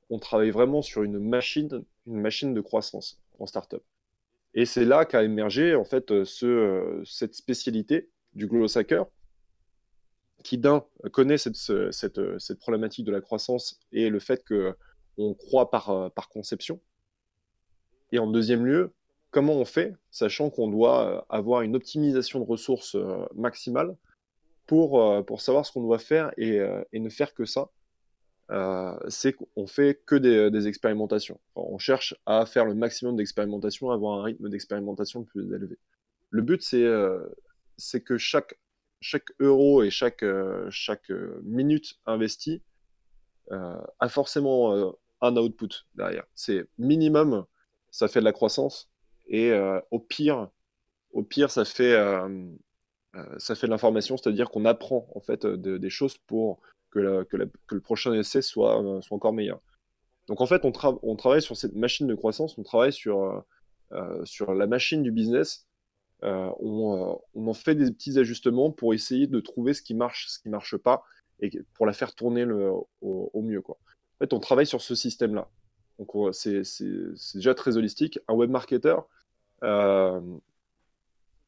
On 0.10 0.20
travaille 0.20 0.52
vraiment 0.52 0.82
sur 0.82 1.04
une 1.04 1.20
machine, 1.20 1.84
une 2.06 2.22
machine 2.22 2.54
de 2.54 2.62
croissance 2.62 3.20
en 3.40 3.46
startup. 3.46 3.84
Et 4.58 4.66
c'est 4.66 4.84
là 4.84 5.06
qu'a 5.06 5.24
émergé 5.24 5.76
en 5.76 5.86
fait 5.86 6.26
ce, 6.26 6.46
euh, 6.46 7.02
cette 7.06 7.36
spécialité 7.36 8.10
du 8.34 8.46
growth 8.48 8.76
hacker, 8.76 9.06
qui 10.44 10.58
d'un 10.58 10.84
connaît 11.14 11.38
cette, 11.38 11.56
cette, 11.56 12.20
cette, 12.40 12.60
problématique 12.60 13.06
de 13.06 13.12
la 13.12 13.22
croissance 13.22 13.80
et 13.94 14.10
le 14.10 14.20
fait 14.20 14.44
que 14.44 14.76
on 15.18 15.34
croit 15.34 15.72
par, 15.72 15.90
euh, 15.90 16.10
par 16.10 16.28
conception. 16.28 16.82
Et 18.12 18.20
en 18.20 18.28
deuxième 18.28 18.66
lieu, 18.66 18.94
comment 19.32 19.54
on 19.54 19.66
fait, 19.66 19.94
sachant 20.12 20.50
qu'on 20.50 20.68
doit 20.68 21.08
euh, 21.08 21.22
avoir 21.30 21.62
une 21.62 21.76
optimisation 21.76 22.40
de 22.40 22.46
ressources 22.46 22.96
euh, 22.96 23.26
maximale 23.36 23.96
pour, 24.66 25.02
euh, 25.02 25.22
pour 25.22 25.42
savoir 25.42 25.66
ce 25.66 25.72
qu'on 25.72 25.84
doit 25.84 26.00
faire 26.00 26.32
et, 26.38 26.60
ne 26.94 27.10
faire 27.10 27.34
que 27.34 27.46
ça 27.46 27.70
c'est 29.10 29.34
qu'on 29.34 29.68
fait 29.68 30.02
que 30.06 30.16
des, 30.16 30.68
expérimentations. 30.68 31.40
on 31.56 31.78
cherche 31.78 32.16
à 32.26 32.46
faire 32.46 32.66
le 32.66 32.76
maximum 32.76 33.16
d'expérimentation, 33.16 33.92
avoir 33.92 34.20
un 34.20 34.24
rythme 34.24 34.50
d'expérimentation 34.50 35.22
le 35.22 35.26
plus 35.26 35.54
élevé. 35.54 35.78
Le 36.30 36.42
but, 36.42 36.62
c'est 36.62 38.02
que 38.02 38.18
chaque, 38.18 38.60
chaque 39.02 39.30
euro 39.40 39.84
et 39.84 39.90
chaque, 39.90 40.24
chaque 40.70 41.12
minute 41.44 41.96
investie 42.06 42.62
a 43.52 44.10
forcément 44.10 44.96
un 45.22 45.36
output 45.38 45.70
derrière. 45.96 46.26
C'est 46.36 46.68
minimum, 46.78 47.46
ça 47.92 48.08
fait 48.08 48.20
de 48.20 48.26
la 48.26 48.34
croissance, 48.34 48.90
et 49.28 49.52
euh, 49.52 49.80
au 49.92 50.00
pire, 50.00 50.50
au 51.12 51.24
pire, 51.24 51.52
ça 51.52 51.66
fait, 51.66 51.94
euh, 51.94 52.28
euh, 53.16 53.36
ça 53.38 53.56
fait 53.56 53.68
de 53.68 53.72
l'information, 53.72 54.18
c'est-à-dire 54.18 54.50
qu'on 54.50 54.66
apprend 54.66 55.08
en 55.16 55.22
fait 55.22 55.46
des 55.46 55.90
choses 55.90 56.18
pour 56.18 56.62
que, 56.92 57.00
le 57.00 57.82
prochain 57.82 58.14
essai 58.14 58.42
soit, 58.42 58.84
soit 59.02 59.16
encore 59.16 59.34
meilleur. 59.34 59.62
Donc 60.28 60.42
en 60.42 60.46
fait, 60.46 60.66
on, 60.66 60.72
travaille 61.16 61.42
sur 61.42 61.56
cette 61.56 61.76
machine 61.76 62.08
de 62.08 62.16
croissance, 62.16 62.58
on 62.58 62.64
travaille 62.64 62.92
sur, 62.92 63.44
sur 64.26 64.54
la 64.54 64.68
machine 64.68 65.04
du 65.04 65.12
business. 65.12 65.68
On, 66.22 67.20
en 67.36 67.54
fait 67.54 67.76
des 67.76 67.92
petits 67.92 68.20
ajustements 68.20 68.72
pour 68.72 68.94
essayer 68.94 69.28
de 69.28 69.40
trouver 69.40 69.74
ce 69.74 69.82
qui 69.82 69.94
marche, 69.94 70.28
ce 70.28 70.40
qui 70.40 70.50
marche 70.50 70.76
pas, 70.76 71.04
et 71.40 71.52
pour 71.76 71.86
la 71.86 71.94
faire 71.94 72.14
tourner 72.14 72.46
au, 73.02 73.42
mieux. 73.42 73.64
En 73.68 73.76
fait, 74.20 74.34
on 74.34 74.40
travaille 74.40 74.68
sur 74.68 74.82
ce 74.82 74.96
système-là. 74.96 75.50
Donc 76.00 76.36
c'est 76.36 76.64
déjà 77.36 77.56
très 77.56 77.78
holistique. 77.78 78.20
Un 78.28 78.34
web 78.34 78.50
marketer, 78.50 78.96
euh, 79.64 80.20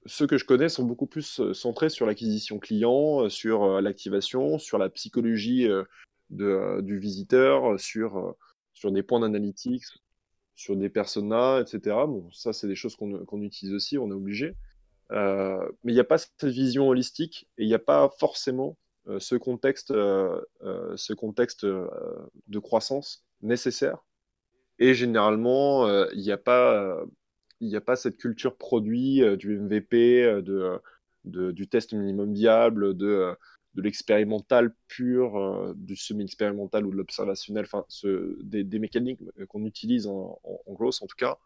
ceux 0.09 0.27
que 0.27 0.37
je 0.37 0.45
connais 0.45 0.69
sont 0.69 0.83
beaucoup 0.83 1.05
plus 1.05 1.39
euh, 1.39 1.53
centrés 1.53 1.89
sur 1.89 2.05
l'acquisition 2.05 2.59
client, 2.59 3.25
euh, 3.25 3.29
sur 3.29 3.79
l'activation, 3.81 4.57
sur 4.59 4.77
la 4.77 4.89
psychologie 4.89 5.67
du 6.29 6.99
visiteur, 6.99 7.79
sur, 7.79 8.35
des 8.83 9.03
points 9.03 9.19
d'analytics, 9.19 9.85
sur 10.55 10.75
des 10.75 10.89
personas, 10.89 11.61
etc. 11.61 11.95
Bon, 12.07 12.29
ça, 12.31 12.53
c'est 12.53 12.67
des 12.67 12.75
choses 12.75 12.95
qu'on 12.95 13.41
utilise 13.41 13.73
aussi, 13.73 13.97
on 13.97 14.09
est 14.09 14.13
obligé. 14.13 14.55
mais 15.11 15.67
il 15.85 15.93
n'y 15.93 15.99
a 15.99 16.03
pas 16.03 16.17
cette 16.17 16.45
vision 16.45 16.89
holistique 16.89 17.47
et 17.57 17.63
il 17.63 17.67
n'y 17.67 17.73
a 17.73 17.79
pas 17.79 18.09
forcément 18.19 18.77
ce 19.17 19.35
contexte, 19.35 19.91
ce 19.91 21.13
contexte 21.13 21.65
de 21.65 22.59
croissance 22.59 23.25
nécessaire. 23.41 23.97
Et 24.77 24.93
généralement, 24.93 25.87
il 26.11 26.21
n'y 26.21 26.31
a 26.31 26.37
pas 26.37 27.03
n'y 27.67 27.75
a 27.75 27.81
pas 27.81 27.95
cette 27.95 28.17
culture 28.17 28.55
produit 28.55 29.21
euh, 29.21 29.35
du 29.35 29.57
MVP, 29.57 30.23
euh, 30.23 30.41
de, 30.41 30.79
de, 31.25 31.51
du 31.51 31.67
test 31.67 31.93
minimum 31.93 32.33
viable, 32.33 32.95
de, 32.95 33.07
euh, 33.07 33.35
de 33.75 33.81
l'expérimental 33.81 34.73
pur, 34.87 35.73
du 35.75 35.95
semi-expérimental 35.95 36.85
ou 36.85 36.91
de 36.91 36.95
l'observationnel, 36.95 37.67
des, 38.41 38.79
mécaniques 38.79 39.19
qu'on 39.47 39.65
utilise 39.65 40.07
en, 40.07 40.39
en, 40.43 40.59
en 40.67 41.07
tout 41.07 41.15
cas. 41.17 41.37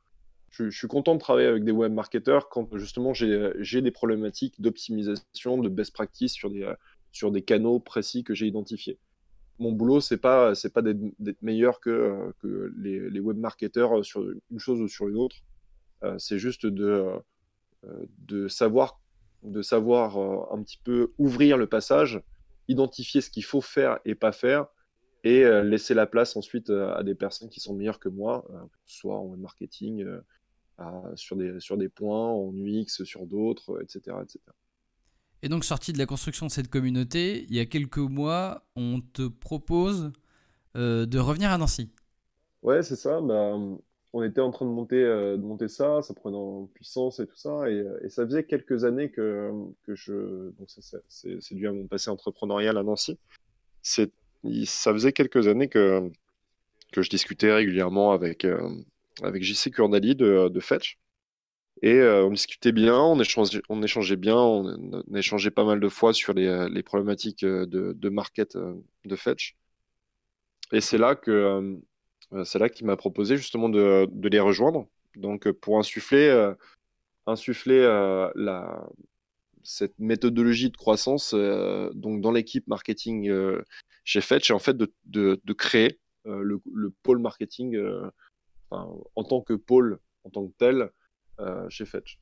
Je, 0.50 0.70
suis 0.70 0.88
content 0.88 1.16
de 1.16 1.20
travailler 1.20 1.48
avec 1.48 1.64
des 1.64 1.72
web 1.72 1.92
marketeurs 1.92 2.48
quand 2.48 2.78
justement 2.78 3.14
j'ai 3.14 3.82
des 3.82 3.92
problématiques 3.92 4.62
d'optimisation, 4.62 5.58
de 5.58 5.68
best 5.68 5.92
practice 5.94 6.32
sur 6.32 6.50
des, 6.50 6.72
sur 7.12 7.32
des 7.32 7.42
canaux 7.42 7.80
précis 7.80 8.24
que 8.24 8.34
j'ai 8.34 8.48
identifiés. 8.48 8.98
Mon 9.60 9.72
boulot, 9.74 10.00
c'est 10.00 10.18
pas 10.18 10.54
pas 10.74 10.82
d'être 10.82 11.42
meilleur 11.42 11.82
que, 11.82 12.32
que 12.42 12.72
les, 12.78 13.10
les 13.10 13.20
web 13.20 13.38
marketeurs 13.38 14.06
sur 14.06 14.26
une 14.50 14.60
chose 14.60 14.80
ou 14.80 14.88
sur 14.88 15.10
une 15.10 15.18
autre. 15.18 15.38
Euh, 16.04 16.16
c'est 16.18 16.40
juste 16.40 16.66
de, 16.66 17.10
euh, 17.86 18.06
de 18.20 18.48
savoir, 18.48 19.00
de 19.44 19.62
savoir 19.62 20.18
euh, 20.18 20.56
un 20.56 20.62
petit 20.64 20.80
peu 20.84 21.14
ouvrir 21.18 21.58
le 21.58 21.68
passage, 21.68 22.22
identifier 22.68 23.22
ce 23.22 23.30
qu'il 23.30 23.44
faut 23.44 23.62
faire 23.62 24.00
et 24.06 24.16
pas 24.16 24.32
faire, 24.32 24.68
et 25.26 25.46
laisser 25.64 25.94
la 25.94 26.06
place 26.06 26.36
ensuite 26.36 26.70
à 26.70 27.02
des 27.02 27.16
personnes 27.16 27.48
qui 27.48 27.62
sont 27.62 27.74
meilleures 27.74 28.00
que 28.00 28.10
moi, 28.10 28.46
soit 28.86 29.18
en 29.18 29.38
marketing, 29.38 30.06
sur, 31.16 31.38
des, 31.38 31.62
sur 31.62 31.78
des 31.78 31.88
points, 31.88 32.28
en 32.28 32.52
UX, 32.54 33.06
sur 33.06 33.26
d'autres, 33.26 33.82
etc., 33.82 34.18
etc. 34.22 34.40
Et 35.44 35.50
donc, 35.50 35.66
sorti 35.66 35.92
de 35.92 35.98
la 35.98 36.06
construction 36.06 36.46
de 36.46 36.52
cette 36.52 36.70
communauté, 36.70 37.46
il 37.50 37.56
y 37.56 37.60
a 37.60 37.66
quelques 37.66 37.98
mois, 37.98 38.66
on 38.78 39.02
te 39.02 39.28
propose 39.28 40.14
euh, 40.78 41.06
de 41.06 41.20
revenir 41.20 41.52
à 41.52 41.58
Nancy. 41.58 41.92
Ouais, 42.62 42.82
c'est 42.82 42.96
ça. 42.96 43.20
Bah, 43.20 43.58
on 44.14 44.24
était 44.24 44.42
en 44.42 44.52
train 44.52 44.66
de 44.66 44.72
monter, 44.72 45.04
euh, 45.04 45.38
de 45.38 45.42
monter 45.42 45.68
ça, 45.68 46.02
ça 46.02 46.14
prenait 46.14 46.38
en 46.38 46.68
puissance 46.68 47.20
et 47.20 47.28
tout 47.28 47.36
ça. 47.36 47.70
Et, 47.70 47.84
et 48.04 48.10
ça 48.10 48.26
faisait 48.26 48.44
quelques 48.44 48.86
années 48.86 49.10
que, 49.10 49.52
je. 49.88 50.50
Donc, 50.58 50.70
c'est 51.08 51.56
dû 51.56 51.68
à 51.68 51.72
mon 51.72 51.88
passé 51.88 52.10
entrepreneurial 52.10 52.78
à 52.78 52.84
Nancy. 52.84 53.18
Ça 53.82 54.06
faisait 54.94 55.14
quelques 55.14 55.48
années 55.48 55.68
que, 55.68 56.10
que 56.92 57.02
je 57.02 57.10
discutais 57.10 57.52
régulièrement 57.52 58.12
avec, 58.12 58.46
euh, 58.46 58.70
avec 59.22 59.44
JC 59.44 59.72
Kurnali 59.72 60.16
de, 60.16 60.48
de 60.48 60.60
Fetch. 60.60 61.00
Et 61.82 61.96
euh, 61.96 62.26
on 62.26 62.32
discutait 62.32 62.72
bien, 62.72 62.98
on 62.98 63.20
échangeait, 63.20 63.62
on 63.68 63.84
échangeait 63.84 64.16
bien, 64.16 64.38
on, 64.38 65.04
échangeait 65.16 65.52
pas 65.52 65.66
mal 65.66 65.80
de 65.80 65.90
fois 65.90 66.14
sur 66.14 66.34
les, 66.34 66.48
euh, 66.48 66.82
problématiques 66.84 67.44
euh, 67.44 67.66
de, 67.66 67.94
de, 67.94 68.10
market 68.10 68.58
de 68.58 69.16
Fetch. 69.16 69.58
Et 70.72 70.82
c'est 70.82 70.98
là 70.98 71.16
que 71.16 71.78
c'est 72.44 72.60
là 72.60 72.70
qu'il 72.70 72.86
m'a 72.86 72.96
proposé 72.96 73.38
justement 73.38 73.70
de, 73.70 74.08
les 74.28 74.40
rejoindre. 74.40 74.88
Donc 75.16 75.50
pour 75.52 75.80
insuffler, 75.80 76.28
la, 77.28 78.90
cette 79.64 79.98
méthodologie 80.00 80.70
de 80.70 80.78
croissance 80.78 81.34
donc 81.34 82.22
dans 82.22 82.32
l'équipe 82.32 82.68
marketing 82.68 83.32
chez 84.04 84.22
Fetch 84.22 84.50
et 84.50 84.54
en 84.54 84.60
fait 84.60 84.76
de, 84.78 85.54
créer 85.54 86.00
le, 86.26 86.62
le, 86.74 86.90
pôle 87.04 87.20
marketing 87.20 87.78
en 88.72 89.24
tant 89.24 89.42
que 89.42 89.54
pôle 89.54 90.00
en 90.24 90.30
tant 90.30 90.48
que 90.48 90.54
tel 90.58 90.90
euh, 91.40 91.68
chez 91.70 91.86
Fetch. 91.86 92.20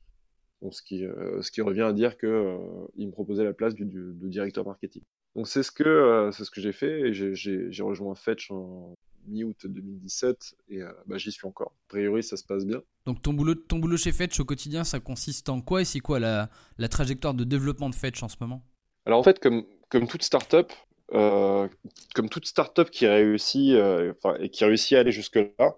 ce, 0.70 0.82
qui, 0.82 1.04
euh, 1.04 1.40
revient 1.58 1.82
à 1.82 1.92
dire 1.92 2.16
qu'il 2.16 2.28
euh, 2.28 2.86
me 2.96 3.10
proposait 3.10 3.44
la 3.44 3.52
place 3.52 3.74
du, 3.74 3.86
directeur 4.22 4.64
marketing. 4.64 5.02
Donc 5.34 5.48
c'est 5.48 5.62
ce 5.62 5.70
que, 5.70 6.30
c'est 6.32 6.44
ce 6.44 6.50
que 6.50 6.60
j'ai 6.60 6.72
fait 6.72 7.08
et 7.08 7.12
j'ai 7.12 7.82
rejoint 7.82 8.14
Fetch 8.14 8.50
en 8.50 8.94
mi-août 9.26 9.56
2017 9.64 10.54
et 10.68 10.80
bah, 11.06 11.18
j'y 11.18 11.32
suis 11.32 11.46
encore. 11.46 11.72
A 11.86 11.88
priori, 11.88 12.22
ça 12.22 12.36
se 12.36 12.44
passe 12.44 12.64
bien. 12.64 12.82
Donc 13.06 13.22
ton 13.22 13.32
boulot, 13.32 13.54
ton 13.54 13.78
boulot 13.78 13.96
chez 13.96 14.12
Fetch 14.12 14.38
au 14.40 14.44
quotidien, 14.44 14.84
ça 14.84 15.00
consiste 15.00 15.48
en 15.48 15.60
quoi 15.60 15.82
et 15.82 15.84
c'est 15.84 16.00
quoi 16.00 16.18
la, 16.18 16.50
la, 16.78 16.88
trajectoire 16.88 17.34
de 17.34 17.44
développement 17.44 17.90
de 17.90 17.94
Fetch 17.94 18.22
en 18.22 18.28
ce 18.28 18.36
moment? 18.40 18.62
Alors 19.06 19.18
en 19.18 19.22
fait, 19.22 19.38
comme, 19.38 19.64
comme 19.88 20.06
toute 20.06 20.22
startup, 20.22 20.72
euh, 21.12 21.68
comme 22.14 22.28
toute 22.28 22.46
startup 22.46 22.90
qui 22.90 23.06
réussit, 23.06 23.76
et 24.40 24.48
qui 24.50 24.64
réussit 24.64 24.96
à 24.96 25.00
aller 25.00 25.12
jusque 25.12 25.36
là, 25.58 25.76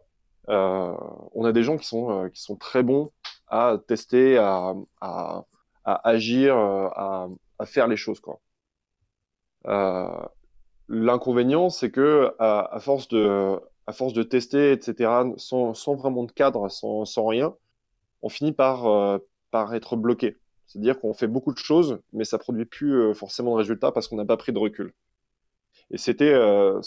euh, 0.48 0.94
on 1.33 1.44
a 1.44 1.52
des 1.52 1.62
gens 1.62 1.76
qui 1.76 1.87
sont, 1.87 2.24
euh, 2.24 2.28
qui 2.28 2.42
sont 2.42 2.57
très 2.57 2.83
bons 2.83 3.11
à 3.48 3.78
tester, 3.88 4.37
à, 4.37 4.74
à, 5.00 5.44
à 5.85 6.09
agir, 6.09 6.57
euh, 6.57 6.88
à, 6.94 7.28
à, 7.59 7.66
faire 7.66 7.88
les 7.88 7.96
choses. 7.96 8.20
Quoi. 8.20 8.40
L'inconvénient, 10.88 11.70
c'est 11.70 11.90
que 11.90 12.32
à, 12.38 12.78
force 12.80 13.08
de, 13.08 13.58
à 13.86 13.92
force 13.92 14.12
de 14.12 14.22
tester, 14.22 14.72
etc., 14.72 15.10
sans, 15.36 15.74
sans 15.74 15.94
vraiment 15.94 16.24
de 16.24 16.32
cadre, 16.32 16.68
sans, 16.68 17.04
sans 17.04 17.26
rien, 17.26 17.54
on 18.22 18.28
finit 18.28 18.52
par, 18.52 19.20
par 19.50 19.74
être 19.74 19.96
bloqué. 19.96 20.36
C'est-à-dire 20.66 21.00
qu'on 21.00 21.14
fait 21.14 21.26
beaucoup 21.26 21.52
de 21.52 21.58
choses, 21.58 22.00
mais 22.12 22.24
ça 22.24 22.38
produit 22.38 22.64
plus 22.66 23.14
forcément 23.14 23.52
de 23.52 23.56
résultats 23.56 23.92
parce 23.92 24.08
qu'on 24.08 24.16
n'a 24.16 24.24
pas 24.24 24.36
pris 24.36 24.52
de 24.52 24.58
recul. 24.58 24.92
Et 25.90 25.98
c'était, 25.98 26.32
euh, 26.32 26.80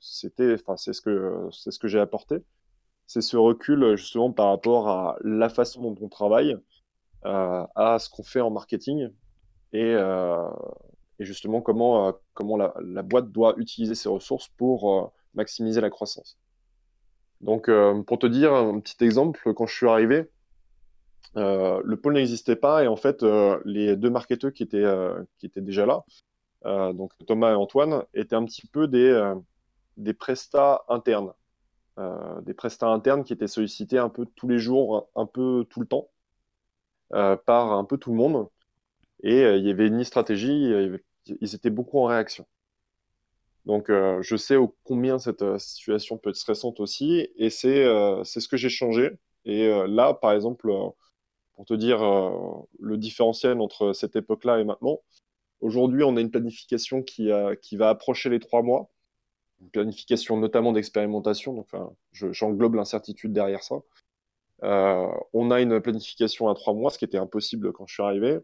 c'était, 0.00 0.54
enfin, 0.54 0.76
c'est 0.76 0.92
ce 0.92 1.00
que, 1.00 1.48
c'est 1.52 1.70
ce 1.70 1.78
que 1.78 1.88
j'ai 1.88 2.00
apporté. 2.00 2.36
C'est 3.06 3.20
ce 3.20 3.36
recul 3.36 3.96
justement 3.96 4.32
par 4.32 4.48
rapport 4.48 4.88
à 4.88 5.16
la 5.22 5.48
façon 5.48 5.82
dont 5.82 6.06
on 6.06 6.08
travaille, 6.08 6.56
euh, 7.26 7.66
à 7.74 7.98
ce 7.98 8.08
qu'on 8.10 8.22
fait 8.22 8.40
en 8.40 8.50
marketing 8.50 9.10
et, 9.72 9.94
euh, 9.94 10.48
et 11.18 11.24
justement 11.24 11.60
comment, 11.60 12.08
euh, 12.08 12.72
la, 12.80 13.02
boîte 13.02 13.30
doit 13.30 13.54
utiliser 13.56 13.94
ses 13.94 14.08
ressources 14.08 14.48
pour 14.48 14.92
euh, 14.92 15.06
maximiser 15.34 15.80
la 15.80 15.90
croissance. 15.90 16.38
Donc, 17.40 17.68
euh, 17.68 18.02
pour 18.02 18.18
te 18.18 18.26
dire 18.26 18.52
un 18.52 18.80
petit 18.80 19.02
exemple, 19.04 19.52
quand 19.54 19.66
je 19.66 19.74
suis 19.74 19.88
arrivé, 19.88 20.30
le 21.36 21.94
pôle 21.94 22.14
n'existait 22.14 22.56
pas 22.56 22.84
et 22.84 22.86
en 22.86 22.96
fait, 22.96 23.24
les 23.64 23.96
deux 23.96 24.10
marketeurs 24.10 24.52
qui 24.52 24.62
étaient, 24.62 24.86
déjà 25.56 25.84
là, 25.84 26.04
donc 26.92 27.12
Thomas 27.26 27.50
et 27.50 27.54
Antoine, 27.54 28.04
étaient 28.14 28.36
un 28.36 28.44
petit 28.44 28.66
peu 28.68 28.86
des, 28.86 29.34
des 29.96 30.14
prestats 30.14 30.84
internes. 30.88 31.32
Des 32.42 32.54
prestats 32.54 32.88
internes 32.88 33.24
qui 33.24 33.32
étaient 33.32 33.48
sollicités 33.48 33.98
un 33.98 34.10
peu 34.10 34.26
tous 34.36 34.46
les 34.46 34.58
jours, 34.58 35.08
un 35.16 35.26
peu 35.26 35.66
tout 35.68 35.80
le 35.80 35.86
temps, 35.86 36.08
par 37.10 37.72
un 37.72 37.84
peu 37.84 37.98
tout 37.98 38.12
le 38.12 38.16
monde. 38.16 38.48
Et 39.24 39.40
il 39.40 39.66
y 39.66 39.70
avait 39.70 39.90
ni 39.90 40.04
stratégie, 40.04 40.72
ils 41.26 41.54
étaient 41.54 41.70
beaucoup 41.70 41.98
en 41.98 42.04
réaction. 42.04 42.46
Donc 43.66 43.88
je 43.88 44.36
sais 44.36 44.56
combien 44.84 45.18
cette 45.18 45.58
situation 45.58 46.18
peut 46.18 46.30
être 46.30 46.36
stressante 46.36 46.78
aussi, 46.78 47.28
et 47.36 47.50
c'est 47.50 47.84
ce 48.24 48.48
que 48.48 48.56
j'ai 48.56 48.68
changé. 48.68 49.10
Et 49.44 49.68
là, 49.88 50.14
par 50.14 50.32
exemple, 50.32 50.72
pour 51.54 51.64
te 51.64 51.74
dire 51.74 52.00
le 52.78 52.96
différentiel 52.98 53.60
entre 53.60 53.92
cette 53.92 54.14
époque-là 54.14 54.60
et 54.60 54.64
maintenant, 54.64 55.00
Aujourd'hui, 55.64 56.02
on 56.02 56.14
a 56.18 56.20
une 56.20 56.30
planification 56.30 57.02
qui, 57.02 57.30
qui 57.62 57.76
va 57.76 57.88
approcher 57.88 58.28
les 58.28 58.38
trois 58.38 58.60
mois, 58.60 58.90
une 59.62 59.70
planification 59.70 60.36
notamment 60.36 60.72
d'expérimentation, 60.72 61.54
donc 61.54 61.68
enfin, 61.72 61.90
j'englobe 62.12 62.74
l'incertitude 62.74 63.32
derrière 63.32 63.62
ça. 63.62 63.76
Euh, 64.62 65.08
on 65.32 65.50
a 65.50 65.62
une 65.62 65.80
planification 65.80 66.50
à 66.50 66.54
trois 66.54 66.74
mois, 66.74 66.90
ce 66.90 66.98
qui 66.98 67.06
était 67.06 67.16
impossible 67.16 67.72
quand 67.72 67.86
je 67.86 67.94
suis 67.94 68.02
arrivé. 68.02 68.40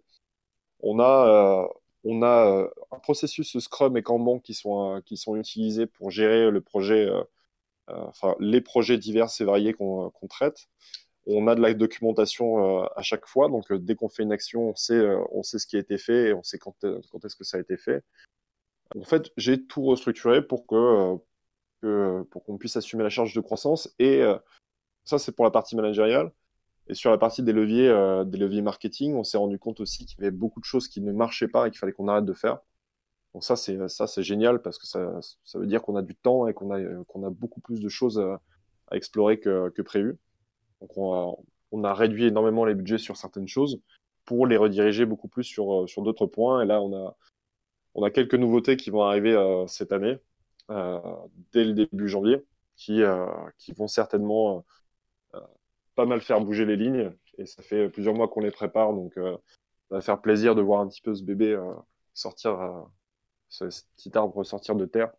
On 0.82 0.98
a, 0.98 1.64
euh, 1.64 1.68
on 2.04 2.22
a 2.22 2.46
euh, 2.46 2.68
un 2.90 2.98
processus 2.98 3.58
Scrum 3.58 3.96
et 3.96 4.02
Kanban 4.02 4.38
qui 4.38 4.54
sont, 4.54 5.02
qui 5.04 5.16
sont 5.16 5.36
utilisés 5.36 5.86
pour 5.86 6.10
gérer 6.10 6.50
le 6.50 6.60
projet, 6.60 7.08
enfin, 7.88 8.34
les 8.40 8.60
projets 8.60 8.98
divers 8.98 9.28
et 9.40 9.44
variés 9.44 9.74
qu'on 9.74 10.12
traite 10.28 10.68
on 11.26 11.46
a 11.46 11.54
de 11.54 11.60
la 11.60 11.74
documentation 11.74 12.82
euh, 12.82 12.86
à 12.96 13.02
chaque 13.02 13.26
fois. 13.26 13.48
Donc, 13.48 13.70
euh, 13.70 13.78
dès 13.78 13.94
qu'on 13.94 14.08
fait 14.08 14.22
une 14.22 14.32
action, 14.32 14.70
on 14.70 14.74
sait, 14.74 14.94
euh, 14.94 15.22
on 15.32 15.42
sait 15.42 15.58
ce 15.58 15.66
qui 15.66 15.76
a 15.76 15.80
été 15.80 15.98
fait 15.98 16.28
et 16.28 16.34
on 16.34 16.42
sait 16.42 16.58
quand, 16.58 16.74
quand 16.80 17.24
est-ce 17.24 17.36
que 17.36 17.44
ça 17.44 17.56
a 17.56 17.60
été 17.60 17.76
fait. 17.76 18.02
En 18.96 19.04
fait, 19.04 19.30
j'ai 19.36 19.64
tout 19.64 19.84
restructuré 19.84 20.42
pour 20.42 20.66
que, 20.66 22.22
pour 22.30 22.44
qu'on 22.44 22.58
puisse 22.58 22.76
assumer 22.76 23.04
la 23.04 23.10
charge 23.10 23.34
de 23.34 23.40
croissance. 23.40 23.94
Et 24.00 24.20
ça, 25.04 25.18
c'est 25.20 25.30
pour 25.30 25.44
la 25.44 25.52
partie 25.52 25.76
managériale. 25.76 26.32
Et 26.90 26.94
sur 26.94 27.10
la 27.10 27.18
partie 27.18 27.42
des 27.42 27.52
leviers, 27.52 27.88
des 28.26 28.36
leviers 28.36 28.62
marketing, 28.62 29.14
on 29.14 29.24
s'est 29.24 29.38
rendu 29.38 29.58
compte 29.58 29.80
aussi 29.80 30.06
qu'il 30.06 30.18
y 30.18 30.22
avait 30.22 30.30
beaucoup 30.30 30.60
de 30.60 30.64
choses 30.64 30.88
qui 30.88 31.00
ne 31.00 31.12
marchaient 31.12 31.48
pas 31.48 31.68
et 31.68 31.70
qu'il 31.70 31.78
fallait 31.78 31.92
qu'on 31.92 32.08
arrête 32.08 32.24
de 32.24 32.32
faire. 32.32 32.58
Donc 33.32 33.44
ça, 33.44 33.54
c'est 33.56 34.22
génial 34.22 34.60
parce 34.60 34.76
que 34.76 34.86
ça, 34.86 35.20
veut 35.54 35.66
dire 35.66 35.82
qu'on 35.82 35.94
a 35.94 36.02
du 36.02 36.16
temps 36.16 36.48
et 36.48 36.52
qu'on 36.52 36.72
a 36.72 36.78
a 36.78 37.30
beaucoup 37.30 37.60
plus 37.60 37.80
de 37.80 37.88
choses 37.88 38.18
à, 38.18 38.40
à 38.90 38.96
explorer 38.96 39.38
que, 39.38 39.82
prévu. 39.82 40.18
Donc 40.80 40.96
on 40.96 41.84
a, 41.84 41.94
réduit 41.94 42.26
énormément 42.26 42.64
les 42.64 42.74
budgets 42.74 42.98
sur 42.98 43.16
certaines 43.16 43.48
choses 43.48 43.80
pour 44.24 44.46
les 44.46 44.56
rediriger 44.56 45.06
beaucoup 45.06 45.28
plus 45.28 45.44
sur, 45.44 45.84
euh, 45.84 45.86
d'autres 45.98 46.26
points. 46.26 46.62
Et 46.62 46.66
là, 46.66 46.80
on 46.82 48.04
a, 48.04 48.10
quelques 48.10 48.34
nouveautés 48.34 48.76
qui 48.76 48.90
vont 48.90 49.02
arriver 49.02 49.32
euh, 49.32 49.66
cette 49.66 49.92
année, 49.92 50.18
euh, 50.70 50.98
dès 51.52 51.64
le 51.64 51.72
début 51.72 52.08
janvier, 52.08 52.44
qui 52.76 53.02
vont 53.76 53.88
certainement 53.88 54.64
pas 56.00 56.06
mal 56.06 56.20
faire 56.20 56.40
bouger 56.40 56.64
les 56.64 56.76
lignes. 56.76 57.10
Et 57.38 57.46
ça 57.46 57.62
fait 57.62 57.88
plusieurs 57.88 58.14
mois 58.14 58.28
qu'on 58.28 58.40
les 58.40 58.50
prépare, 58.50 58.92
donc 58.94 59.12
ça 59.16 59.96
va 59.96 60.00
faire 60.00 60.20
plaisir 60.20 60.54
de 60.54 60.62
voir 60.62 60.80
un 60.80 60.88
petit 60.88 61.02
peu 61.02 61.14
ce 61.14 61.22
bébé 61.22 61.58
sortir, 62.14 62.58
ce 63.48 63.64
petit 63.96 64.16
arbre 64.16 64.44
sortir 64.44 64.74
de 64.76 64.86
terre. 64.86 65.10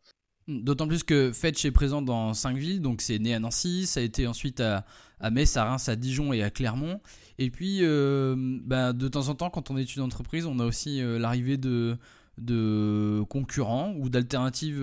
D'autant 0.47 0.87
plus 0.87 1.03
que 1.03 1.31
Fetch 1.31 1.65
est 1.65 1.71
présent 1.71 2.01
dans 2.01 2.33
cinq 2.33 2.57
villes, 2.57 2.81
donc 2.81 3.01
c'est 3.01 3.19
né 3.19 3.33
à 3.33 3.39
Nancy, 3.39 3.85
ça 3.85 3.99
a 3.99 4.03
été 4.03 4.25
ensuite 4.25 4.59
à, 4.59 4.85
à 5.19 5.29
Metz, 5.29 5.55
à 5.55 5.65
Reims, 5.65 5.87
à 5.87 5.95
Dijon 5.95 6.33
et 6.33 6.41
à 6.41 6.49
Clermont. 6.49 6.99
Et 7.37 7.51
puis, 7.51 7.79
euh, 7.81 8.35
bah, 8.37 8.91
de 8.91 9.07
temps 9.07 9.29
en 9.29 9.35
temps, 9.35 9.49
quand 9.49 9.69
on 9.69 9.77
est 9.77 9.95
une 9.95 10.01
entreprise, 10.01 10.45
on 10.47 10.59
a 10.59 10.65
aussi 10.65 11.01
euh, 11.01 11.19
l'arrivée 11.19 11.57
de, 11.57 11.95
de 12.37 13.23
concurrents 13.29 13.93
ou 13.97 14.09
d'alternatives 14.09 14.81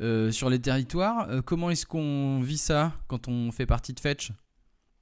euh, 0.00 0.30
sur 0.30 0.50
les 0.50 0.60
territoires. 0.60 1.28
comment 1.44 1.70
est-ce 1.70 1.86
qu'on 1.86 2.40
vit 2.40 2.58
ça 2.58 2.92
quand 3.08 3.26
on 3.26 3.50
fait 3.52 3.66
partie 3.66 3.94
de 3.94 4.00
Fetch? 4.00 4.32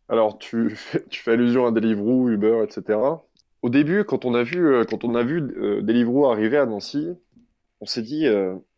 Alors, 0.09 0.39
tu, 0.41 0.77
fais 0.77 1.33
allusion 1.33 1.67
à 1.67 1.73
Deliveroo, 1.73 2.29
Uber, 2.29 2.65
etc. 2.65 2.99
Au 3.63 3.69
début, 3.69 4.05
quand 4.05 4.25
on 4.25 4.35
a 4.35 4.43
vu, 4.43 4.85
quand 4.89 5.05
on 5.05 5.15
a 5.15 5.23
vu 5.23 5.41
Deliveroo 5.83 6.27
arriver 6.27 6.59
à 6.59 6.67
Nancy, 6.67 7.09
on 7.81 7.87
s'est 7.87 8.03
dit, 8.03 8.27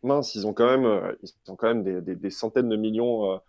mince, 0.03 0.35
ils 0.35 0.47
ont 0.47 0.53
quand 0.53 0.67
même, 0.67 1.15
quand 1.57 1.75
des, 1.75 2.29
centaines 2.29 2.69
de 2.69 2.75
millions 2.75 3.39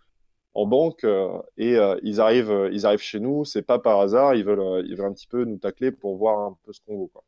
en 0.57 0.65
banque 0.65 1.03
euh, 1.03 1.39
et 1.57 1.75
euh, 1.75 1.99
ils 2.01 2.19
arrivent, 2.19 2.49
euh, 2.49 2.69
ils 2.73 2.87
arrivent 2.87 2.99
chez 2.99 3.19
nous. 3.19 3.45
C'est 3.45 3.61
pas 3.61 3.77
par 3.77 3.99
hasard. 3.99 4.33
Ils 4.33 4.43
veulent, 4.43 4.83
ils 4.87 4.95
veulent 4.95 5.05
un 5.05 5.13
petit 5.13 5.27
peu 5.27 5.45
nous 5.45 5.57
tacler 5.57 5.91
pour 5.91 6.17
voir 6.17 6.39
un 6.39 6.57
peu 6.65 6.73
ce 6.73 6.81
qu'on 6.81 6.97
vaut. 6.97 7.11
Quoi. 7.13 7.23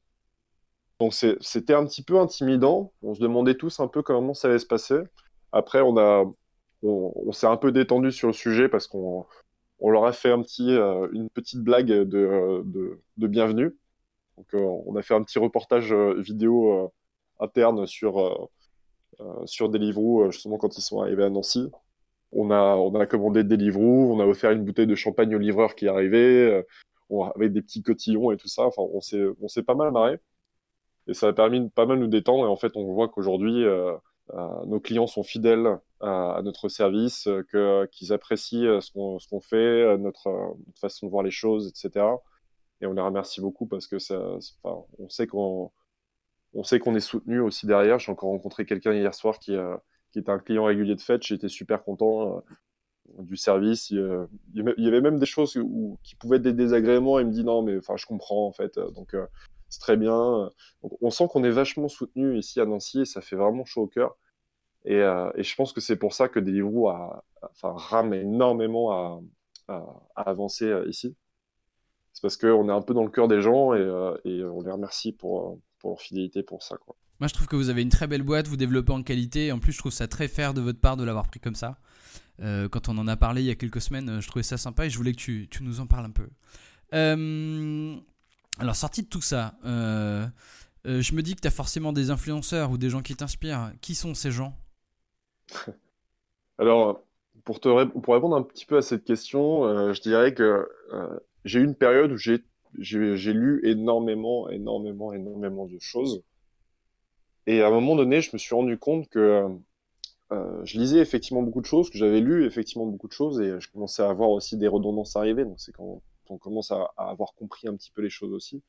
Donc 0.99 1.13
c'était 1.13 1.75
un 1.75 1.85
petit 1.85 2.01
peu 2.03 2.19
intimidant. 2.19 2.91
On 3.03 3.13
se 3.13 3.21
demandait 3.21 3.53
tous 3.53 3.79
un 3.79 3.87
peu 3.87 4.01
comment 4.01 4.33
ça 4.33 4.47
allait 4.47 4.59
se 4.59 4.65
passer. 4.65 4.99
Après, 5.51 5.81
on, 5.81 6.35
s'est 7.31 7.47
un 7.47 7.57
peu 7.57 7.71
détendu 7.71 8.11
sur 8.11 8.27
le 8.27 8.33
sujet 8.33 8.67
parce 8.67 8.87
qu'on 8.87 9.25
on 9.79 9.89
leur 9.89 10.05
a 10.05 10.13
fait 10.13 10.31
un 10.31 10.41
petit, 10.41 10.71
euh, 10.71 11.07
une 11.13 11.29
petite 11.29 11.61
blague 11.61 11.87
de, 11.87 12.63
de, 12.65 13.27
bienvenue. 13.27 13.75
Donc, 14.37 14.53
euh, 14.53 14.59
on 14.85 14.95
a 14.95 15.01
fait 15.01 15.13
un 15.13 15.23
petit 15.23 15.39
reportage 15.39 15.91
euh, 15.93 16.15
vidéo 16.19 16.91
interne 17.39 17.85
sur, 17.87 18.49
sur 19.45 19.69
Deliveroo, 19.69 20.31
justement 20.31 20.57
quand 20.57 20.77
ils 20.77 20.81
sont 20.81 21.01
arrivés 21.01 21.23
à 21.23 21.29
Nancy. 21.29 21.71
On 22.31 22.51
a, 22.51 22.75
on 22.75 22.93
a 22.95 23.05
commandé 23.05 23.43
Deliveroo, 23.43 24.13
on 24.13 24.19
a 24.19 24.25
offert 24.25 24.51
une 24.51 24.65
bouteille 24.65 24.87
de 24.87 24.95
champagne 24.95 25.33
au 25.35 25.39
livreur 25.39 25.75
qui 25.75 25.85
est 25.85 25.89
avec 25.89 27.53
des 27.53 27.61
petits 27.61 27.81
cotillons 27.81 28.31
et 28.31 28.37
tout 28.37 28.47
ça. 28.47 28.65
Enfin, 28.65 28.83
on 28.93 29.01
s'est, 29.01 29.25
on 29.41 29.47
s'est 29.47 29.63
pas 29.63 29.75
mal 29.75 29.91
marré. 29.91 30.19
Et 31.07 31.13
ça 31.13 31.27
a 31.27 31.33
permis 31.33 31.59
de 31.61 31.69
pas 31.69 31.85
mal 31.85 31.99
nous 31.99 32.07
détendre. 32.07 32.45
Et 32.45 32.49
en 32.49 32.55
fait, 32.55 32.73
on 32.75 32.83
voit 32.93 33.09
qu'aujourd'hui, 33.09 33.63
euh, 33.65 33.93
euh, 33.93 33.97
nos 34.33 34.79
clients 34.79 35.07
sont 35.07 35.23
fidèles 35.23 35.79
à, 36.01 36.41
notre 36.43 36.69
service, 36.69 37.27
que, 37.49 37.85
qu'ils 37.87 38.13
apprécient 38.13 38.65
euh, 38.65 38.81
ce 38.81 38.91
qu'on, 38.91 39.39
fait, 39.41 39.97
notre, 39.97 40.55
façon 40.79 41.07
de 41.07 41.11
voir 41.11 41.23
les 41.23 41.31
choses, 41.31 41.67
etc. 41.67 42.05
Et 42.81 42.85
on 42.85 42.93
les 42.93 43.01
remercie 43.01 43.41
beaucoup 43.41 43.65
parce 43.65 43.87
que 43.87 43.99
ça, 43.99 44.17
on 44.63 45.09
sait 45.09 45.27
qu'on 45.27 45.71
on 46.53 46.63
sait 46.63 46.79
qu'on 46.79 46.95
est 46.95 47.01
soutenu 47.01 47.41
aussi 47.41 47.67
derrière. 47.67 47.99
J'ai 47.99 48.11
encore 48.11 48.29
rencontré 48.29 48.65
quelqu'un 48.65 48.93
hier 48.93 49.13
soir 49.13 49.39
qui, 49.39 49.55
qui 50.11 50.19
était 50.19 50.31
un 50.31 50.39
client 50.39 50.65
régulier 50.65 50.95
de 50.95 51.01
fête. 51.01 51.23
J'étais 51.23 51.49
super 51.49 51.83
content 51.83 52.41
du 53.19 53.35
service. 53.35 53.89
Il, 53.91 54.27
y 54.55 54.87
avait 54.87 55.01
même 55.01 55.19
des 55.19 55.25
choses 55.25 55.57
où, 55.57 55.99
qui 56.03 56.15
pouvaient 56.15 56.37
être 56.37 56.43
des 56.43 56.53
désagréments. 56.53 57.19
Il 57.19 57.27
me 57.27 57.31
dit 57.31 57.43
non, 57.43 57.61
mais 57.61 57.77
enfin, 57.77 57.97
je 57.97 58.05
comprends 58.05 58.47
en 58.47 58.51
fait. 58.53 58.79
Donc, 58.79 59.15
c'est 59.69 59.79
très 59.79 59.97
bien. 59.97 60.49
on 61.01 61.09
sent 61.11 61.27
qu'on 61.31 61.43
est 61.43 61.51
vachement 61.51 61.87
soutenu 61.87 62.37
ici 62.37 62.59
à 62.59 62.65
Nancy 62.65 63.01
et 63.01 63.05
ça 63.05 63.21
fait 63.21 63.35
vraiment 63.35 63.65
chaud 63.65 63.83
au 63.83 63.87
cœur. 63.87 64.17
Et, 64.85 64.95
euh, 64.95 65.29
je 65.37 65.55
pense 65.55 65.73
que 65.73 65.81
c'est 65.81 65.95
pour 65.95 66.13
ça 66.13 66.29
que 66.29 66.39
Deliveroo 66.39 66.89
a, 66.89 67.23
rame 67.61 68.13
énormément 68.13 68.91
à, 68.91 69.21
avancer 70.15 70.65
euh, 70.65 70.87
ici. 70.89 71.15
C'est 72.13 72.21
parce 72.21 72.37
qu'on 72.37 72.69
est 72.69 72.71
un 72.71 72.81
peu 72.81 72.93
dans 72.93 73.03
le 73.03 73.11
cœur 73.11 73.27
des 73.27 73.41
gens 73.41 73.73
et, 73.75 73.79
euh, 73.79 74.17
on 74.25 74.63
les 74.63 74.71
remercie 74.71 75.11
pour, 75.11 75.59
pour 75.79 75.91
leur 75.91 76.01
fidélité 76.01 76.41
pour 76.41 76.63
ça. 76.63 76.75
Quoi. 76.77 76.95
Moi, 77.19 77.27
je 77.27 77.33
trouve 77.33 77.47
que 77.47 77.55
vous 77.55 77.69
avez 77.69 77.81
une 77.81 77.89
très 77.89 78.07
belle 78.07 78.23
boîte, 78.23 78.47
vous 78.47 78.57
développez 78.57 78.93
en 78.93 79.03
qualité. 79.03 79.51
En 79.51 79.59
plus, 79.59 79.73
je 79.73 79.77
trouve 79.77 79.91
ça 79.91 80.07
très 80.07 80.27
fair 80.27 80.53
de 80.53 80.61
votre 80.61 80.79
part 80.79 80.97
de 80.97 81.03
l'avoir 81.03 81.27
pris 81.27 81.39
comme 81.39 81.55
ça. 81.55 81.77
quand 82.39 82.89
on 82.89 82.97
en 82.97 83.07
a 83.07 83.17
parlé 83.17 83.41
il 83.41 83.47
y 83.47 83.51
a 83.51 83.55
quelques 83.55 83.81
semaines, 83.81 84.21
je 84.21 84.27
trouvais 84.27 84.43
ça 84.43 84.57
sympa 84.57 84.85
et 84.85 84.89
je 84.89 84.97
voulais 84.97 85.11
que 85.11 85.17
tu, 85.17 85.47
tu 85.51 85.63
nous 85.63 85.81
en 85.81 85.85
parles 85.85 86.05
un 86.05 86.11
peu. 86.11 86.29
Alors, 88.59 88.75
sorti 88.75 89.03
de 89.03 89.07
tout 89.07 89.21
ça, 89.21 89.53
euh, 89.65 90.25
euh, 90.85 91.01
je 91.01 91.13
me 91.13 91.21
dis 91.21 91.35
que 91.35 91.41
tu 91.41 91.47
as 91.47 91.51
forcément 91.51 91.93
des 91.93 92.09
influenceurs 92.09 92.71
ou 92.71 92.77
des 92.77 92.89
gens 92.89 93.01
qui 93.01 93.15
t'inspirent. 93.15 93.71
Qui 93.81 93.95
sont 93.95 94.13
ces 94.13 94.31
gens? 94.31 94.53
Alors, 96.57 97.01
pour, 97.45 97.61
te 97.61 97.85
pour 97.85 98.13
répondre 98.13 98.35
un 98.35 98.43
petit 98.43 98.65
peu 98.65 98.77
à 98.77 98.81
cette 98.81 99.05
question, 99.05 99.63
euh, 99.63 99.93
je 99.93 100.01
dirais 100.01 100.33
que 100.33 100.67
j'ai 101.45 101.59
eu 101.59 101.63
une 101.63 101.75
période 101.75 102.11
où 102.11 102.17
j'ai 102.17 103.33
lu 103.33 103.61
énormément, 103.63 104.49
énormément, 104.49 105.13
énormément 105.13 105.65
de 105.65 105.79
choses. 105.79 106.21
Et 107.47 107.61
à 107.61 107.67
un 107.67 107.71
moment 107.71 107.95
donné, 107.95 108.21
je 108.21 108.31
me 108.33 108.37
suis 108.37 108.53
rendu 108.53 108.77
compte 108.77 109.07
que 109.07 109.47
je 110.31 110.77
lisais 110.77 110.99
effectivement 110.99 111.41
beaucoup 111.41 111.61
de 111.61 111.65
choses, 111.65 111.89
que 111.89 111.97
j'avais 111.97 112.19
lu 112.19 112.45
effectivement 112.45 112.85
beaucoup 112.85 113.07
de 113.07 113.13
choses, 113.13 113.39
et 113.39 113.59
je 113.59 113.71
commençais 113.71 114.03
à 114.03 114.09
avoir 114.09 114.29
aussi 114.31 114.57
des 114.57 114.67
redondances 114.67 115.15
arriver. 115.15 115.45
Donc 115.45 115.59
c'est 115.61 115.71
quand 115.71 116.01
on 116.29 116.37
commence 116.37 116.71
à, 116.71 116.91
avoir 116.97 117.33
compris 117.33 117.67
un 117.67 117.75
petit 117.75 117.91
peu 117.91 118.01
les 118.01 118.09
choses 118.09 118.31
aussi. 118.33 118.63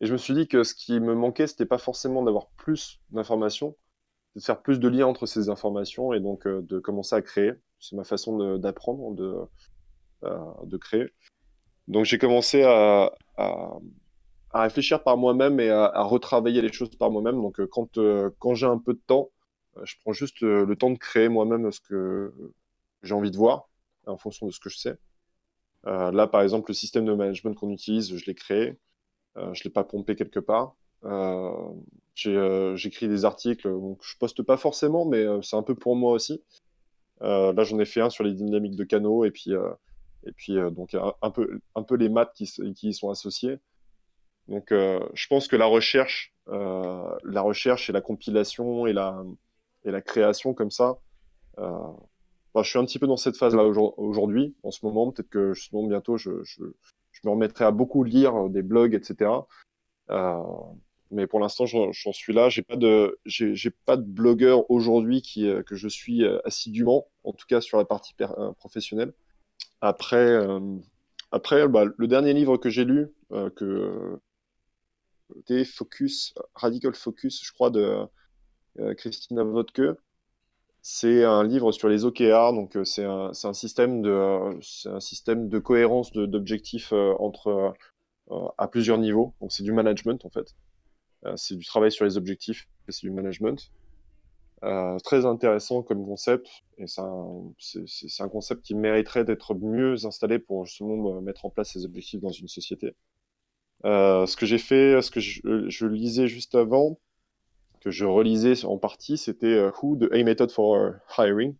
Et 0.00 0.06
je 0.06 0.12
me 0.12 0.18
suis 0.18 0.34
dit 0.34 0.48
que 0.48 0.62
ce 0.62 0.74
qui 0.74 0.98
me 1.00 1.14
manquait, 1.14 1.46
c'était 1.46 1.66
pas 1.66 1.78
forcément 1.78 2.22
d'avoir 2.22 2.48
plus 2.56 3.00
d'informations, 3.10 3.76
de 4.36 4.40
faire 4.40 4.62
plus 4.62 4.80
de 4.80 4.88
liens 4.88 5.06
entre 5.06 5.26
ces 5.26 5.48
informations 5.48 6.12
et 6.12 6.20
donc 6.20 6.46
euh, 6.46 6.62
de 6.62 6.78
commencer 6.78 7.16
à 7.16 7.22
créer. 7.22 7.52
C'est 7.80 7.96
ma 7.96 8.04
façon 8.04 8.56
d'apprendre, 8.58 9.14
de, 9.14 9.36
euh, 10.24 10.38
de, 10.64 10.76
créer. 10.76 11.08
Donc 11.88 12.04
j'ai 12.04 12.18
commencé 12.18 12.62
à, 12.62 13.12
à, 13.36 13.78
réfléchir 14.52 15.02
par 15.02 15.16
moi-même 15.16 15.60
et 15.60 15.70
à, 15.70 16.02
retravailler 16.02 16.62
les 16.62 16.72
choses 16.72 16.94
par 16.96 17.10
moi-même. 17.10 17.40
Donc 17.40 17.60
euh, 17.60 17.66
quand, 17.66 17.98
quand 18.38 18.54
j'ai 18.54 18.66
un 18.66 18.78
peu 18.78 18.94
de 18.94 19.00
temps, 19.06 19.30
je 19.82 19.94
prends 20.00 20.12
juste 20.12 20.40
le 20.40 20.74
temps 20.74 20.90
de 20.90 20.98
créer 20.98 21.28
moi-même 21.28 21.70
ce 21.70 21.80
que 21.80 22.32
j'ai 23.02 23.14
envie 23.14 23.30
de 23.30 23.36
voir 23.36 23.68
en 24.06 24.16
fonction 24.16 24.46
de 24.46 24.52
ce 24.52 24.60
que 24.60 24.68
je 24.68 24.78
sais. 24.78 24.98
Euh, 25.86 26.10
là, 26.12 26.26
par 26.26 26.42
exemple, 26.42 26.70
le 26.70 26.74
système 26.74 27.04
de 27.04 27.14
management 27.14 27.54
qu'on 27.54 27.70
utilise, 27.70 28.14
je 28.16 28.26
l'ai 28.26 28.34
créé. 28.34 28.78
Euh, 29.36 29.54
je 29.54 29.64
l'ai 29.64 29.70
pas 29.70 29.84
pompé 29.84 30.16
quelque 30.16 30.40
part. 30.40 30.76
Euh, 31.04 31.72
J'écris 32.14 33.08
des 33.08 33.24
articles, 33.24 33.68
donc 33.68 34.00
je 34.02 34.16
poste 34.18 34.42
pas 34.42 34.58
forcément, 34.58 35.06
mais 35.06 35.24
c'est 35.42 35.56
un 35.56 35.62
peu 35.62 35.74
pour 35.74 35.96
moi 35.96 36.12
aussi. 36.12 36.42
là, 37.20 37.64
j'en 37.64 37.78
ai 37.78 37.86
fait 37.86 38.02
un 38.02 38.10
sur 38.10 38.24
les 38.24 38.34
dynamiques 38.34 38.76
de 38.76 38.84
canaux 38.84 39.24
et 39.24 39.30
puis 39.30 39.52
et 40.26 40.32
puis 40.32 40.56
donc 40.72 40.94
un, 40.94 41.30
peu 41.30 41.60
un 41.74 41.82
peu 41.82 41.94
les 41.94 42.10
maths 42.10 42.32
qui, 42.34 42.46
qui 42.74 42.88
y 42.88 42.94
sont 42.94 43.08
associés. 43.08 43.58
Donc, 44.48 44.66
je 44.70 45.26
pense 45.28 45.48
que 45.48 45.56
la 45.56 45.64
recherche, 45.64 46.34
la 46.46 47.40
recherche 47.40 47.88
et 47.88 47.92
la 47.94 48.02
compilation 48.02 48.86
et 48.86 48.92
la 48.92 49.24
et 49.84 49.90
la 49.90 50.02
création 50.02 50.52
comme 50.52 50.70
ça, 50.70 50.98
je 52.56 52.62
suis 52.68 52.78
un 52.78 52.84
petit 52.84 52.98
peu 52.98 53.06
dans 53.06 53.16
cette 53.16 53.36
phase-là 53.36 53.64
aujourd'hui, 53.64 54.54
en 54.62 54.70
ce 54.70 54.84
moment. 54.84 55.10
Peut-être 55.10 55.30
que 55.30 55.54
justement 55.54 55.86
bientôt, 55.86 56.16
je, 56.16 56.30
me 56.30 57.30
remettrai 57.30 57.64
à 57.64 57.70
beaucoup 57.70 58.02
lire 58.02 58.34
euh, 58.34 58.48
des 58.48 58.62
blogs, 58.62 58.94
etc. 58.94 59.30
Euh, 60.10 60.42
mais 61.10 61.26
pour 61.26 61.40
l'instant, 61.40 61.66
j'en 61.66 62.12
suis 62.12 62.32
là. 62.32 62.48
J'ai 62.48 62.62
pas 62.62 62.76
de, 62.76 63.18
pas 63.84 63.96
de 63.96 64.02
blogueur 64.02 64.70
aujourd'hui 64.70 65.22
euh, 65.38 65.62
que 65.62 65.76
je 65.76 65.88
suis 65.88 66.24
assidûment, 66.44 67.06
en 67.24 67.32
tout 67.32 67.46
cas 67.46 67.60
sur 67.60 67.78
la 67.78 67.84
partie 67.84 68.14
professionnelle. 68.58 69.12
Après, 69.80 70.38
après, 71.32 71.68
bah, 71.68 71.84
le 71.96 72.06
dernier 72.06 72.32
livre 72.32 72.56
que 72.56 72.70
j'ai 72.70 72.84
lu, 72.84 73.08
que 73.56 74.18
Focus, 75.64 76.34
Radical 76.54 76.94
Focus, 76.94 77.44
je 77.44 77.52
crois, 77.52 77.70
de 77.70 78.06
Christina 78.96 79.42
Vodke, 79.42 79.82
c'est 80.82 81.24
un 81.24 81.44
livre 81.44 81.72
sur 81.72 81.88
les 81.88 82.04
OKR, 82.04 82.52
donc 82.54 82.76
euh, 82.76 82.84
c'est 82.84 83.04
un, 83.04 83.32
système 83.52 84.00
de, 84.00 84.88
un 84.88 85.00
système 85.00 85.48
de 85.48 85.58
cohérence 85.58 86.12
d'objectifs 86.12 86.92
euh, 86.92 87.14
entre 87.18 87.74
euh, 88.30 88.48
à 88.56 88.66
plusieurs 88.66 88.98
niveaux. 88.98 89.34
Donc 89.40 89.52
c'est 89.52 89.62
du 89.62 89.72
management 89.72 90.24
en 90.24 90.30
fait. 90.30 90.54
c'est 91.36 91.56
du 91.56 91.66
travail 91.66 91.92
sur 91.92 92.04
les 92.04 92.16
objectifs, 92.16 92.68
c'est 92.88 93.06
du 93.06 93.10
management. 93.10 93.70
Très 95.04 95.24
intéressant 95.24 95.82
comme 95.82 96.04
concept 96.04 96.46
et 96.76 96.86
c'est 96.86 97.00
un, 97.00 98.28
concept 98.28 98.62
qui 98.62 98.74
mériterait 98.74 99.24
d'être 99.24 99.54
mieux 99.54 100.04
installé 100.04 100.38
pour 100.38 100.66
justement 100.66 101.20
mettre 101.22 101.46
en 101.46 101.50
place 101.50 101.72
ces 101.72 101.86
objectifs 101.86 102.20
dans 102.20 102.30
une 102.30 102.48
société. 102.48 102.94
Ce 103.84 104.36
que 104.36 104.46
j'ai 104.46 104.58
fait, 104.58 105.00
ce 105.02 105.10
que 105.10 105.20
je, 105.20 105.86
lisais 105.86 106.28
juste 106.28 106.54
avant, 106.54 106.98
que 107.80 107.90
je 107.90 108.04
relisais 108.04 108.64
en 108.64 108.78
partie, 108.78 109.16
c'était 109.16 109.46
euh, 109.46 109.70
Who 109.82 109.96
the 109.96 110.12
A 110.12 110.22
Method 110.22 110.50
for 110.50 110.92
Hiring. 111.16 111.56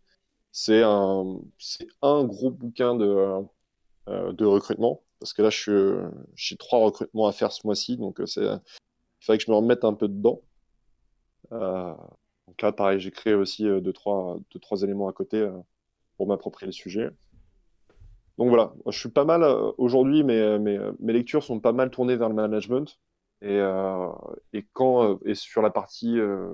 C'est 0.53 0.83
un, 0.83 1.41
un 2.03 2.25
gros 2.25 2.51
bouquin 2.51 2.95
de, 2.95 3.45
euh, 4.09 4.33
de 4.33 4.45
recrutement. 4.45 5.03
Parce 5.19 5.33
que 5.33 5.43
là, 5.43 5.51
j'ai 6.35 6.57
trois 6.57 6.81
recrutements 6.81 7.27
à 7.27 7.33
faire 7.33 7.53
ce 7.53 7.67
mois-ci, 7.67 7.97
donc 7.97 8.21
euh, 8.21 8.27
il 8.37 9.25
fallait 9.25 9.39
que 9.39 9.45
je 9.45 9.51
me 9.51 9.57
remette 9.57 9.85
un 9.85 9.93
peu 9.93 10.09
dedans. 10.09 10.41
donc 11.51 12.63
là, 12.63 12.73
pareil, 12.73 13.01
j'ai 13.01 13.11
créé 13.11 13.35
aussi 13.35 13.65
deux, 13.65 13.93
trois, 13.93 14.39
deux, 14.51 14.59
trois 14.59 14.83
éléments 14.83 15.09
à 15.09 15.13
côté 15.13 15.47
pour 16.17 16.27
m'approprier 16.27 16.67
le 16.67 16.73
sujet. 16.73 17.11
Donc 18.39 18.49
voilà, 18.49 18.73
je 18.87 18.99
suis 18.99 19.11
pas 19.11 19.27
mal 19.27 19.45
aujourd'hui, 19.77 20.25
mes, 20.25 20.59
mes, 20.59 20.81
mes 21.01 21.13
lectures 21.13 21.45
sont 21.45 21.61
pas 21.61 21.73
mal 21.73 21.91
tournées 21.91 22.17
vers 22.17 22.31
le 22.31 22.35
management. 22.35 22.99
Et, 23.43 23.59
euh, 23.59 24.09
et 24.53 24.67
quand 24.73 25.05
euh, 25.05 25.17
et 25.25 25.35
sur 25.35 25.63
la 25.63 25.71
partie, 25.71 26.19
euh, 26.19 26.51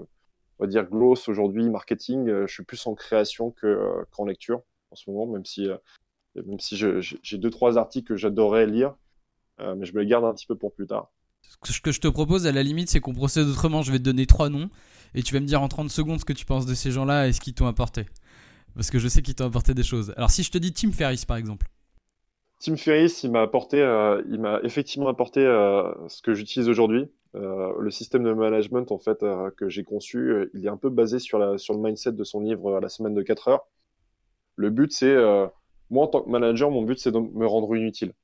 on 0.59 0.65
va 0.65 0.67
dire 0.67 0.85
gloss 0.85 1.29
aujourd'hui, 1.29 1.69
marketing, 1.69 2.47
je 2.47 2.53
suis 2.53 2.65
plus 2.65 2.87
en 2.87 2.95
création 2.95 3.51
que 3.51 4.05
qu'en 4.13 4.25
lecture 4.25 4.63
en 4.91 4.97
ce 4.97 5.11
moment, 5.11 5.27
même 5.27 5.45
si 5.45 5.69
même 6.35 6.61
si 6.61 6.77
j'ai 6.77 7.39
deux 7.39 7.51
trois 7.51 7.77
articles 7.77 8.09
que 8.09 8.17
j'adorerais 8.17 8.67
lire, 8.67 8.95
mais 9.59 9.85
je 9.85 9.95
me 9.95 10.01
les 10.01 10.07
garde 10.07 10.25
un 10.25 10.33
petit 10.33 10.47
peu 10.47 10.57
pour 10.57 10.73
plus 10.73 10.87
tard. 10.87 11.11
Ce 11.65 11.81
que 11.81 11.93
je 11.93 12.01
te 12.01 12.09
propose 12.09 12.47
à 12.47 12.53
la 12.53 12.63
limite, 12.63 12.91
c'est 12.91 13.01
qu'on 13.01 13.15
procède 13.15 13.47
autrement. 13.47 13.83
Je 13.83 13.93
vais 13.93 13.99
te 13.99 14.05
donner 14.05 14.27
trois 14.27 14.49
noms 14.49 14.69
et 15.15 15.23
tu 15.23 15.33
vas 15.33 15.41
me 15.41 15.47
dire 15.47 15.63
en 15.63 15.69
30 15.69 15.91
secondes 15.91 16.21
ce 16.21 16.25
que 16.25 16.33
tu 16.33 16.45
penses 16.45 16.67
de 16.67 16.75
ces 16.75 16.91
gens-là 16.91 17.29
et 17.29 17.33
ce 17.33 17.41
qu'ils 17.41 17.55
t'ont 17.55 17.67
apporté. 17.67 18.07
Parce 18.75 18.91
que 18.91 18.99
je 18.99 19.09
sais 19.09 19.23
qu'ils 19.23 19.35
t'ont 19.35 19.47
apporté 19.47 19.75
des 19.75 19.83
choses. 19.83 20.13
Alors 20.17 20.31
si 20.31 20.43
je 20.43 20.51
te 20.51 20.59
dis 20.59 20.73
Tim 20.73 20.93
Ferriss 20.93 21.25
par 21.25 21.37
exemple. 21.37 21.67
Tim 22.67 22.77
Ferriss, 22.77 23.23
il 23.23 23.31
m'a 23.31 23.43
apporté, 23.43 23.81
euh, 23.81 24.21
il 24.29 24.41
m'a 24.41 24.59
effectivement 24.65 25.07
apporté 25.07 25.39
euh, 25.39 25.93
ce 26.09 26.21
que 26.21 26.35
j'utilise 26.35 26.69
aujourd'hui. 26.69 27.09
Euh, 27.37 27.73
le 27.79 27.93
système 27.93 28.25
de 28.25 28.33
management 28.33 28.91
en 28.91 28.99
fait 28.99 29.25
que 29.57 29.69
j'ai 29.69 29.85
conçu, 29.85 30.51
il 30.53 30.67
est 30.67 30.69
un 30.69 30.77
peu 30.77 30.91
basé 30.91 31.21
sur 31.21 31.39
la 31.39 31.59
sur 31.59 31.75
le 31.75 31.81
mindset 31.81 32.13
de 32.13 32.25
son 32.25 32.41
livre 32.41 32.81
La 32.81 32.89
semaine 32.89 33.15
de 33.15 33.23
4 33.23 33.47
heures. 33.47 33.69
Le 34.57 34.71
but 34.71 34.93
c'est 34.93 35.15
moi 35.91 36.07
en 36.07 36.09
tant 36.09 36.23
que 36.23 36.29
manager, 36.29 36.69
mon 36.73 36.83
but 36.83 36.99
c'est 36.99 37.13
de 37.13 37.21
me 37.21 37.47
rendre 37.47 37.77
inutile. 37.77 38.15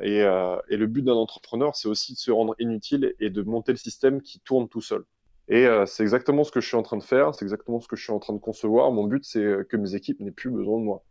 Et, 0.00 0.20
et 0.20 0.76
le 0.78 0.86
but 0.86 1.02
d'un 1.02 1.12
entrepreneur, 1.12 1.76
c'est 1.76 1.88
aussi 1.88 2.14
de 2.14 2.18
se 2.18 2.30
rendre 2.30 2.54
inutile 2.58 3.14
et 3.20 3.28
de 3.28 3.42
monter 3.42 3.72
le 3.72 3.78
système 3.78 4.22
qui 4.22 4.40
tourne 4.40 4.70
tout 4.70 4.80
seul. 4.80 5.04
Et 5.48 5.66
c'est 5.86 6.02
exactement 6.02 6.44
ce 6.44 6.50
que 6.50 6.62
je 6.62 6.66
suis 6.66 6.76
en 6.78 6.82
train 6.82 6.96
de 6.96 7.02
faire, 7.02 7.34
c'est 7.34 7.44
exactement 7.44 7.80
ce 7.80 7.88
que 7.88 7.96
je 7.96 8.04
suis 8.04 8.12
en 8.12 8.20
train 8.20 8.32
de 8.32 8.38
concevoir. 8.38 8.90
Mon 8.90 9.04
but, 9.04 9.22
c'est 9.26 9.68
que 9.68 9.76
mes 9.76 9.94
équipes 9.94 10.20
n'aient 10.20 10.30
plus 10.30 10.50
besoin 10.50 10.78
de 10.78 10.84
moi, 10.84 11.04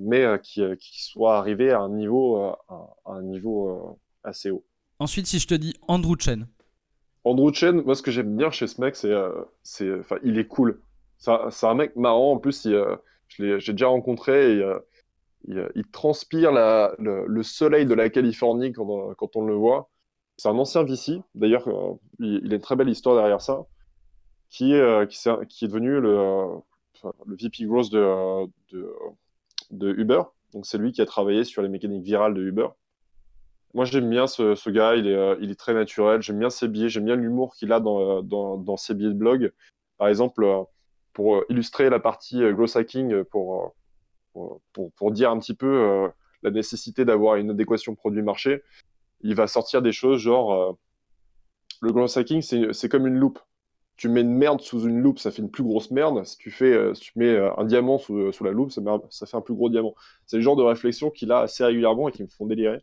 mais 0.00 0.24
qui, 0.42 0.62
qui 0.78 1.04
soient 1.04 1.38
arrivées 1.38 1.70
à 1.70 1.80
un 1.80 1.90
niveau, 1.90 2.36
à 2.38 2.94
un 3.06 3.22
niveau 3.22 3.98
assez 4.22 4.50
haut. 4.50 4.64
Ensuite, 4.98 5.26
si 5.26 5.38
je 5.38 5.46
te 5.46 5.54
dis 5.54 5.74
Andrew 5.88 6.16
Chen. 6.18 6.46
Andrew 7.24 7.52
Chen, 7.52 7.82
moi, 7.82 7.94
ce 7.94 8.02
que 8.02 8.10
j'aime 8.10 8.36
bien 8.36 8.50
chez 8.50 8.66
ce 8.66 8.80
mec, 8.80 8.96
c'est, 8.96 9.12
c'est, 9.62 9.98
enfin, 9.98 10.16
il 10.22 10.38
est 10.38 10.46
cool. 10.46 10.80
C'est 11.18 11.66
un 11.66 11.74
mec 11.74 11.96
marrant. 11.96 12.32
En 12.32 12.38
plus, 12.38 12.64
il, 12.64 12.78
j'ai 13.28 13.72
déjà 13.72 13.88
rencontré 13.88 14.52
et 14.52 14.72
il, 15.48 15.68
il, 15.74 15.84
transpire 15.86 16.52
la, 16.52 16.94
le, 16.98 17.42
soleil 17.42 17.86
de 17.86 17.94
la 17.94 18.10
Californie 18.10 18.72
quand, 18.72 19.14
quand 19.14 19.36
on 19.36 19.44
le 19.44 19.54
voit. 19.54 19.90
C'est 20.36 20.48
un 20.48 20.58
ancien 20.58 20.82
VC, 20.82 21.20
d'ailleurs, 21.34 21.68
il, 22.18 22.40
il, 22.44 22.52
a 22.52 22.56
une 22.56 22.60
très 22.60 22.76
belle 22.76 22.88
histoire 22.88 23.16
derrière 23.16 23.40
ça, 23.40 23.66
qui, 24.50 24.64
qui, 24.64 24.74
est, 24.74 25.46
qui 25.48 25.64
est 25.64 25.68
devenu 25.68 26.00
le, 26.00 26.46
le 27.26 27.36
VP 27.36 27.66
Growth 27.66 27.90
de, 27.92 28.46
de, 28.72 28.92
de 29.78 29.92
Uber. 29.92 30.22
Donc, 30.52 30.66
c'est 30.66 30.78
lui 30.78 30.92
qui 30.92 31.02
a 31.02 31.06
travaillé 31.06 31.44
sur 31.44 31.62
les 31.62 31.68
mécaniques 31.68 32.04
virales 32.04 32.34
de 32.34 32.42
Uber. 32.42 32.68
Moi, 33.74 33.84
j'aime 33.84 34.08
bien 34.08 34.26
ce, 34.26 34.70
gars, 34.70 34.94
il 34.94 35.08
est, 35.08 35.36
il 35.40 35.50
est 35.50 35.58
très 35.58 35.74
naturel, 35.74 36.22
j'aime 36.22 36.38
bien 36.38 36.50
ses 36.50 36.68
billets, 36.68 36.88
j'aime 36.88 37.04
bien 37.04 37.16
l'humour 37.16 37.54
qu'il 37.56 37.72
a 37.72 37.80
dans, 37.80 38.22
dans, 38.22 38.76
ses 38.76 38.94
billets 38.94 39.10
de 39.10 39.14
blog. 39.14 39.52
Par 39.98 40.06
exemple, 40.06 40.46
pour 41.12 41.42
illustrer 41.48 41.90
la 41.90 41.98
partie 41.98 42.40
growth 42.52 42.76
hacking, 42.76 43.24
pour, 43.24 43.74
dire 45.10 45.30
un 45.30 45.38
petit 45.40 45.54
peu 45.54 46.08
la 46.44 46.50
nécessité 46.52 47.04
d'avoir 47.04 47.34
une 47.34 47.50
adéquation 47.50 47.96
produit-marché, 47.96 48.62
il 49.22 49.34
va 49.34 49.48
sortir 49.48 49.82
des 49.82 49.92
choses 49.92 50.20
genre 50.20 50.78
le 51.80 51.92
growth 51.92 52.16
hacking, 52.16 52.42
c'est 52.42 52.88
comme 52.88 53.08
une 53.08 53.18
loupe. 53.18 53.40
Tu 53.96 54.08
mets 54.08 54.22
une 54.22 54.34
merde 54.34 54.60
sous 54.60 54.80
une 54.86 55.00
loupe, 55.00 55.20
ça 55.20 55.30
fait 55.30 55.42
une 55.42 55.50
plus 55.50 55.62
grosse 55.62 55.90
merde. 55.90 56.24
Si 56.24 56.36
tu, 56.36 56.50
fais, 56.50 56.94
si 56.94 57.00
tu 57.00 57.12
mets 57.16 57.36
un 57.56 57.64
diamant 57.64 57.98
sous, 57.98 58.32
sous 58.32 58.42
la 58.42 58.50
loupe, 58.50 58.72
ça, 58.72 58.82
ça, 59.10 59.26
fait 59.26 59.36
un 59.36 59.40
plus 59.40 59.54
gros 59.54 59.70
diamant. 59.70 59.94
C'est 60.26 60.36
le 60.36 60.42
genre 60.42 60.56
de 60.56 60.62
réflexion 60.62 61.10
qu'il 61.10 61.30
a 61.30 61.40
assez 61.40 61.64
régulièrement 61.64 62.08
et 62.08 62.12
qui 62.12 62.22
me 62.22 62.28
font 62.28 62.46
délirer. 62.46 62.80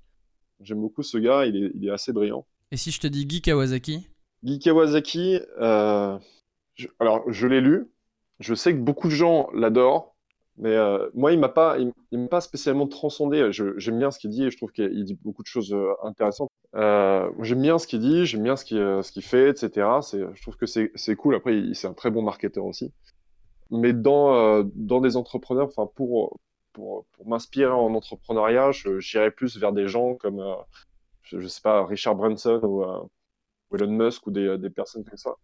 J'aime 0.62 0.80
beaucoup 0.80 1.04
ce 1.04 1.18
gars, 1.18 1.46
il 1.46 1.56
est, 1.56 1.72
il 1.74 1.86
est, 1.86 1.92
assez 1.92 2.14
brillant. 2.14 2.46
Et 2.72 2.78
si 2.78 2.92
je 2.92 3.00
te 3.00 3.08
dis 3.08 3.26
Guy 3.26 3.42
Kawasaki? 3.42 4.08
Guy 4.44 4.60
Kawasaki, 4.60 5.40
euh, 5.60 6.18
je, 6.76 6.88
alors 7.00 7.24
je 7.32 7.48
l'ai 7.48 7.62
lu, 7.62 7.92
je 8.40 8.54
sais 8.54 8.74
que 8.74 8.80
beaucoup 8.80 9.08
de 9.08 9.14
gens 9.14 9.50
l'adorent, 9.54 10.11
mais 10.58 10.76
euh, 10.76 11.10
moi 11.14 11.32
il 11.32 11.40
m'a 11.40 11.50
pas, 11.50 11.78
il, 11.80 12.20
m'a 12.20 12.28
pas 12.28 12.42
spécialement 12.42 12.88
transcendé. 12.88 13.52
J'aime 13.52 13.98
bien 13.98 14.12
ce 14.12 14.20
qu'il 14.20 14.30
dit 14.30 14.46
et 14.46 14.52
je 14.52 14.58
trouve 14.58 14.72
qu'il 14.72 15.04
dit 15.04 15.18
beaucoup 15.24 15.44
de 15.44 15.48
choses 15.48 15.74
euh, 15.74 15.94
intéressantes. 16.04 16.50
Euh, 16.76 17.30
j'aime 17.42 17.62
bien 17.62 17.80
ce 17.80 17.88
qu'il 17.88 18.00
dit, 18.00 18.26
j'aime 18.26 18.44
bien 18.44 18.56
ce 18.56 18.66
qu'il 18.66 18.78
ce 18.78 19.12
qu'il 19.12 19.24
fait, 19.24 19.50
etc. 19.50 19.88
Je 20.02 20.42
trouve 20.42 20.58
que 20.58 20.66
c'est 20.66 21.16
cool. 21.16 21.36
Après, 21.36 21.74
c'est 21.74 21.88
un 21.88 21.94
très 21.94 22.12
bon 22.12 22.22
marketeur 22.22 22.66
aussi. 22.66 22.92
Mais 23.72 23.94
dans 23.94 24.64
dans 24.76 25.02
des 25.02 25.18
entrepreneurs, 25.18 25.70
pour 25.96 26.38
pour, 26.74 27.06
pour 27.12 27.28
m'inspirer 27.28 27.72
en 27.72 27.94
entrepreneuriat, 27.94 28.72
j'irais 29.00 29.32
plus 29.32 29.58
vers 29.58 29.74
des 29.74 29.88
gens 29.88 30.16
comme, 30.16 30.44
je, 31.24 31.40
je, 31.40 31.48
sais 31.48 31.62
pas, 31.62 31.86
Richard 31.86 32.16
Branson 32.16 32.60
ou, 32.64 32.84
euh, 32.84 33.04
Elon 33.74 33.92
Musk 33.92 34.28
ou 34.28 34.32
des, 34.32 34.58
des 34.58 34.70
personnes 34.70 35.04
comme 35.04 35.18
ça, 35.18 35.36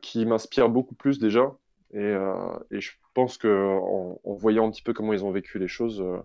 qui 0.00 0.26
m'inspirent 0.26 0.68
beaucoup 0.68 0.94
plus 0.94 1.18
déjà. 1.18 1.52
Et, 1.94 1.98
euh, 1.98 2.58
et 2.70 2.80
je 2.80 2.90
pense 3.14 3.38
que 3.38 3.48
en, 3.48 4.20
en, 4.22 4.34
voyant 4.34 4.66
un 4.68 4.70
petit 4.70 4.82
peu 4.82 4.92
comment 4.92 5.12
ils 5.12 5.24
ont 5.24 5.30
vécu 5.30 5.58
les 5.58 5.68
choses, 5.68 6.00
euh, 6.02 6.18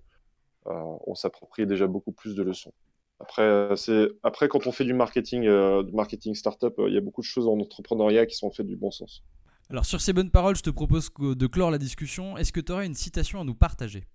on 0.65 1.15
s'approprie 1.15 1.65
déjà 1.65 1.87
beaucoup 1.87 2.11
plus 2.11 2.35
de 2.35 2.43
leçons. 2.43 2.73
Après, 3.19 3.69
c'est 3.75 4.07
après 4.23 4.47
quand 4.47 4.67
on 4.67 4.71
fait 4.71 4.85
du 4.85 4.93
marketing, 4.93 5.43
du 5.43 5.93
marketing 5.93 6.35
startup, 6.35 6.73
il 6.87 6.93
y 6.93 6.97
a 6.97 7.01
beaucoup 7.01 7.21
de 7.21 7.25
choses 7.25 7.47
en 7.47 7.59
entrepreneuriat 7.59 8.25
qui 8.25 8.35
sont 8.35 8.51
faites 8.51 8.67
du 8.67 8.77
bon 8.77 8.91
sens. 8.91 9.23
Alors 9.69 9.85
sur 9.85 10.01
ces 10.01 10.13
bonnes 10.13 10.31
paroles, 10.31 10.55
je 10.55 10.63
te 10.63 10.69
propose 10.69 11.11
de 11.19 11.47
clore 11.47 11.69
la 11.69 11.77
discussion. 11.77 12.37
Est-ce 12.37 12.51
que 12.51 12.59
tu 12.59 12.71
aurais 12.71 12.85
une 12.85 12.95
citation 12.95 13.41
à 13.41 13.43
nous 13.43 13.55
partager? 13.55 14.07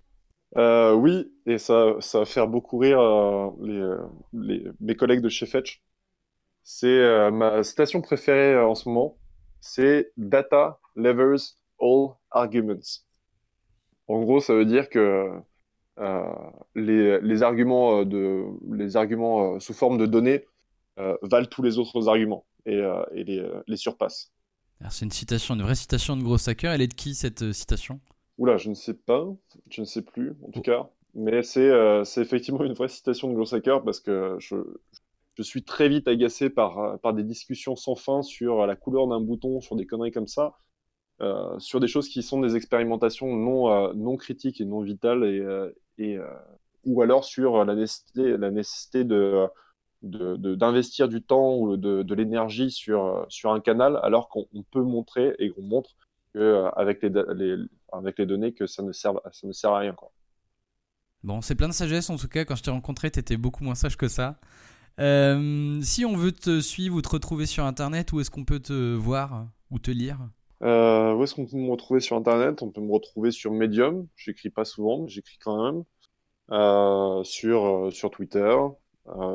Euh, 0.56 0.94
oui, 0.94 1.32
et 1.46 1.58
ça, 1.58 1.96
ça 2.00 2.20
va 2.20 2.24
faire 2.24 2.48
beaucoup 2.48 2.78
rire 2.78 3.00
euh, 3.00 3.50
les, 3.62 3.78
euh, 3.78 3.98
les, 4.32 4.64
mes 4.80 4.94
collègues 4.94 5.20
de 5.20 5.28
chez 5.28 5.46
Fetch. 5.46 5.82
C'est 6.62 6.86
euh, 6.86 7.30
ma 7.30 7.62
citation 7.62 8.00
préférée 8.00 8.54
euh, 8.54 8.66
en 8.66 8.74
ce 8.74 8.88
moment. 8.88 9.16
C'est 9.60 10.12
Data 10.16 10.78
levers 10.96 11.56
all 11.80 12.14
arguments. 12.30 13.02
En 14.08 14.22
gros, 14.22 14.40
ça 14.40 14.54
veut 14.54 14.66
dire 14.66 14.88
que 14.88 15.30
les, 16.74 17.20
les, 17.20 17.42
arguments 17.42 18.04
de 18.04 18.44
les 18.72 18.96
arguments 18.96 19.60
sous 19.60 19.72
forme 19.72 19.96
de 19.96 20.06
données 20.06 20.44
valent 21.22 21.46
tous 21.46 21.62
les 21.62 21.78
autres 21.78 22.08
arguments 22.08 22.44
et, 22.66 22.82
et 23.14 23.24
les, 23.24 23.48
les 23.66 23.76
surpassent. 23.76 24.32
C'est 24.90 25.04
une 25.04 25.12
citation, 25.12 25.54
une 25.54 25.62
vraie 25.62 25.76
citation 25.76 26.16
de 26.16 26.22
gros 26.22 26.48
hacker. 26.48 26.72
Elle 26.72 26.82
est 26.82 26.88
de 26.88 26.94
qui 26.94 27.14
cette 27.14 27.52
citation? 27.52 28.00
Oula, 28.38 28.56
je 28.56 28.68
ne 28.68 28.74
sais 28.74 28.94
pas, 28.94 29.24
je 29.70 29.80
ne 29.80 29.86
sais 29.86 30.02
plus 30.02 30.34
en 30.42 30.50
tout 30.50 30.60
cas. 30.60 30.90
Mais 31.14 31.42
c'est 31.42 31.70
euh, 31.70 32.02
effectivement 32.16 32.64
une 32.64 32.74
vraie 32.74 32.88
citation 32.88 33.28
de 33.28 33.34
Glossacker 33.34 33.78
parce 33.84 34.00
que 34.00 34.36
je, 34.40 34.56
je 35.36 35.42
suis 35.42 35.62
très 35.62 35.88
vite 35.88 36.08
agacé 36.08 36.50
par, 36.50 36.98
par 37.00 37.14
des 37.14 37.22
discussions 37.22 37.76
sans 37.76 37.94
fin 37.94 38.22
sur 38.22 38.66
la 38.66 38.74
couleur 38.74 39.06
d'un 39.06 39.20
bouton, 39.20 39.60
sur 39.60 39.76
des 39.76 39.86
conneries 39.86 40.10
comme 40.10 40.26
ça, 40.26 40.58
euh, 41.20 41.56
sur 41.60 41.78
des 41.78 41.86
choses 41.86 42.08
qui 42.08 42.22
sont 42.22 42.40
des 42.40 42.56
expérimentations 42.56 43.34
non, 43.36 43.70
euh, 43.70 43.92
non 43.94 44.16
critiques 44.16 44.60
et 44.60 44.64
non 44.64 44.80
vitales, 44.80 45.24
et, 45.24 46.16
euh, 46.16 46.26
ou 46.84 47.02
alors 47.02 47.24
sur 47.24 47.64
la 47.64 47.74
nécessité, 47.74 49.04
de 49.04 49.48
d'investir 50.02 51.08
du 51.08 51.22
temps 51.22 51.56
ou 51.56 51.78
de, 51.78 52.14
l'énergie 52.14 52.70
sur, 52.70 53.24
sur 53.30 53.52
un 53.52 53.60
canal 53.60 53.98
alors 54.02 54.28
qu'on 54.28 54.46
peut 54.70 54.82
montrer 54.82 55.34
et 55.38 55.48
qu'on 55.48 55.62
montre 55.62 55.92
qu'avec 56.34 57.02
les, 57.02 57.10
les, 57.34 57.56
avec 57.90 58.18
les 58.18 58.26
données 58.26 58.52
que 58.52 58.66
ça 58.66 58.82
ne 58.82 58.92
sert, 58.92 59.14
ça 59.32 59.46
ne 59.46 59.52
sert 59.52 59.70
à 59.70 59.78
rien. 59.78 59.94
Quoi. 59.94 60.10
Bon, 61.22 61.40
c'est 61.40 61.54
plein 61.54 61.68
de 61.68 61.72
sagesse 61.72 62.10
en 62.10 62.16
tout 62.16 62.28
cas. 62.28 62.44
Quand 62.44 62.54
je 62.54 62.62
t'ai 62.62 62.70
rencontré, 62.70 63.10
tu 63.10 63.18
étais 63.18 63.38
beaucoup 63.38 63.64
moins 63.64 63.74
sage 63.74 63.96
que 63.96 64.08
ça. 64.08 64.38
Si 64.98 66.04
on 66.04 66.16
veut 66.16 66.32
te 66.32 66.60
suivre 66.60 66.96
ou 66.96 67.00
te 67.00 67.08
retrouver 67.08 67.46
sur 67.46 67.64
Internet, 67.64 68.12
où 68.12 68.20
est-ce 68.20 68.30
qu'on 68.30 68.44
peut 68.44 68.60
te 68.60 68.94
voir 68.94 69.46
ou 69.70 69.78
te 69.78 69.90
lire? 69.90 70.18
Euh, 70.64 71.14
Où 71.14 71.22
est-ce 71.22 71.34
qu'on 71.34 71.46
peut 71.46 71.56
me 71.56 71.70
retrouver 71.70 72.00
sur 72.00 72.16
Internet? 72.16 72.62
On 72.62 72.70
peut 72.70 72.80
me 72.80 72.92
retrouver 72.92 73.30
sur 73.30 73.52
Medium. 73.52 74.06
J'écris 74.16 74.50
pas 74.50 74.64
souvent, 74.64 75.02
mais 75.02 75.08
j'écris 75.08 75.38
quand 75.38 75.64
même. 75.64 75.84
Euh, 76.50 77.24
sur, 77.24 77.64
euh, 77.64 77.90
sur 77.90 78.10
Twitter, 78.10 78.54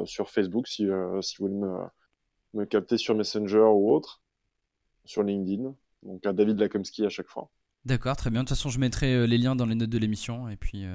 sur 0.05 0.29
Facebook, 0.29 0.67
si, 0.67 0.87
si 1.21 1.37
vous 1.37 1.47
voulez 1.47 1.55
me, 1.55 1.77
me 2.53 2.65
capter 2.65 2.97
sur 2.97 3.15
Messenger 3.15 3.67
ou 3.73 3.91
autre. 3.91 4.21
Sur 5.05 5.23
LinkedIn. 5.23 5.73
Donc 6.03 6.25
à 6.25 6.33
David 6.33 6.59
Lakomski 6.59 7.05
à 7.05 7.09
chaque 7.09 7.27
fois. 7.27 7.49
D'accord, 7.85 8.15
très 8.17 8.29
bien. 8.29 8.41
De 8.41 8.47
toute 8.47 8.57
façon, 8.57 8.69
je 8.69 8.79
mettrai 8.79 9.25
les 9.25 9.37
liens 9.37 9.55
dans 9.55 9.65
les 9.65 9.75
notes 9.75 9.89
de 9.89 9.97
l'émission. 9.97 10.49
Et 10.49 10.57
puis, 10.57 10.85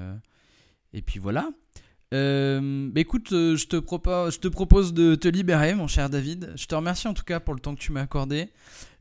et 0.93 1.01
puis 1.01 1.19
voilà. 1.19 1.49
Euh, 2.15 2.89
bah 2.91 3.01
écoute, 3.01 3.33
euh, 3.33 3.57
je, 3.57 3.67
te 3.67 3.75
propose, 3.75 4.35
je 4.35 4.39
te 4.39 4.47
propose 4.47 4.93
de 4.93 5.15
te 5.15 5.27
libérer, 5.27 5.75
mon 5.75 5.87
cher 5.87 6.09
David. 6.09 6.53
Je 6.55 6.65
te 6.65 6.73
remercie 6.73 7.09
en 7.09 7.13
tout 7.13 7.25
cas 7.25 7.41
pour 7.41 7.53
le 7.53 7.59
temps 7.59 7.75
que 7.75 7.79
tu 7.79 7.91
m'as 7.91 8.01
accordé. 8.01 8.51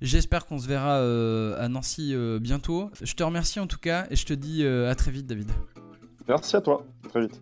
J'espère 0.00 0.46
qu'on 0.46 0.58
se 0.58 0.66
verra 0.66 0.96
euh, 0.96 1.62
à 1.62 1.68
Nancy 1.68 2.10
euh, 2.12 2.40
bientôt. 2.40 2.90
Je 3.02 3.14
te 3.14 3.22
remercie 3.22 3.60
en 3.60 3.68
tout 3.68 3.78
cas 3.78 4.08
et 4.10 4.16
je 4.16 4.26
te 4.26 4.32
dis 4.32 4.66
à 4.66 4.94
très 4.96 5.12
vite, 5.12 5.26
David. 5.26 5.50
Merci 6.26 6.56
à 6.56 6.60
toi. 6.60 6.84
Très 7.08 7.20
vite. 7.20 7.40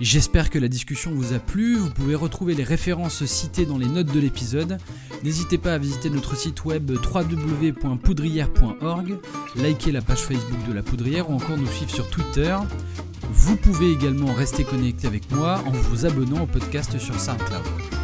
J'espère 0.00 0.48
que 0.50 0.58
la 0.58 0.68
discussion 0.68 1.10
vous 1.12 1.34
a 1.34 1.38
plu. 1.38 1.76
Vous 1.76 1.90
pouvez 1.90 2.14
retrouver 2.14 2.54
les 2.54 2.64
références 2.64 3.26
citées 3.26 3.66
dans 3.66 3.76
les 3.78 3.86
notes 3.86 4.10
de 4.12 4.18
l'épisode. 4.18 4.78
N'hésitez 5.22 5.58
pas 5.58 5.74
à 5.74 5.78
visiter 5.78 6.08
notre 6.10 6.34
site 6.34 6.64
web 6.64 6.90
www.poudrière.org, 6.90 9.18
liker 9.56 9.92
la 9.92 10.00
page 10.00 10.22
Facebook 10.22 10.66
de 10.66 10.72
la 10.72 10.82
Poudrière 10.82 11.28
ou 11.30 11.34
encore 11.34 11.58
nous 11.58 11.68
suivre 11.68 11.92
sur 11.92 12.10
Twitter. 12.10 12.56
Vous 13.34 13.56
pouvez 13.56 13.90
également 13.90 14.34
rester 14.34 14.62
connecté 14.62 15.06
avec 15.06 15.30
moi 15.32 15.62
en 15.66 15.70
vous 15.70 16.04
abonnant 16.04 16.42
au 16.42 16.46
podcast 16.46 16.98
sur 16.98 17.18
SoundCloud. 17.18 18.01